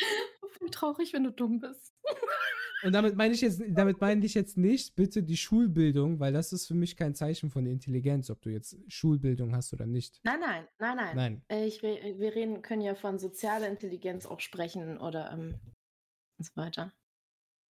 [0.58, 1.94] Voll traurig, wenn du dumm bist.
[2.82, 6.52] Und damit meine ich jetzt, damit meine ich jetzt nicht bitte die Schulbildung, weil das
[6.52, 10.20] ist für mich kein Zeichen von Intelligenz, ob du jetzt Schulbildung hast oder nicht.
[10.24, 11.16] Nein, nein, nein, nein.
[11.16, 11.42] Nein.
[11.48, 15.60] Äh, Ich, re- wir reden, können ja von sozialer Intelligenz auch sprechen oder ähm,
[16.38, 16.92] und so weiter.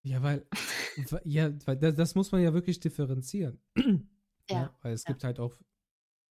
[0.03, 0.47] Ja, weil,
[1.25, 3.61] ja, weil das, das muss man ja wirklich differenzieren.
[4.49, 4.77] Ja.
[4.83, 5.13] Weil es ja.
[5.13, 5.57] gibt halt auch,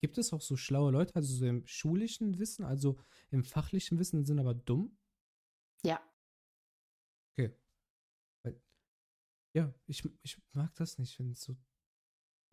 [0.02, 2.98] gibt es auch so schlaue Leute, also so im schulischen Wissen, also
[3.32, 4.98] im fachlichen Wissen sind aber dumm?
[5.86, 6.02] Ja.
[7.34, 7.56] Okay.
[8.44, 8.62] Weil,
[9.56, 11.56] ja, ich, ich mag das nicht, wenn es so,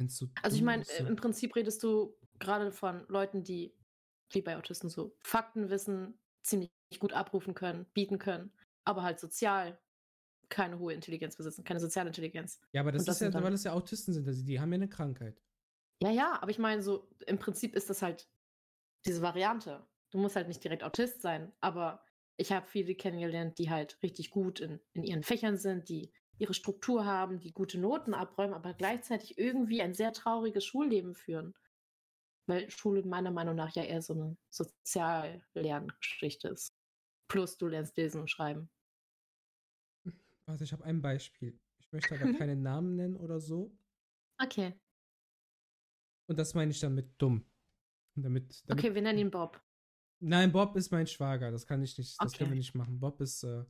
[0.09, 1.07] so Also ich meine, so.
[1.07, 3.75] im Prinzip redest du gerade von Leuten, die,
[4.33, 8.53] wie bei Autisten so, Faktenwissen ziemlich gut abrufen können, bieten können,
[8.85, 9.79] aber halt sozial
[10.49, 12.61] keine hohe Intelligenz besitzen, keine soziale Intelligenz.
[12.73, 14.71] Ja, aber das das ist ja, dann- weil das ja Autisten sind, also die haben
[14.73, 15.43] ja eine Krankheit.
[16.03, 18.29] Ja, ja, aber ich meine, so im Prinzip ist das halt
[19.07, 19.87] diese Variante.
[20.11, 22.06] Du musst halt nicht direkt Autist sein, aber
[22.37, 26.55] ich habe viele kennengelernt, die halt richtig gut in, in ihren Fächern sind, die ihre
[26.55, 31.55] Struktur haben, die gute Noten abräumen, aber gleichzeitig irgendwie ein sehr trauriges Schulleben führen.
[32.47, 36.75] Weil Schule meiner Meinung nach ja eher so eine Soziallerngeschichte ist.
[37.29, 38.71] Plus du lernst lesen und schreiben.
[40.47, 41.61] Warte, ich habe ein Beispiel.
[41.79, 42.37] Ich möchte aber Mhm.
[42.39, 43.77] keine Namen nennen oder so.
[44.43, 44.75] Okay.
[46.29, 47.47] Und das meine ich dann mit dumm.
[48.17, 49.61] Damit, damit Okay, wir nennen ihn Bob.
[50.21, 51.51] Nein, Bob ist mein Schwager.
[51.51, 52.99] Das kann ich nicht, das können wir nicht machen.
[52.99, 53.65] Bob ist, äh,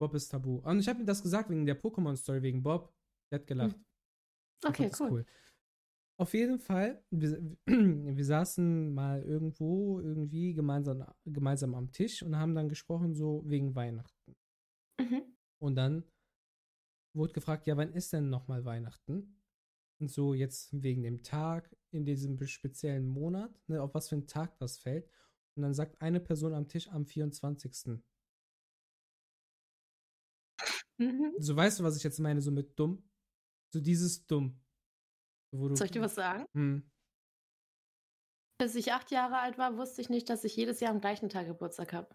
[0.00, 0.58] Bob ist tabu.
[0.58, 2.94] Und ich habe ihm das gesagt wegen der Pokémon-Story, wegen Bob.
[3.30, 3.76] Der hat gelacht.
[4.62, 5.24] Er Okay, das cool.
[6.18, 12.54] Auf jeden Fall, wir, wir saßen mal irgendwo, irgendwie gemeinsam, gemeinsam am Tisch und haben
[12.54, 14.36] dann gesprochen, so wegen Weihnachten.
[15.00, 15.22] Mhm.
[15.58, 16.04] Und dann
[17.14, 19.36] wurde gefragt, ja, wann ist denn nochmal Weihnachten?
[20.00, 24.26] Und so jetzt wegen dem Tag in diesem speziellen Monat, ne, auf was für einen
[24.26, 25.08] Tag das fällt.
[25.54, 28.02] Und dann sagt eine Person am Tisch am 24.
[30.98, 31.34] Mhm.
[31.38, 33.02] So weißt du, was ich jetzt meine, so mit dumm?
[33.72, 34.60] So dieses dumm.
[35.52, 36.46] Soll ich dir was sagen?
[36.54, 36.90] Hm.
[38.58, 41.28] Bis ich acht Jahre alt war, wusste ich nicht, dass ich jedes Jahr am gleichen
[41.28, 42.14] Tag Geburtstag habe.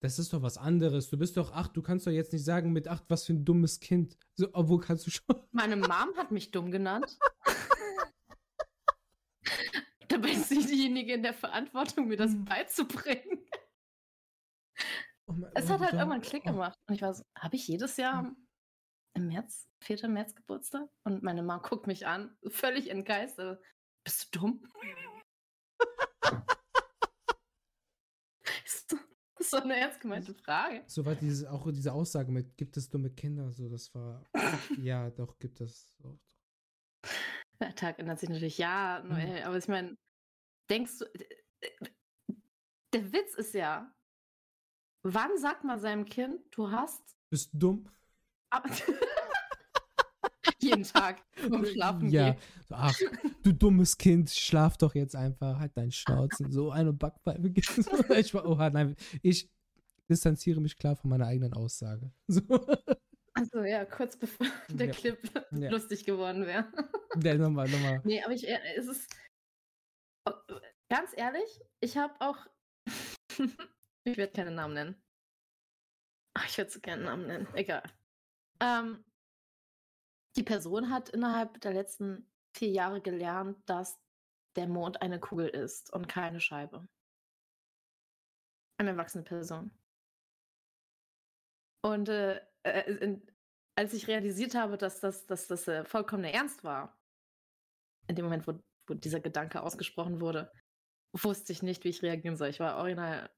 [0.00, 1.10] Das ist doch was anderes.
[1.10, 1.76] Du bist doch acht.
[1.76, 4.16] Du kannst doch jetzt nicht sagen mit acht, was für ein dummes Kind.
[4.34, 5.24] So, obwohl kannst du schon.
[5.50, 7.18] Meine Mom hat mich dumm genannt.
[10.08, 12.44] Dabei ist sie diejenige in der Verantwortung, mir das hm.
[12.44, 13.44] beizubringen.
[15.26, 16.52] Oh es hat halt irgendwann einen Klick oh.
[16.52, 16.78] gemacht.
[16.88, 18.36] Und ich war so, habe ich jedes Jahr hm.
[19.14, 20.08] im März, 4.
[20.08, 20.88] März Geburtstag?
[21.04, 23.62] Und meine Mom guckt mich an, völlig entgeistert.
[24.04, 24.66] Bist du dumm?
[29.38, 30.82] Das ist so eine ernst gemeinte Frage.
[30.88, 33.52] So war diese, auch diese Aussage mit, gibt es dumme Kinder?
[33.52, 34.24] So, das war,
[34.82, 36.18] ja, doch, gibt es auch.
[37.60, 39.46] Der Tag ändert sich natürlich, ja, Noel, mhm.
[39.46, 39.96] aber ich meine,
[40.70, 41.06] denkst du,
[42.92, 43.92] der Witz ist ja,
[45.02, 47.02] wann sagt man seinem Kind, du hast.
[47.30, 47.88] Bist dumm?
[50.60, 52.32] Jeden Tag beim Schlafen ja.
[52.32, 52.42] gehen.
[52.70, 52.98] Ach,
[53.42, 56.50] du dummes Kind, schlaf doch jetzt einfach, halt deinen Schnauzen.
[56.50, 57.52] So eine Backpfeife.
[58.16, 59.48] ich war, oha, nein, ich
[60.08, 62.10] distanziere mich klar von meiner eigenen Aussage.
[62.26, 62.40] So.
[63.38, 64.92] Also ja, kurz bevor der ja.
[64.92, 65.70] Clip ja.
[65.70, 66.70] lustig geworden wäre.
[67.20, 68.00] Ja, nochmal, nochmal.
[68.04, 69.10] Nee, aber ich, äh, es ist,
[70.28, 70.32] oh,
[70.88, 72.46] ganz ehrlich, ich habe auch,
[74.04, 75.02] ich werde keine Namen nennen.
[76.34, 77.82] Ach, ich würde so gerne Namen nennen, egal.
[78.60, 79.02] Ähm,
[80.36, 83.98] die Person hat innerhalb der letzten vier Jahre gelernt, dass
[84.54, 86.86] der Mond eine Kugel ist und keine Scheibe.
[88.78, 89.72] Eine erwachsene Person.
[91.82, 92.40] Und äh,
[92.70, 93.26] äh, in,
[93.76, 96.98] als ich realisiert habe, dass das, dass das äh, vollkommener Ernst war,
[98.08, 98.58] in dem Moment, wo,
[98.88, 100.50] wo dieser Gedanke ausgesprochen wurde,
[101.12, 102.48] wusste ich nicht, wie ich reagieren soll.
[102.48, 103.30] Ich war original.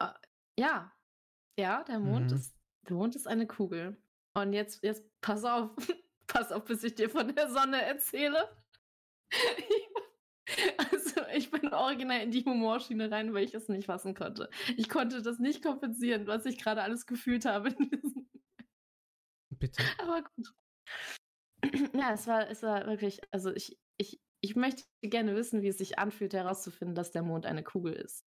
[0.00, 0.12] Äh,
[0.58, 0.92] ja,
[1.58, 2.36] ja, der Mond mhm.
[2.36, 3.96] ist der Mond ist eine Kugel.
[4.34, 5.70] Und jetzt, jetzt pass auf,
[6.26, 8.48] pass auf, bis ich dir von der Sonne erzähle.
[10.78, 10.99] also
[11.34, 14.48] ich bin original in die Humorschiene rein, weil ich es nicht fassen konnte.
[14.76, 17.74] Ich konnte das nicht kompensieren, was ich gerade alles gefühlt habe.
[19.50, 19.82] Bitte.
[19.98, 20.54] Aber gut.
[21.94, 25.78] Ja, es war, es war wirklich, also ich, ich, ich möchte gerne wissen, wie es
[25.78, 28.24] sich anfühlt, herauszufinden, dass der Mond eine Kugel ist.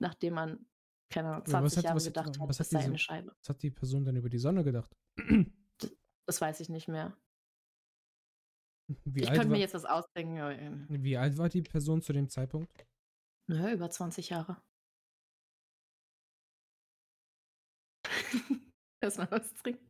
[0.00, 0.66] Nachdem man
[1.12, 3.32] keine Ahnung, 20 hat, Jahre was gedacht hat, was hat, sei eine Scheibe.
[3.40, 4.96] Was hat die Person dann über die Sonne gedacht?
[6.26, 7.16] Das weiß ich nicht mehr.
[9.04, 10.36] Wie ich könnte mir jetzt was ausdenken.
[10.36, 12.70] Ähm, Wie alt war die Person zu dem Zeitpunkt?
[13.48, 14.62] Naja, über 20 Jahre.
[19.00, 19.86] Erstmal was trinken.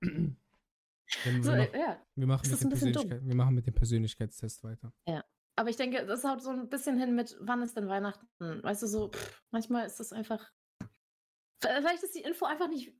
[0.00, 2.02] wir, so, wir, ja.
[2.14, 4.92] wir, machen mit dem Persönlichkeit, wir machen mit dem Persönlichkeitstest weiter.
[5.06, 5.24] Ja.
[5.54, 8.26] Aber ich denke, das haut so ein bisschen hin mit, wann ist denn Weihnachten?
[8.38, 10.50] Weißt du, so, pff, manchmal ist das einfach.
[11.60, 12.96] Vielleicht ist die Info einfach nicht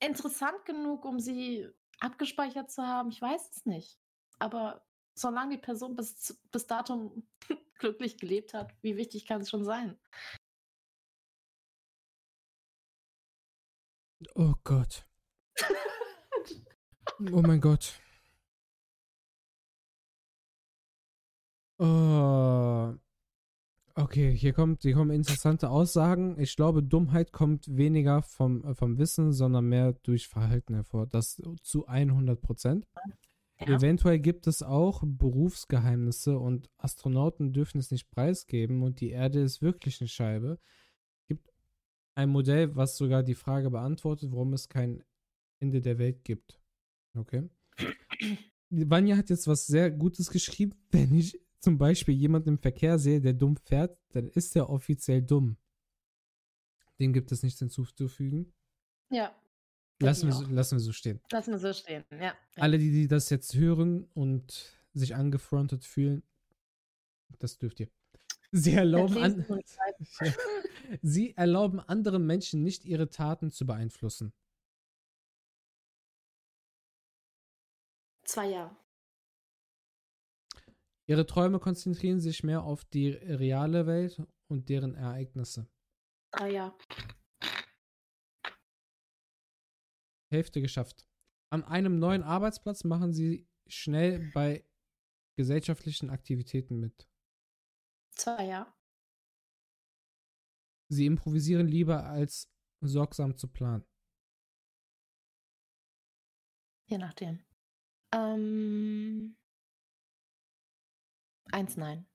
[0.00, 1.68] interessant genug, um sie
[2.00, 3.10] abgespeichert zu haben.
[3.10, 3.98] Ich weiß es nicht.
[4.38, 7.24] Aber solange die Person bis, bis datum
[7.78, 9.98] glücklich gelebt hat, wie wichtig kann es schon sein?
[14.34, 15.06] Oh Gott.
[17.32, 18.00] oh mein Gott.
[21.78, 22.94] Oh.
[23.94, 26.38] Okay, hier kommt, hier kommen interessante Aussagen.
[26.38, 31.06] Ich glaube, Dummheit kommt weniger vom, äh, vom Wissen, sondern mehr durch Verhalten hervor.
[31.06, 32.86] Das zu 100 Prozent.
[33.60, 33.76] Ja.
[33.76, 39.62] Eventuell gibt es auch Berufsgeheimnisse und Astronauten dürfen es nicht preisgeben und die Erde ist
[39.62, 40.60] wirklich eine Scheibe.
[41.20, 41.52] Es gibt
[42.14, 45.02] ein Modell, was sogar die Frage beantwortet, warum es kein
[45.58, 46.60] Ende der Welt gibt.
[47.14, 47.48] Okay.
[48.70, 50.74] Vanya hat jetzt was sehr Gutes geschrieben.
[50.90, 55.22] Wenn ich zum Beispiel jemanden im Verkehr sehe, der dumm fährt, dann ist er offiziell
[55.22, 55.56] dumm.
[57.00, 58.52] Dem gibt es nichts hinzuzufügen.
[59.10, 59.34] Ja.
[60.00, 61.20] Lassen wir, so, lassen wir so stehen.
[61.32, 62.36] Lassen wir so stehen, ja.
[62.56, 66.22] Alle, die, die das jetzt hören und sich angefrontet fühlen,
[67.38, 67.88] das dürft ihr.
[68.52, 69.44] Sie erlauben, an,
[70.20, 70.32] ja.
[71.02, 74.32] Sie erlauben anderen Menschen nicht ihre Taten zu beeinflussen.
[78.24, 78.76] Zwei Jahre.
[81.06, 85.66] Ihre Träume konzentrieren sich mehr auf die reale Welt und deren Ereignisse.
[86.32, 86.76] Ah ja.
[90.30, 91.06] Hälfte geschafft.
[91.50, 94.64] An einem neuen Arbeitsplatz machen Sie schnell bei
[95.36, 97.08] gesellschaftlichen Aktivitäten mit.
[98.12, 98.72] Zwei Jahre.
[100.90, 102.50] Sie improvisieren lieber als
[102.80, 103.84] sorgsam zu planen.
[106.86, 107.44] Je nachdem.
[108.12, 109.36] Ähm,
[111.52, 112.06] eins nein.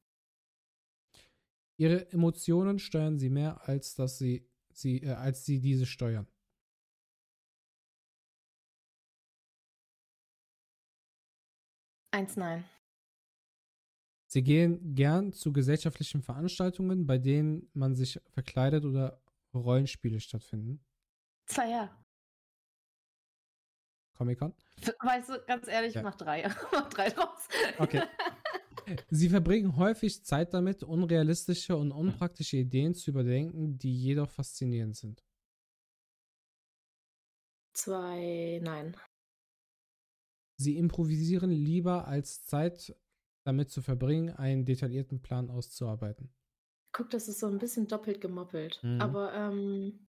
[1.77, 6.27] Ihre Emotionen steuern sie mehr, als dass sie, sie äh, als sie diese steuern.
[12.13, 12.63] Eins nein.
[14.27, 19.19] Sie gehen gern zu gesellschaftlichen Veranstaltungen, bei denen man sich verkleidet oder
[19.51, 20.85] Rollenspiele stattfinden.
[21.47, 22.05] Zwei ja.
[24.15, 24.53] Comic-Con?
[24.99, 26.03] Weißt du, ganz ehrlich, ja.
[26.03, 26.47] mach drei.
[26.71, 27.47] mach drei draus.
[27.79, 28.03] Okay.
[29.09, 35.23] Sie verbringen häufig Zeit damit, unrealistische und unpraktische Ideen zu überdenken, die jedoch faszinierend sind.
[37.73, 38.95] Zwei, nein.
[40.57, 42.95] Sie improvisieren lieber, als Zeit
[43.45, 46.33] damit zu verbringen, einen detaillierten Plan auszuarbeiten.
[46.95, 48.79] Guck, das ist so ein bisschen doppelt gemoppelt.
[48.83, 49.01] Mhm.
[49.01, 50.07] Aber ähm,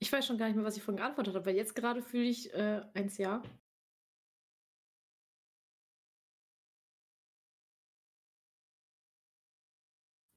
[0.00, 2.28] ich weiß schon gar nicht mehr, was ich vorhin geantwortet habe, weil jetzt gerade fühle
[2.28, 3.42] ich äh, eins Ja.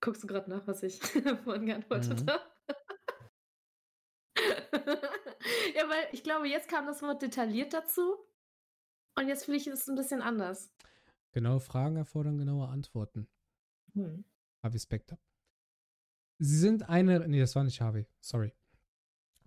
[0.03, 0.99] Guckst du gerade nach, was ich
[1.43, 2.29] vorhin geantwortet mhm.
[2.29, 2.41] habe?
[5.76, 8.18] ja, weil ich glaube, jetzt kam das Wort detailliert dazu
[9.15, 10.72] und jetzt fühle ich es ein bisschen anders.
[11.31, 13.27] Genaue Fragen erfordern genaue Antworten.
[13.93, 14.26] Hm.
[14.63, 15.18] Harvey Specter.
[16.39, 17.27] Sie sind eine.
[17.27, 18.07] Nee, das war nicht Harvey.
[18.19, 18.53] Sorry.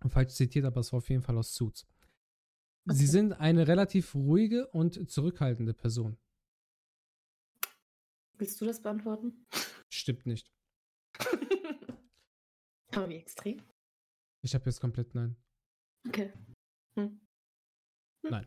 [0.09, 1.87] Falsch zitiert, aber es war auf jeden Fall aus Suits.
[2.87, 2.97] Okay.
[2.99, 6.19] Sie sind eine relativ ruhige und zurückhaltende Person.
[8.37, 9.47] Willst du das beantworten?
[9.89, 10.53] Stimmt nicht.
[12.91, 13.63] Aber wie extrem?
[14.43, 15.37] Ich habe jetzt komplett nein.
[16.09, 16.33] Okay.
[16.99, 17.21] Hm.
[18.25, 18.31] Hm.
[18.31, 18.47] Nein.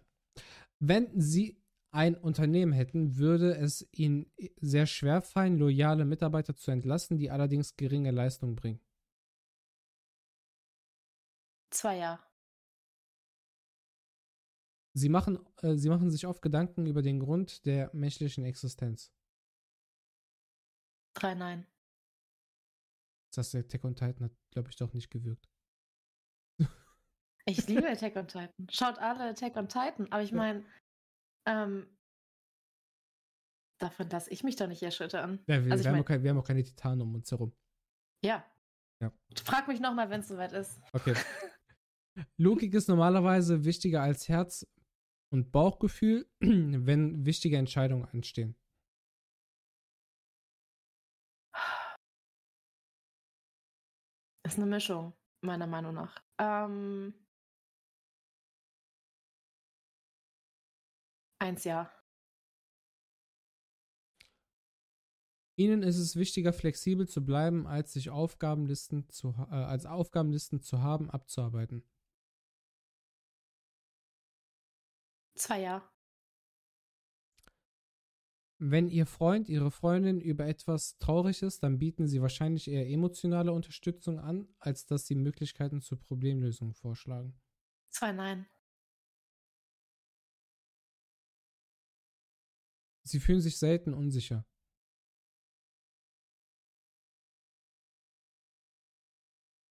[0.80, 1.62] Wenn Sie
[1.92, 7.76] ein Unternehmen hätten, würde es Ihnen sehr schwer fallen, loyale Mitarbeiter zu entlassen, die allerdings
[7.76, 8.80] geringe Leistung bringen.
[11.72, 12.24] Zwei Jahre.
[14.94, 19.12] Sie machen, äh, sie machen sich oft Gedanken über den Grund der menschlichen Existenz.
[21.14, 21.68] Drei Nein.
[23.34, 25.48] Das der Attack on Titan hat, glaube ich, doch nicht gewirkt.
[27.50, 28.68] Ich liebe Attack on Titan.
[28.70, 30.12] Schaut alle Attack on Titan.
[30.12, 30.66] Aber ich meine,
[31.48, 31.88] ähm,
[33.80, 35.40] davon lasse ich mich doch nicht erschüttern.
[35.48, 37.56] Ja, wir, also wir, haben mein, wir, haben auch keine Titanen um uns herum.
[38.24, 38.46] Ja.
[39.02, 39.14] ja.
[39.46, 40.82] Frag mich nochmal, wenn es soweit ist.
[40.92, 41.16] Okay.
[42.38, 44.68] Logik ist normalerweise wichtiger als Herz
[45.32, 48.58] und Bauchgefühl, wenn wichtige Entscheidungen anstehen.
[54.46, 56.22] Ist eine Mischung, meiner Meinung nach.
[56.40, 57.14] Ähm,
[61.40, 61.92] eins ja.
[65.60, 70.82] Ihnen ist es wichtiger, flexibel zu bleiben, als sich Aufgabenlisten zu, äh, als Aufgabenlisten zu
[70.82, 71.84] haben, abzuarbeiten.
[75.34, 75.90] Zwei Jahre.
[78.60, 83.52] Wenn Ihr Freund, Ihre Freundin über etwas traurig ist, dann bieten Sie wahrscheinlich eher emotionale
[83.52, 87.40] Unterstützung an, als dass Sie Möglichkeiten zur Problemlösung vorschlagen.
[87.90, 88.48] Zwei Nein.
[93.08, 94.46] Sie fühlen sich selten unsicher.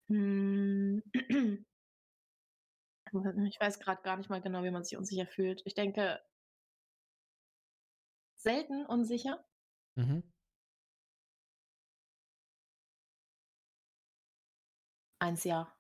[0.08, 1.02] Hm.
[3.48, 5.62] Ich weiß gerade gar nicht mal genau, wie man sich unsicher fühlt.
[5.64, 6.20] Ich denke,
[8.36, 9.44] selten unsicher.
[9.96, 10.22] Mhm.
[15.18, 15.76] Eins ja.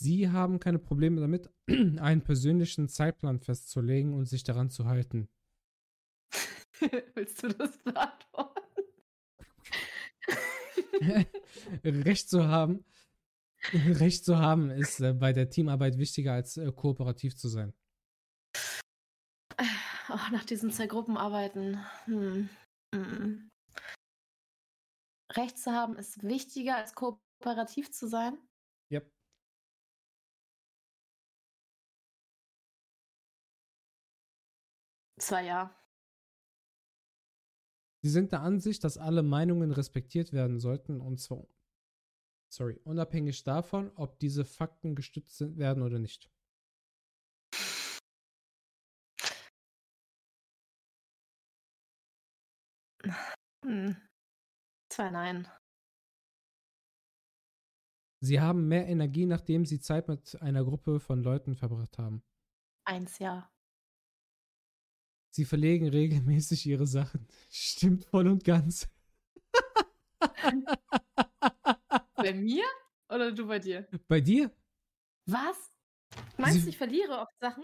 [0.00, 5.28] Sie haben keine Probleme damit, einen persönlichen Zeitplan festzulegen und sich daran zu halten.
[7.14, 8.62] Willst du das beantworten?
[11.84, 12.84] Recht zu haben.
[13.72, 17.74] Recht zu haben ist äh, bei der Teamarbeit wichtiger als äh, kooperativ zu sein.
[20.10, 21.84] Oh, nach diesen zwei Gruppenarbeiten.
[22.04, 22.48] Hm.
[22.94, 23.50] Hm.
[25.32, 28.38] Recht zu haben ist wichtiger als kooperativ zu sein?
[35.28, 35.70] Zwei Jahre.
[38.00, 41.46] Sie sind der Ansicht, dass alle Meinungen respektiert werden sollten und zwar
[42.50, 46.30] sorry, unabhängig davon, ob diese Fakten gestützt werden oder nicht.
[53.66, 53.96] Hm.
[54.90, 55.46] Zwei Nein.
[58.20, 62.22] Sie haben mehr Energie, nachdem Sie Zeit mit einer Gruppe von Leuten verbracht haben.
[62.86, 63.52] Eins Ja.
[65.38, 67.28] Sie verlegen regelmäßig Ihre Sachen.
[67.48, 68.88] Stimmt voll und ganz.
[72.16, 72.64] bei mir
[73.08, 73.86] oder du bei dir?
[74.08, 74.50] Bei dir?
[75.26, 75.72] Was?
[76.38, 77.62] Meinst du, ich verliere oft Sachen?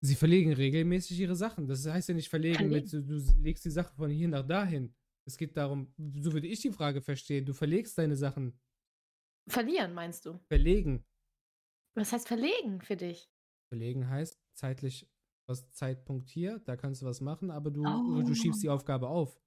[0.00, 1.66] Sie verlegen regelmäßig ihre Sachen.
[1.66, 2.84] Das heißt ja nicht verlegen, verlegen.
[2.84, 4.94] mit, du legst die Sache von hier nach dahin.
[5.26, 7.44] Es geht darum, so würde ich die Frage verstehen.
[7.44, 8.58] Du verlegst deine Sachen.
[9.46, 10.40] Verlieren, meinst du?
[10.48, 11.04] Verlegen.
[11.96, 13.30] Was heißt verlegen für dich?
[13.68, 15.11] Verlegen heißt zeitlich
[15.52, 18.22] was Zeitpunkt hier, da kannst du was machen, aber du, oh.
[18.22, 19.38] du schiebst die Aufgabe auf.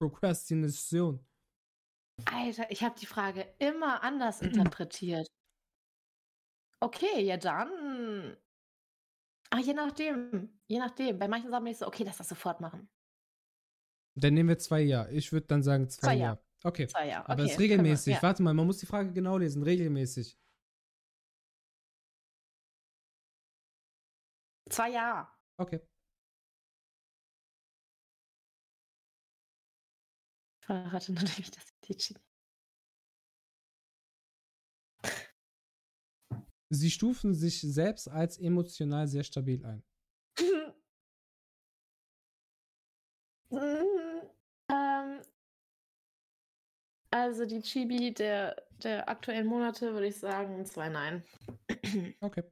[0.00, 1.24] Prokrastination.
[2.24, 5.28] Alter, ich habe die Frage immer anders interpretiert.
[6.80, 8.36] Okay, ja dann.
[9.50, 10.60] Ah, je nachdem.
[10.66, 11.18] Je nachdem.
[11.18, 12.88] Bei manchen Sachen bin ich so, okay, lass das sofort machen.
[14.18, 15.12] Dann nehmen wir zwei Jahre.
[15.12, 16.42] Ich würde dann sagen zwei, zwei Jahre.
[16.64, 16.88] Okay.
[16.88, 17.28] Zwei Jahre.
[17.28, 18.06] Aber es ist regelmäßig.
[18.06, 18.22] Wir, ja.
[18.22, 19.62] Warte mal, man muss die Frage genau lesen.
[19.62, 20.38] Regelmäßig.
[24.68, 25.28] Zwei Jahre.
[25.58, 25.80] Okay.
[30.66, 32.18] Verrate natürlich das Teaching.
[36.68, 39.84] Sie stufen sich selbst als emotional sehr stabil ein.
[43.52, 45.20] ähm,
[47.12, 51.22] also die Chibi der, der aktuellen Monate würde ich sagen zwei Nein.
[52.20, 52.42] okay.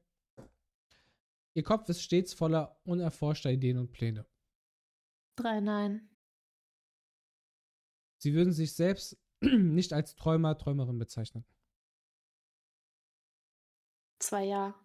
[1.54, 4.26] Ihr Kopf ist stets voller unerforschter Ideen und Pläne.
[5.36, 6.10] Drei Nein.
[8.18, 11.44] Sie würden sich selbst nicht als Träumer, Träumerin bezeichnen.
[14.18, 14.80] Zwei Ja.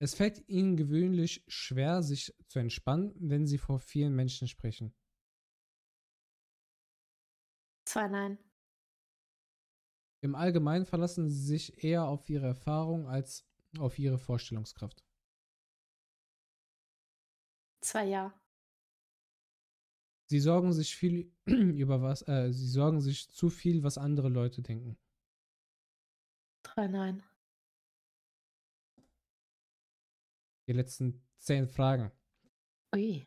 [0.00, 4.94] Es fällt ihnen gewöhnlich schwer, sich zu entspannen, wenn sie vor vielen Menschen sprechen.
[7.84, 8.38] Zwei Nein.
[10.20, 13.47] Im Allgemeinen verlassen sie sich eher auf ihre Erfahrung als
[13.80, 15.04] auf ihre Vorstellungskraft.
[17.80, 18.34] Zwei Ja.
[20.30, 24.60] Sie sorgen sich viel über was, äh, sie sorgen sich zu viel, was andere Leute
[24.60, 24.98] denken.
[26.62, 27.22] Drei Nein.
[30.66, 32.12] Die letzten zehn Fragen.
[32.94, 33.26] Ui.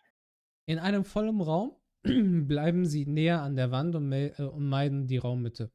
[0.67, 5.17] In einem vollen Raum bleiben sie näher an der Wand und, äh, und meiden die
[5.17, 5.71] Raummitte.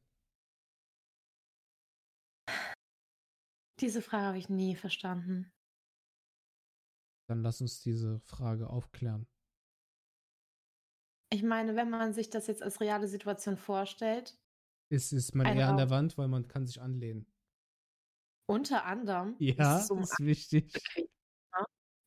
[3.79, 5.51] Diese Frage habe ich nie verstanden.
[7.29, 9.27] Dann lass uns diese Frage aufklären.
[11.29, 14.39] Ich meine, wenn man sich das jetzt als reale Situation vorstellt.
[14.89, 15.71] Ist, ist man eher Raum.
[15.71, 17.29] an der Wand, weil man kann sich anlehnen.
[18.49, 19.35] Unter anderem.
[19.39, 20.71] Ja, ist, um ist wichtig.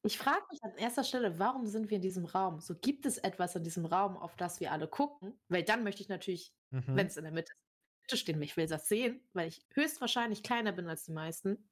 [0.03, 2.61] Ich frage mich an erster Stelle, warum sind wir in diesem Raum?
[2.61, 5.39] So gibt es etwas in diesem Raum, auf das wir alle gucken?
[5.49, 6.97] Weil dann möchte ich natürlich, mhm.
[6.97, 7.70] wenn es in der Mitte ist,
[8.17, 8.41] stehen.
[8.43, 11.69] Ich will das sehen, weil ich höchstwahrscheinlich kleiner bin als die meisten.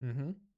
[0.00, 0.48] Mhm.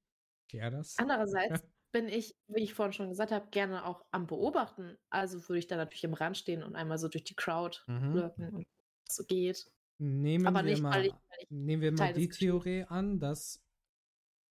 [0.51, 0.97] Ja, das.
[0.99, 4.97] Andererseits bin ich, wie ich vorhin schon gesagt habe, gerne auch am Beobachten.
[5.09, 8.13] Also würde ich da natürlich im Rand stehen und einmal so durch die Crowd mhm.
[8.13, 8.67] wirken und
[9.09, 9.69] so geht.
[9.97, 13.19] Nehmen Aber wir nicht, mal, weil ich, weil ich nehmen wir mal die Theorie an,
[13.19, 13.61] dass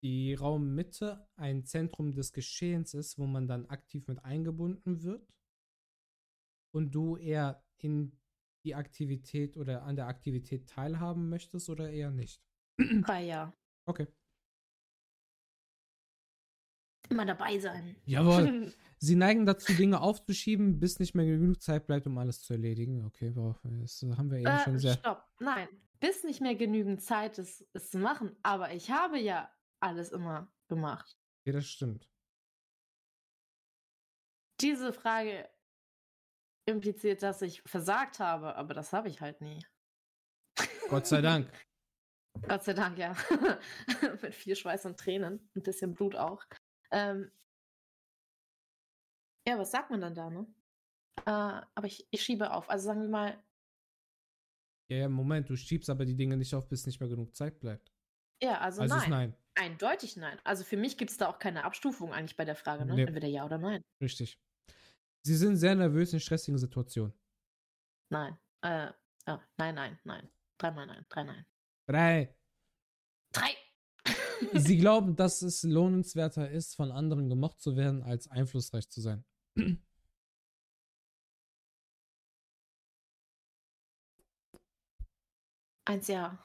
[0.02, 5.26] die Raummitte ein Zentrum des Geschehens ist, wo man dann aktiv mit eingebunden wird
[6.72, 8.19] und du eher in
[8.64, 12.42] die Aktivität oder an der Aktivität teilhaben möchtest oder eher nicht?
[13.04, 13.52] Ah, ja.
[13.86, 14.06] Okay.
[17.08, 17.96] Immer dabei sein.
[18.06, 18.72] Jawohl.
[18.98, 23.04] Sie neigen dazu, Dinge aufzuschieben, bis nicht mehr genug Zeit bleibt, um alles zu erledigen.
[23.06, 24.94] Okay, das haben wir eben äh, schon sehr.
[24.94, 25.68] Stopp, nein.
[26.00, 28.36] Bis nicht mehr genügend Zeit ist, es zu machen.
[28.42, 29.50] Aber ich habe ja
[29.80, 31.18] alles immer gemacht.
[31.44, 32.08] Ja, das stimmt.
[34.60, 35.48] Diese Frage
[36.66, 39.64] impliziert, dass ich versagt habe, aber das habe ich halt nie.
[40.88, 41.50] Gott sei Dank.
[42.48, 43.16] Gott sei Dank, ja.
[44.22, 46.44] Mit viel Schweiß und Tränen, ein bisschen Blut auch.
[46.90, 47.30] Ähm,
[49.46, 50.46] ja, was sagt man dann da, ne?
[51.26, 51.30] Äh,
[51.74, 52.70] aber ich, ich schiebe auf.
[52.70, 53.42] Also sagen wir mal.
[54.90, 57.60] Ja, ja, Moment, du schiebst aber die Dinge nicht auf, bis nicht mehr genug Zeit
[57.60, 57.92] bleibt.
[58.42, 59.10] Ja, also, also nein.
[59.10, 59.36] nein.
[59.54, 60.38] Eindeutig nein.
[60.44, 62.94] Also für mich gibt es da auch keine Abstufung eigentlich bei der Frage, ne?
[62.94, 63.02] Nee.
[63.02, 63.82] Entweder ja oder nein.
[64.00, 64.38] Richtig.
[65.22, 67.14] Sie sind sehr nervös in stressigen Situationen.
[68.10, 68.38] Nein.
[68.62, 68.92] Äh,
[69.26, 70.28] oh, nein, nein, nein.
[70.58, 71.06] Dreimal nein.
[71.08, 71.46] Drei nein.
[71.86, 72.36] Drei.
[73.32, 73.56] Drei.
[74.54, 79.24] Sie glauben, dass es lohnenswerter ist, von anderen gemocht zu werden, als einflussreich zu sein.
[85.84, 86.38] Eins ja.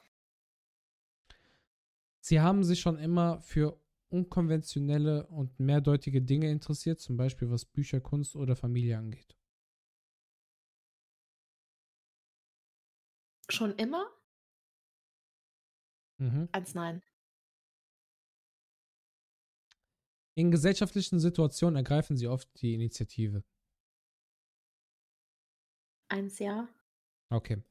[2.20, 8.00] Sie haben sich schon immer für unkonventionelle und mehrdeutige Dinge interessiert, zum Beispiel was Bücher,
[8.00, 9.36] Kunst oder Familie angeht.
[13.48, 14.06] Schon immer?
[16.18, 16.48] Mhm.
[16.52, 17.02] Eins Nein.
[20.34, 23.42] In gesellschaftlichen Situationen ergreifen sie oft die Initiative.
[26.08, 26.68] Eins Ja.
[27.30, 27.62] Okay.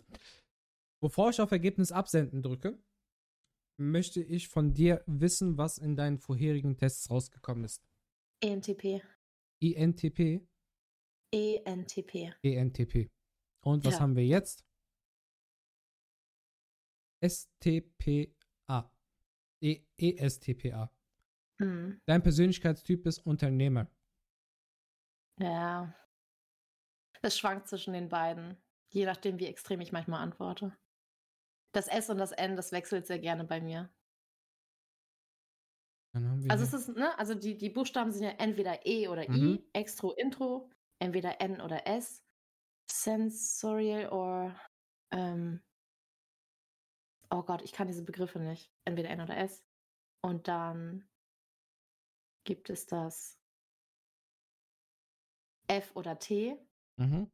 [1.00, 2.80] Bevor ich auf Ergebnis absenden drücke,
[3.78, 7.84] möchte ich von dir wissen, was in deinen vorherigen Tests rausgekommen ist.
[8.42, 9.02] ENTP.
[9.62, 10.48] INTP?
[11.34, 12.34] ENTP.
[12.44, 13.10] ENTP.
[13.64, 14.00] Und was Ja.
[14.02, 14.66] haben wir jetzt?
[17.22, 18.92] STPA.
[19.62, 20.92] E ESTPA.
[21.60, 22.02] Hm.
[22.06, 23.90] Dein Persönlichkeitstyp ist Unternehmer.
[25.40, 25.94] Ja.
[27.22, 28.58] Es schwankt zwischen den beiden,
[28.90, 30.78] je nachdem, wie extrem ich manchmal antworte.
[31.76, 33.94] Das S und das N, das wechselt sehr gerne bei mir.
[36.48, 39.36] Also es ist, ne, also die, die Buchstaben sind ja entweder E oder Mhm.
[39.36, 40.70] I, Extro, Intro,
[41.00, 42.24] entweder N oder S,
[42.90, 44.56] Sensorial or
[45.12, 45.64] ähm,
[47.30, 48.72] oh Gott, ich kann diese Begriffe nicht.
[48.86, 49.64] Entweder N oder S.
[50.22, 51.10] Und dann
[52.46, 53.40] gibt es das
[55.68, 56.58] F oder T
[56.98, 57.26] Mhm.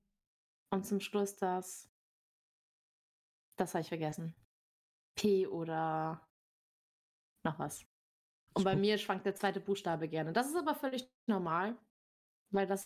[0.72, 1.91] und zum Schluss das,
[3.58, 4.36] das habe ich vergessen.
[5.16, 6.28] P oder
[7.44, 7.86] noch was.
[8.56, 10.34] Und bei mir schwankt der zweite Buchstabe gerne.
[10.34, 11.78] Das ist aber völlig normal,
[12.52, 12.86] weil das,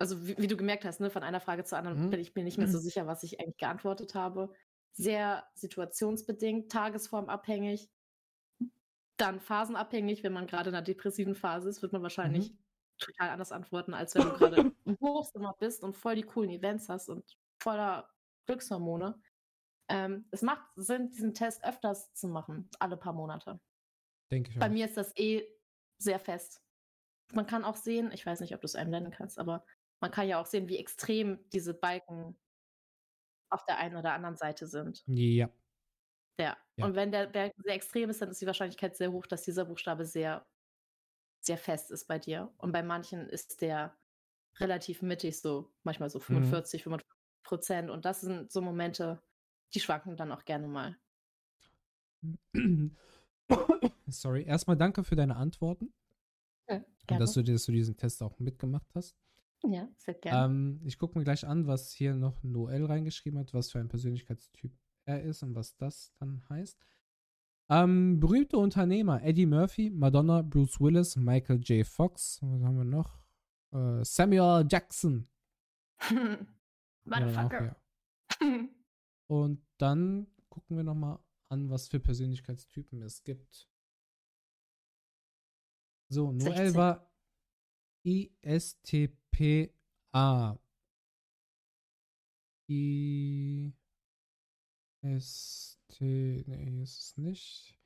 [0.00, 2.10] also wie, wie du gemerkt hast, ne, von einer Frage zur anderen Mhm.
[2.10, 4.54] bin ich mir nicht mehr so sicher, was ich eigentlich geantwortet habe.
[4.92, 7.90] Sehr situationsbedingt, tagesformabhängig,
[9.16, 10.22] dann phasenabhängig.
[10.22, 12.58] Wenn man gerade in einer depressiven Phase ist, wird man wahrscheinlich Mhm.
[12.98, 16.88] total anders antworten, als wenn du gerade im Hochsommer bist und voll die coolen Events
[16.88, 18.10] hast und voller
[18.46, 19.20] Glückshormone.
[19.88, 23.60] Ähm, es macht Sinn, diesen Test öfters zu machen, alle paar Monate.
[24.30, 24.70] Denke ich Bei auch.
[24.70, 25.48] mir ist das eh
[25.98, 26.62] sehr fest.
[27.32, 29.64] Man kann auch sehen, ich weiß nicht, ob du es einblenden kannst, aber
[30.00, 32.38] man kann ja auch sehen, wie extrem diese Balken
[33.50, 35.02] auf der einen oder anderen Seite sind.
[35.06, 35.50] Ja.
[36.38, 36.56] Ja.
[36.76, 36.84] Ja.
[36.84, 39.64] Und wenn der Balken sehr extrem ist, dann ist die Wahrscheinlichkeit sehr hoch, dass dieser
[39.64, 40.46] Buchstabe sehr,
[41.40, 42.52] sehr fest ist bei dir.
[42.58, 43.96] Und bei manchen ist der
[44.58, 47.90] relativ mittig, so manchmal so 45, 55 Prozent.
[47.90, 49.22] Und das sind so Momente,
[49.74, 50.96] die schwanken dann auch gerne mal.
[54.08, 54.44] Sorry.
[54.44, 55.92] Erstmal danke für deine Antworten
[56.68, 59.16] Ja, und dass du, dass du diesen Test auch mitgemacht hast.
[59.64, 60.44] ja sehr gerne.
[60.46, 63.88] Ähm, ich gucke mir gleich an, was hier noch Noel reingeschrieben hat, was für ein
[63.88, 64.72] Persönlichkeitstyp
[65.04, 66.78] er ist und was das dann heißt.
[67.70, 71.86] Ähm, berühmte Unternehmer: Eddie Murphy, Madonna, Bruce Willis, Michael J.
[71.86, 72.40] Fox.
[72.42, 73.18] Was haben wir noch?
[73.72, 75.28] Äh, Samuel Jackson.
[77.04, 77.76] Motherfucker.
[78.40, 78.68] ja.
[79.28, 81.18] Und dann gucken wir nochmal
[81.48, 83.68] an, was für Persönlichkeitstypen es gibt.
[86.10, 86.74] So, Noel 16.
[86.74, 87.12] war
[88.04, 89.78] ISTPA.
[92.70, 93.78] IST,
[96.00, 97.80] nee, hier ist es nicht.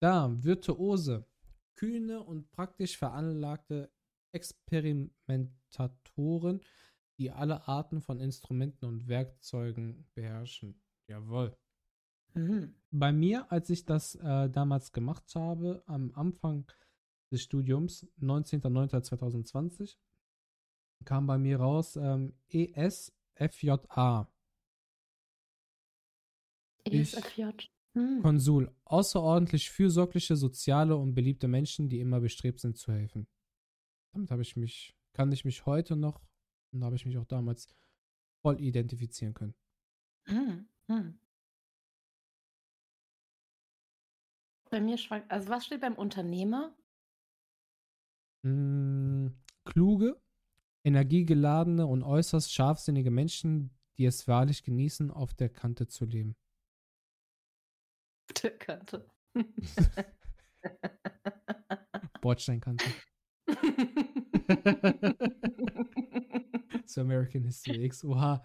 [0.00, 1.26] Da, Virtuose.
[1.76, 3.90] Kühne und praktisch veranlagte
[4.32, 6.60] Experimentatoren,
[7.18, 10.80] die alle Arten von Instrumenten und Werkzeugen beherrschen.
[11.08, 11.56] Jawohl.
[12.34, 12.74] Mhm.
[12.90, 16.70] Bei mir, als ich das äh, damals gemacht habe, am Anfang
[17.30, 19.96] des Studiums, 19.09.2020,
[21.04, 24.28] kam bei mir raus ähm, ESFJA,
[26.84, 27.42] ESFJ.
[27.94, 28.22] Hm.
[28.22, 28.74] Konsul.
[28.84, 33.26] Außerordentlich fürsorgliche, soziale und beliebte Menschen, die immer bestrebt sind zu helfen.
[34.12, 36.20] Damit habe ich mich, kann ich mich heute noch,
[36.72, 37.68] und da habe ich mich auch damals
[38.42, 39.54] voll identifizieren können.
[40.26, 40.68] Hm.
[40.88, 41.18] Hm.
[44.70, 46.76] Bei mir schwankt, also was steht beim Unternehmer?
[48.42, 49.28] Mm,
[49.64, 50.20] kluge,
[50.84, 56.36] energiegeladene und äußerst scharfsinnige Menschen, die es wahrlich genießen, auf der Kante zu leben.
[58.42, 59.10] Der könnte.
[62.20, 62.84] Bordsteinkante.
[66.88, 68.04] Zu American History X.
[68.04, 68.42] Oha.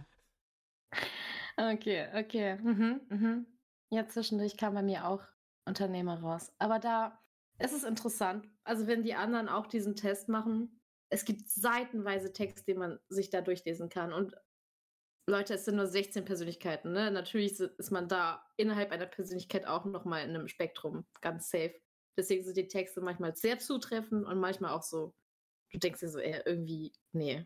[1.57, 2.57] okay, okay.
[2.57, 3.45] Mhm, mhm.
[3.91, 5.23] Ja, zwischendurch kam bei mir auch
[5.65, 6.51] Unternehmer raus.
[6.59, 7.19] Aber da
[7.59, 8.47] ist es interessant.
[8.63, 10.79] Also, wenn die anderen auch diesen Test machen,
[11.09, 14.11] es gibt seitenweise Text, den man sich da durchlesen kann.
[14.13, 14.35] Und
[15.29, 16.91] Leute, es sind nur 16 Persönlichkeiten.
[16.91, 17.11] Ne?
[17.11, 21.75] Natürlich ist man da innerhalb einer Persönlichkeit auch nochmal in einem Spektrum ganz safe.
[22.17, 25.15] Deswegen sind die Texte manchmal sehr zutreffend und manchmal auch so,
[25.71, 27.45] du denkst dir so, ey, irgendwie, nee,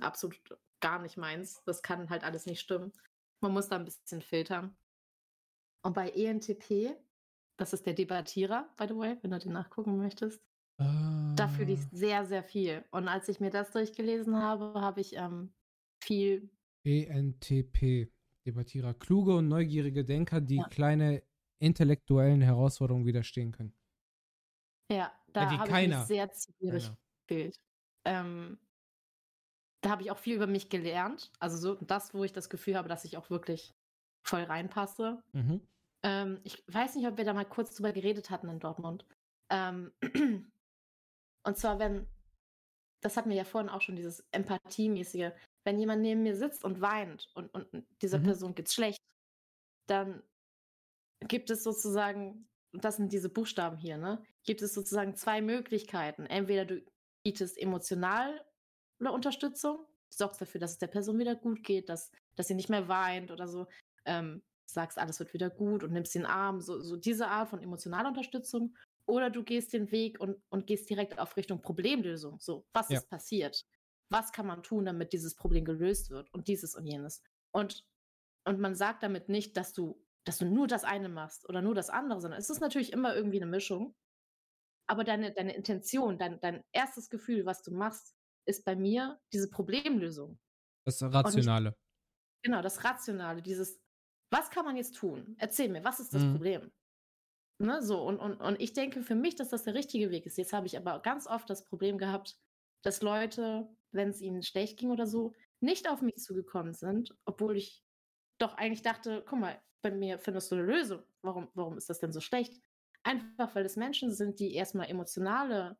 [0.00, 0.40] absolut
[0.80, 1.62] gar nicht meins.
[1.64, 2.92] Das kann halt alles nicht stimmen.
[3.40, 4.76] Man muss da ein bisschen filtern.
[5.82, 6.96] Und bei ENTP,
[7.58, 10.42] das ist der Debattierer, by the way, wenn du den nachgucken möchtest,
[10.78, 12.84] da fühle ich Ah, sehr, sehr viel.
[12.90, 15.54] Und als ich mir das durchgelesen habe, habe ich ähm,
[16.02, 16.50] viel
[16.84, 18.12] ENTP.
[18.46, 18.94] Debattierer.
[18.94, 20.68] Kluge und neugierige Denker, die Ja.
[20.68, 21.24] kleine
[21.58, 23.74] intellektuellen Herausforderungen widerstehen können.
[24.90, 26.96] Ja, da die habe ich mich sehr Keiner.
[27.28, 27.60] gefühlt.
[28.04, 28.58] Ähm,
[29.80, 31.30] da habe ich auch viel über mich gelernt.
[31.38, 33.74] Also so das, wo ich das Gefühl habe, dass ich auch wirklich
[34.22, 35.22] voll reinpasse.
[35.32, 35.60] Mhm.
[36.02, 39.04] Ähm, ich weiß nicht, ob wir da mal kurz drüber geredet hatten in Dortmund.
[39.50, 39.92] Ähm,
[41.44, 42.06] und zwar, wenn,
[43.00, 45.30] das hatten wir ja vorhin auch schon, dieses Empathiemäßige,
[45.64, 48.24] wenn jemand neben mir sitzt und weint und, und dieser mhm.
[48.24, 48.98] Person geht's schlecht,
[49.86, 50.22] dann
[51.20, 54.22] gibt es sozusagen, das sind diese Buchstaben hier, ne?
[54.44, 56.26] Gibt es sozusagen zwei Möglichkeiten.
[56.26, 56.84] Entweder du
[57.24, 57.56] bietest
[58.98, 62.68] emotionale Unterstützung, sorgst dafür, dass es der Person wieder gut geht, dass, dass sie nicht
[62.68, 63.66] mehr weint oder so,
[64.04, 67.62] ähm, sagst, alles wird wieder gut und nimmst den Arm, so, so diese Art von
[67.62, 68.74] emotionaler Unterstützung.
[69.06, 72.40] Oder du gehst den Weg und, und gehst direkt auf Richtung Problemlösung.
[72.40, 72.98] So, was ja.
[72.98, 73.64] ist passiert?
[74.08, 76.32] Was kann man tun, damit dieses Problem gelöst wird?
[76.34, 77.22] Und dieses und jenes.
[77.52, 77.84] Und,
[78.44, 81.74] und man sagt damit nicht, dass du, dass du nur das eine machst oder nur
[81.74, 83.94] das andere, sondern es ist natürlich immer irgendwie eine Mischung.
[84.88, 88.16] Aber deine, deine Intention, dein, dein erstes Gefühl, was du machst,
[88.46, 90.38] ist bei mir diese Problemlösung.
[90.84, 91.70] Das Rationale.
[91.70, 93.80] Ich, genau, das Rationale, dieses,
[94.30, 95.36] was kann man jetzt tun?
[95.38, 96.32] Erzähl mir, was ist das mhm.
[96.32, 96.72] Problem?
[97.58, 100.36] Ne, so, und, und, und ich denke für mich, dass das der richtige Weg ist.
[100.36, 102.38] Jetzt habe ich aber ganz oft das Problem gehabt,
[102.82, 107.56] dass Leute, wenn es ihnen schlecht ging oder so, nicht auf mich zugekommen sind, obwohl
[107.56, 107.82] ich
[108.38, 111.02] doch eigentlich dachte, guck mal, bei mir findest du eine Lösung.
[111.22, 112.60] Warum, warum ist das denn so schlecht?
[113.02, 115.78] Einfach weil es Menschen sind, die erstmal emotionale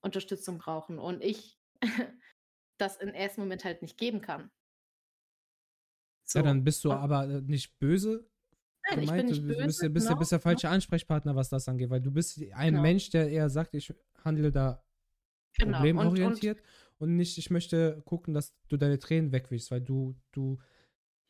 [0.00, 1.57] Unterstützung brauchen und ich
[2.78, 4.50] das im ersten Moment halt nicht geben kann.
[6.24, 6.40] So.
[6.40, 8.28] Ja, dann bist du aber äh, nicht böse
[8.90, 9.30] Nein, gemeint.
[9.30, 9.66] ich bin nicht du böse.
[9.66, 12.82] bist, bist, bist, bist der falsche Ansprechpartner, was das angeht, weil du bist ein genau.
[12.82, 13.92] Mensch, der eher sagt, ich
[14.24, 14.84] handle da
[15.56, 15.78] genau.
[15.78, 16.64] problemorientiert und,
[16.98, 20.58] und, und, nicht, ich möchte gucken, dass du deine Tränen wegwischst, weil du, du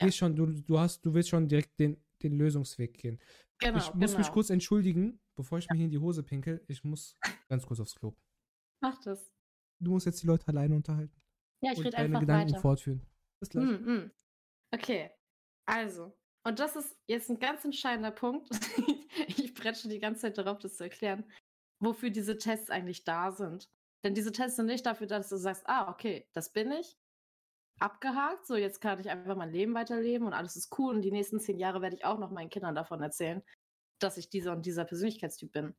[0.01, 0.07] ja.
[0.07, 3.21] gehst schon, du, du hast, du willst schon direkt den, den Lösungsweg gehen.
[3.61, 4.19] Genau, ich muss genau.
[4.19, 5.75] mich kurz entschuldigen, bevor ich ja.
[5.75, 6.65] mir hier in die Hose pinkel.
[6.69, 7.17] Ich muss
[7.49, 8.17] ganz kurz aufs Klo.
[8.81, 9.33] Mach das.
[9.81, 11.15] Du musst jetzt die Leute alleine unterhalten.
[11.63, 12.61] Ja, ich rede einfach Gedanken weiter.
[12.61, 13.07] fortführen.
[13.41, 13.65] Bis gleich.
[13.65, 14.11] Mm, mm.
[14.75, 15.11] Okay,
[15.67, 18.49] also, und das ist jetzt ein ganz entscheidender Punkt.
[19.29, 21.25] ich bretsche die ganze Zeit darauf, das zu erklären,
[21.81, 23.69] wofür diese Tests eigentlich da sind.
[24.05, 26.97] Denn diese Tests sind nicht dafür da, dass du sagst, ah, okay, das bin ich.
[27.81, 31.13] Abgehakt, so jetzt kann ich einfach mein Leben weiterleben und alles ist cool und die
[31.13, 33.43] nächsten zehn Jahre werde ich auch noch meinen Kindern davon erzählen,
[34.01, 35.77] dass ich dieser und dieser Persönlichkeitstyp bin.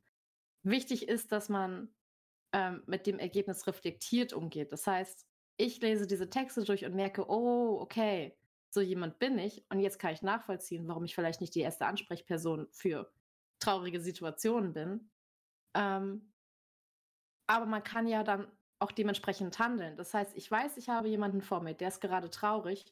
[0.64, 1.94] Wichtig ist, dass man
[2.54, 4.72] ähm, mit dem Ergebnis reflektiert umgeht.
[4.72, 5.28] Das heißt,
[5.58, 8.38] ich lese diese Texte durch und merke, oh, okay,
[8.72, 11.86] so jemand bin ich und jetzt kann ich nachvollziehen, warum ich vielleicht nicht die erste
[11.86, 13.12] Ansprechperson für
[13.60, 15.12] traurige Situationen bin.
[15.76, 16.34] Ähm,
[17.48, 18.48] aber man kann ja dann
[18.80, 19.98] auch dementsprechend handeln.
[19.98, 22.86] Das heißt, ich weiß, ich habe jemanden vor mir, der ist gerade traurig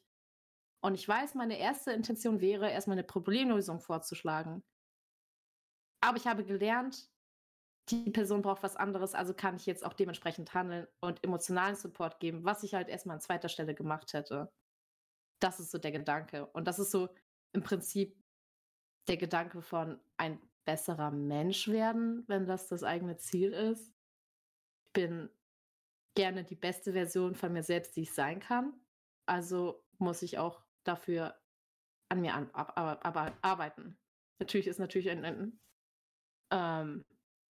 [0.80, 4.62] und ich weiß, meine erste Intention wäre, erstmal eine Problemlösung vorzuschlagen.
[6.00, 7.08] Aber ich habe gelernt,
[7.90, 12.20] die Person braucht was anderes, also kann ich jetzt auch dementsprechend handeln und emotionalen Support
[12.20, 14.52] geben, was ich halt erstmal an zweiter Stelle gemacht hätte.
[15.40, 16.46] Das ist so der Gedanke.
[16.46, 17.08] Und das ist so
[17.52, 18.16] im Prinzip
[19.08, 23.88] der Gedanke von ein besserer Mensch werden, wenn das das eigene Ziel ist.
[23.88, 25.30] Ich bin
[26.14, 28.74] gerne die beste Version von mir selbst, die ich sein kann.
[29.26, 31.40] Also muss ich auch dafür
[32.10, 33.98] an mir an, ab, ab, arbeiten.
[34.40, 35.60] Natürlich ist natürlich ein, ein,
[36.50, 37.04] ähm,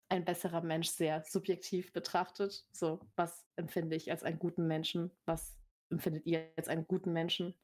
[0.09, 2.65] ein besserer Mensch sehr subjektiv betrachtet.
[2.71, 5.11] So, was empfinde ich als einen guten Menschen?
[5.25, 5.57] Was
[5.89, 7.55] empfindet ihr als einen guten Menschen?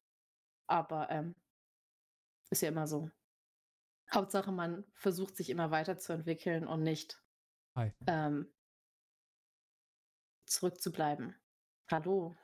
[0.66, 1.34] Aber ähm,
[2.50, 3.10] ist ja immer so.
[4.12, 7.20] Hauptsache, man versucht sich immer weiterzuentwickeln und nicht
[8.06, 8.52] ähm,
[10.46, 11.34] zurückzubleiben.
[11.90, 12.36] Hallo.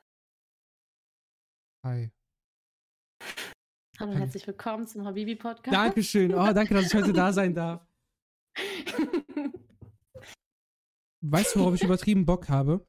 [1.85, 2.11] Hi.
[3.99, 5.75] Hallo herzlich willkommen zum Habibi-Podcast.
[5.75, 6.35] Dankeschön.
[6.35, 7.87] Oh, danke, dass ich heute da sein darf.
[11.21, 12.87] weißt du, worauf ich übertrieben Bock habe?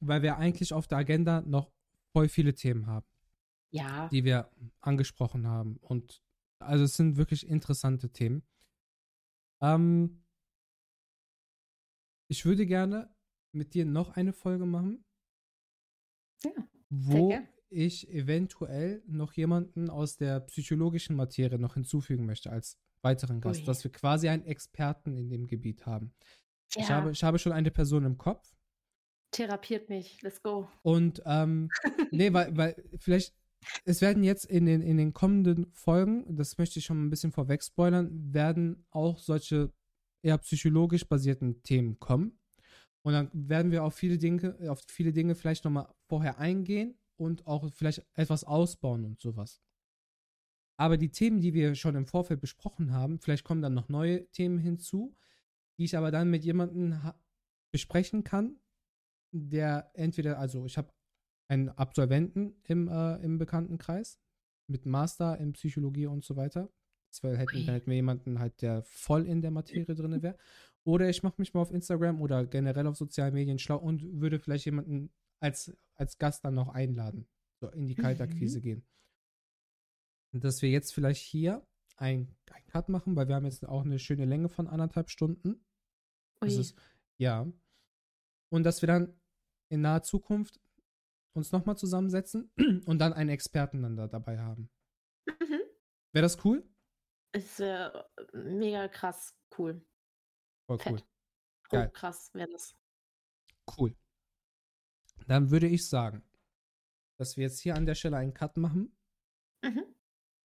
[0.00, 1.70] Weil wir eigentlich auf der Agenda noch
[2.12, 3.06] voll viele Themen haben
[3.70, 4.08] ja.
[4.08, 4.50] die wir
[4.80, 5.76] angesprochen haben.
[5.78, 6.22] Und
[6.58, 8.42] also es sind wirklich interessante Themen.
[9.60, 10.24] Ähm,
[12.28, 13.14] ich würde gerne
[13.52, 15.04] mit dir noch eine Folge machen,
[16.44, 17.38] ja, wo
[17.70, 23.66] ich eventuell noch jemanden aus der psychologischen Materie noch hinzufügen möchte als weiteren Gast, Ui.
[23.66, 26.12] dass wir quasi einen Experten in dem Gebiet haben.
[26.74, 26.82] Ja.
[26.82, 28.54] Ich, habe, ich habe schon eine Person im Kopf.
[29.30, 30.68] Therapiert mich, let's go.
[30.82, 31.70] Und ähm,
[32.10, 33.34] nee, weil, weil vielleicht
[33.84, 37.32] es werden jetzt in den, in den kommenden Folgen, das möchte ich schon ein bisschen
[37.32, 39.72] vorweg spoilern, werden auch solche
[40.22, 42.38] eher psychologisch basierten Themen kommen.
[43.02, 47.46] Und dann werden wir auf viele Dinge, auf viele Dinge vielleicht nochmal vorher eingehen und
[47.46, 49.62] auch vielleicht etwas ausbauen und sowas.
[50.76, 54.28] Aber die Themen, die wir schon im Vorfeld besprochen haben, vielleicht kommen dann noch neue
[54.30, 55.16] Themen hinzu,
[55.78, 57.00] die ich aber dann mit jemandem
[57.72, 58.58] besprechen kann,
[59.32, 60.92] der entweder, also ich habe
[61.48, 64.18] einen Absolventen im, äh, im Bekanntenkreis
[64.68, 66.70] mit Master in Psychologie und so weiter.
[67.10, 70.36] Das wär, hätten, dann hätten wir jemanden halt, der voll in der Materie drin wäre.
[70.84, 74.38] Oder ich mache mich mal auf Instagram oder generell auf sozialen Medien schlau und würde
[74.38, 75.10] vielleicht jemanden
[75.40, 77.26] als, als Gast dann noch einladen.
[77.60, 78.62] So in die Kaltakquise mhm.
[78.62, 78.86] gehen.
[80.32, 83.84] Und dass wir jetzt vielleicht hier ein, ein Cut machen, weil wir haben jetzt auch
[83.84, 85.64] eine schöne Länge von anderthalb Stunden.
[86.42, 86.78] Ist,
[87.18, 87.46] ja.
[88.50, 89.20] Und dass wir dann
[89.68, 90.60] in naher Zukunft
[91.34, 92.50] uns nochmal zusammensetzen
[92.86, 94.70] und dann einen Experten dann da dabei haben.
[95.26, 95.60] Mhm.
[96.12, 96.68] Wäre das cool?
[97.32, 97.90] Ist äh,
[98.32, 99.84] mega krass cool.
[100.66, 100.92] Voll Fett.
[100.92, 101.02] cool.
[101.02, 101.90] Oh, Geil.
[101.90, 102.74] krass wäre das.
[103.76, 103.94] Cool.
[105.26, 106.24] Dann würde ich sagen,
[107.18, 108.96] dass wir jetzt hier an der Stelle einen Cut machen.
[109.62, 109.84] Mhm.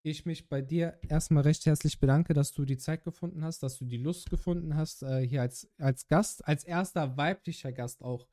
[0.06, 3.78] Ich mich bei dir erstmal recht herzlich bedanke, dass du die Zeit gefunden hast, dass
[3.78, 8.28] du die Lust gefunden hast, äh, hier als, als Gast, als erster weiblicher Gast auch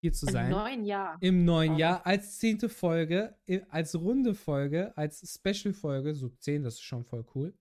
[0.00, 0.46] hier zu sein.
[0.46, 1.18] Im neuen Jahr.
[1.20, 1.78] Im neuen oh.
[1.78, 3.36] Jahr, als zehnte Folge,
[3.68, 7.54] als runde Folge, als Special-Folge, so zehn, das ist schon voll cool.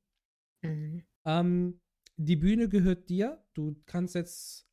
[0.62, 1.04] Mhm.
[1.26, 1.82] Ähm,
[2.16, 3.44] die Bühne gehört dir.
[3.54, 4.67] Du kannst jetzt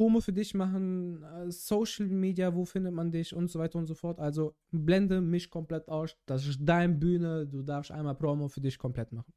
[0.00, 3.84] Promo für dich machen, äh, Social Media, wo findet man dich und so weiter und
[3.84, 4.18] so fort.
[4.18, 6.16] Also blende mich komplett aus.
[6.24, 7.46] Das ist deine Bühne.
[7.46, 9.30] Du darfst einmal Promo für dich komplett machen.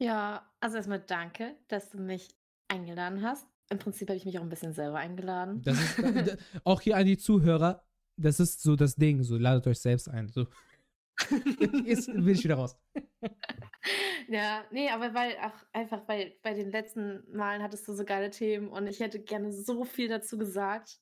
[0.00, 2.28] Ja, also erstmal danke, dass du mich
[2.68, 3.46] eingeladen hast.
[3.68, 5.60] Im Prinzip habe ich mich auch ein bisschen selber eingeladen.
[5.66, 7.84] Ist, auch hier an die Zuhörer,
[8.16, 10.28] das ist so das Ding, so ladet euch selbst ein.
[10.28, 10.46] So.
[11.84, 12.76] Jetzt bin ich wieder raus.
[14.28, 18.28] Ja, nee, aber weil, ach, einfach, weil bei den letzten Malen hattest du so geile
[18.28, 21.00] Themen und ich hätte gerne so viel dazu gesagt.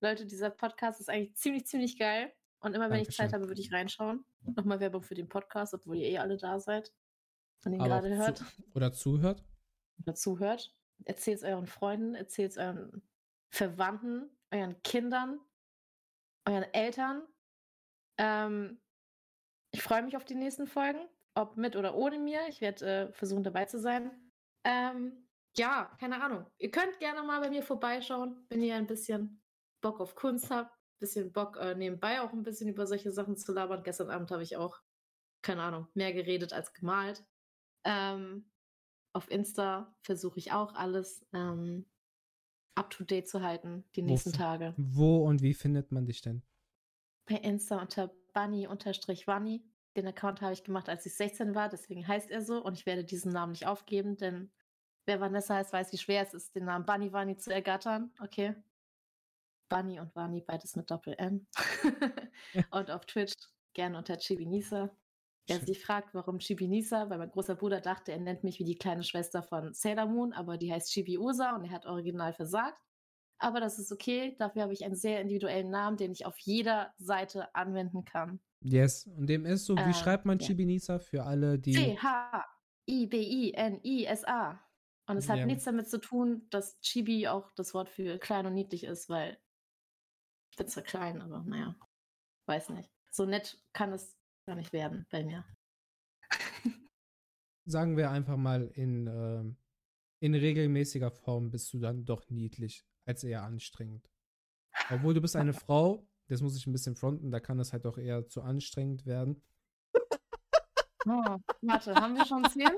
[0.00, 2.32] Leute, dieser Podcast ist eigentlich ziemlich, ziemlich geil.
[2.58, 3.10] Und immer wenn Dankeschön.
[3.10, 4.24] ich Zeit habe, würde ich reinschauen.
[4.40, 6.92] Nochmal Werbung für den Podcast, obwohl ihr eh alle da seid
[7.64, 8.38] und ihn gerade hört.
[8.38, 9.44] Zu oder zuhört.
[10.02, 10.74] Oder zuhört.
[11.04, 13.02] Erzählt es euren Freunden, erzählt es euren
[13.50, 15.38] Verwandten, euren Kindern,
[16.44, 17.22] euren Eltern.
[18.18, 18.80] Ähm,
[19.76, 22.48] ich freue mich auf die nächsten Folgen, ob mit oder ohne mir.
[22.48, 24.10] Ich werde äh, versuchen, dabei zu sein.
[24.64, 26.46] Ähm, ja, keine Ahnung.
[26.56, 29.42] Ihr könnt gerne mal bei mir vorbeischauen, wenn ihr ein bisschen
[29.82, 30.70] Bock auf Kunst habt.
[30.72, 33.82] Ein bisschen Bock äh, nebenbei auch ein bisschen über solche Sachen zu labern.
[33.82, 34.80] Gestern Abend habe ich auch,
[35.42, 37.22] keine Ahnung, mehr geredet als gemalt.
[37.84, 38.50] Ähm,
[39.12, 41.84] auf Insta versuche ich auch alles ähm,
[42.76, 44.74] up to date zu halten, die nächsten wo, Tage.
[44.78, 46.42] Wo und wie findet man dich denn?
[47.26, 49.64] Bei Insta unter bunny-wanny.
[49.96, 52.84] Den Account habe ich gemacht, als ich 16 war, deswegen heißt er so und ich
[52.84, 54.52] werde diesen Namen nicht aufgeben, denn
[55.06, 58.12] wer Vanessa heißt, weiß, wie schwer es ist, den Namen Bunny Wanny zu ergattern.
[58.20, 58.54] Okay.
[59.70, 61.46] Bunny und Wanny, beides mit Doppel-N.
[62.70, 63.34] und auf Twitch
[63.72, 64.94] gerne unter Chibinisa.
[65.48, 68.76] Wer sich fragt, warum Chibinisa, weil mein großer Bruder dachte, er nennt mich wie die
[68.76, 72.85] kleine Schwester von Sailor Moon, aber die heißt Chibiusa und er hat original versagt.
[73.38, 74.34] Aber das ist okay.
[74.38, 78.40] Dafür habe ich einen sehr individuellen Namen, den ich auf jeder Seite anwenden kann.
[78.60, 80.46] Yes, und dem ist so, wie äh, schreibt man ja.
[80.46, 81.72] Chibinisa für alle, die.
[81.72, 82.66] C-H-I-B-I-N-I-S-A.
[85.08, 85.46] Und es hat ja.
[85.46, 89.38] nichts damit zu tun, dass Chibi auch das Wort für klein und niedlich ist, weil
[90.50, 91.76] ich bin zwar klein, aber naja,
[92.46, 92.90] weiß nicht.
[93.12, 95.44] So nett kann es gar nicht werden bei mir.
[97.66, 99.44] Sagen wir einfach mal, in, äh,
[100.24, 104.10] in regelmäßiger Form bist du dann doch niedlich, als eher anstrengend.
[104.90, 107.86] Obwohl du bist eine Frau, das muss ich ein bisschen fronten, da kann das halt
[107.86, 109.42] auch eher zu anstrengend werden.
[111.08, 112.68] Oh, warte, haben wir schon zehn?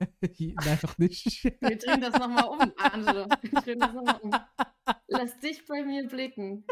[0.64, 1.44] Nein, noch nicht.
[1.44, 3.26] Wir drehen das nochmal um, Angelo.
[3.40, 4.30] Wir drehen das nochmal um.
[5.08, 6.66] Lass dich bei mir blicken.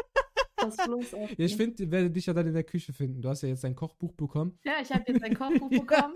[0.57, 1.29] Das bloß auf.
[1.31, 3.21] Ja, ich finde, werde dich ja dann in der Küche finden.
[3.21, 4.59] Du hast ja jetzt ein Kochbuch bekommen.
[4.63, 6.13] Ja, ich habe jetzt ein Kochbuch bekommen.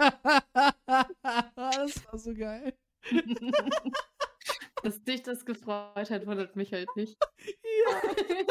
[1.56, 2.74] das war so geil.
[4.88, 7.18] Dass dich das gefreut hat, wundert mich halt nicht.
[7.46, 8.02] Ja.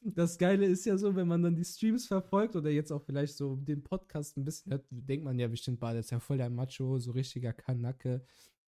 [0.00, 3.36] Das Geile ist ja so, wenn man dann die Streams verfolgt oder jetzt auch vielleicht
[3.36, 6.48] so den Podcast ein bisschen hört, denkt man ja bestimmt, das ist ja voll der
[6.50, 8.24] Macho, so richtiger Kanacke.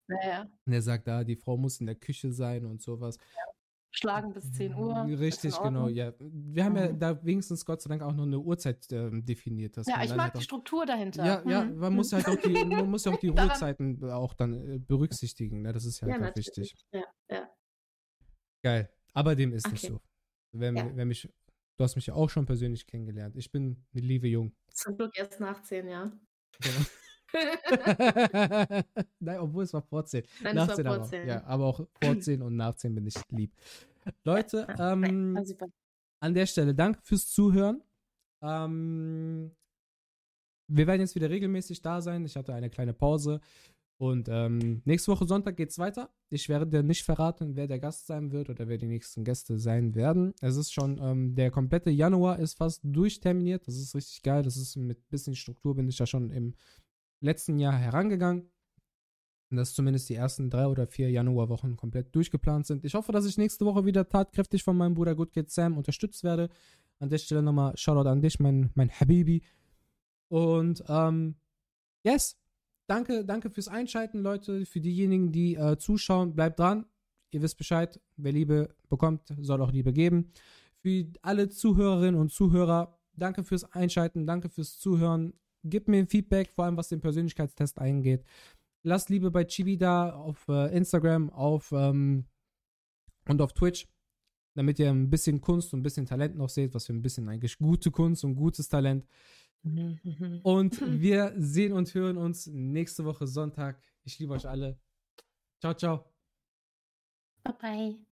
[0.06, 0.48] Naja.
[0.66, 3.16] Und er sagt da, die Frau muss in der Küche sein und sowas.
[3.16, 3.52] Ja.
[3.92, 4.94] Schlagen bis 10 Uhr.
[5.18, 6.12] Richtig, genau, ja.
[6.18, 6.98] Wir haben ja mhm.
[6.98, 9.76] da wenigstens Gott sei Dank auch noch eine Uhrzeit äh, definiert.
[9.76, 11.26] ja, ich mag halt die Struktur dahinter.
[11.26, 11.50] Ja, mhm.
[11.50, 14.78] ja, man muss halt auch die, man muss ja auch die Ruhezeiten auch dann äh,
[14.78, 15.62] berücksichtigen.
[15.62, 15.72] Ne?
[15.72, 16.74] Das ist ja, ja einfach wichtig.
[16.92, 17.50] Ja, ja.
[18.62, 18.88] Geil.
[19.12, 19.72] Aber dem ist okay.
[19.72, 20.00] nicht so.
[20.52, 20.90] Wer, ja.
[20.94, 21.28] wer mich,
[21.76, 23.36] du hast mich ja auch schon persönlich kennengelernt.
[23.36, 24.52] Ich bin eine liebe Jung.
[24.72, 26.12] Zum Glück erst nach 10, ja.
[29.20, 30.24] Nein, obwohl es war vor 10.
[30.42, 33.52] Nein, nach 10 aber, ja, aber auch vor 10 und nach 10 bin ich lieb.
[34.24, 35.38] Leute, ähm,
[36.20, 37.82] an der Stelle danke fürs Zuhören.
[38.42, 39.50] Ähm,
[40.68, 42.24] wir werden jetzt wieder regelmäßig da sein.
[42.24, 43.40] Ich hatte eine kleine Pause.
[44.00, 46.08] Und ähm, nächste Woche Sonntag geht's weiter.
[46.30, 49.58] Ich werde dir nicht verraten, wer der Gast sein wird oder wer die nächsten Gäste
[49.58, 50.32] sein werden.
[50.40, 53.66] Es ist schon, ähm, der komplette Januar ist fast durchterminiert.
[53.66, 54.42] Das ist richtig geil.
[54.42, 56.54] Das ist mit bisschen Struktur, bin ich ja schon im
[57.20, 58.50] letzten Jahr herangegangen.
[59.50, 62.84] Und dass zumindest die ersten drei oder vier Januarwochen komplett durchgeplant sind.
[62.84, 66.22] Ich hoffe, dass ich nächste Woche wieder tatkräftig von meinem Bruder Good Kid Sam unterstützt
[66.22, 66.50] werde.
[67.00, 69.42] An der Stelle nochmal Shoutout an dich, mein, mein Habibi.
[70.28, 71.34] Und ähm,
[72.04, 72.36] yes,
[72.86, 74.64] danke, danke fürs Einschalten, Leute.
[74.66, 76.86] Für diejenigen, die äh, zuschauen, bleibt dran.
[77.32, 78.00] Ihr wisst Bescheid.
[78.16, 80.32] Wer Liebe bekommt, soll auch Liebe geben.
[80.82, 85.34] Für alle Zuhörerinnen und Zuhörer, danke fürs Einschalten, danke fürs Zuhören.
[85.64, 88.24] Gebt mir ein Feedback, vor allem was den Persönlichkeitstest eingeht.
[88.82, 92.24] Lasst Liebe bei Chibi da auf äh, Instagram auf, ähm,
[93.28, 93.86] und auf Twitch,
[94.54, 97.28] damit ihr ein bisschen Kunst und ein bisschen Talent noch seht, was für ein bisschen
[97.28, 99.06] eigentlich gute Kunst und gutes Talent.
[99.62, 100.40] Mhm.
[100.42, 103.80] Und wir sehen und hören uns nächste Woche Sonntag.
[104.04, 104.78] Ich liebe euch alle.
[105.60, 106.04] Ciao, ciao.
[107.44, 108.09] Bye bye.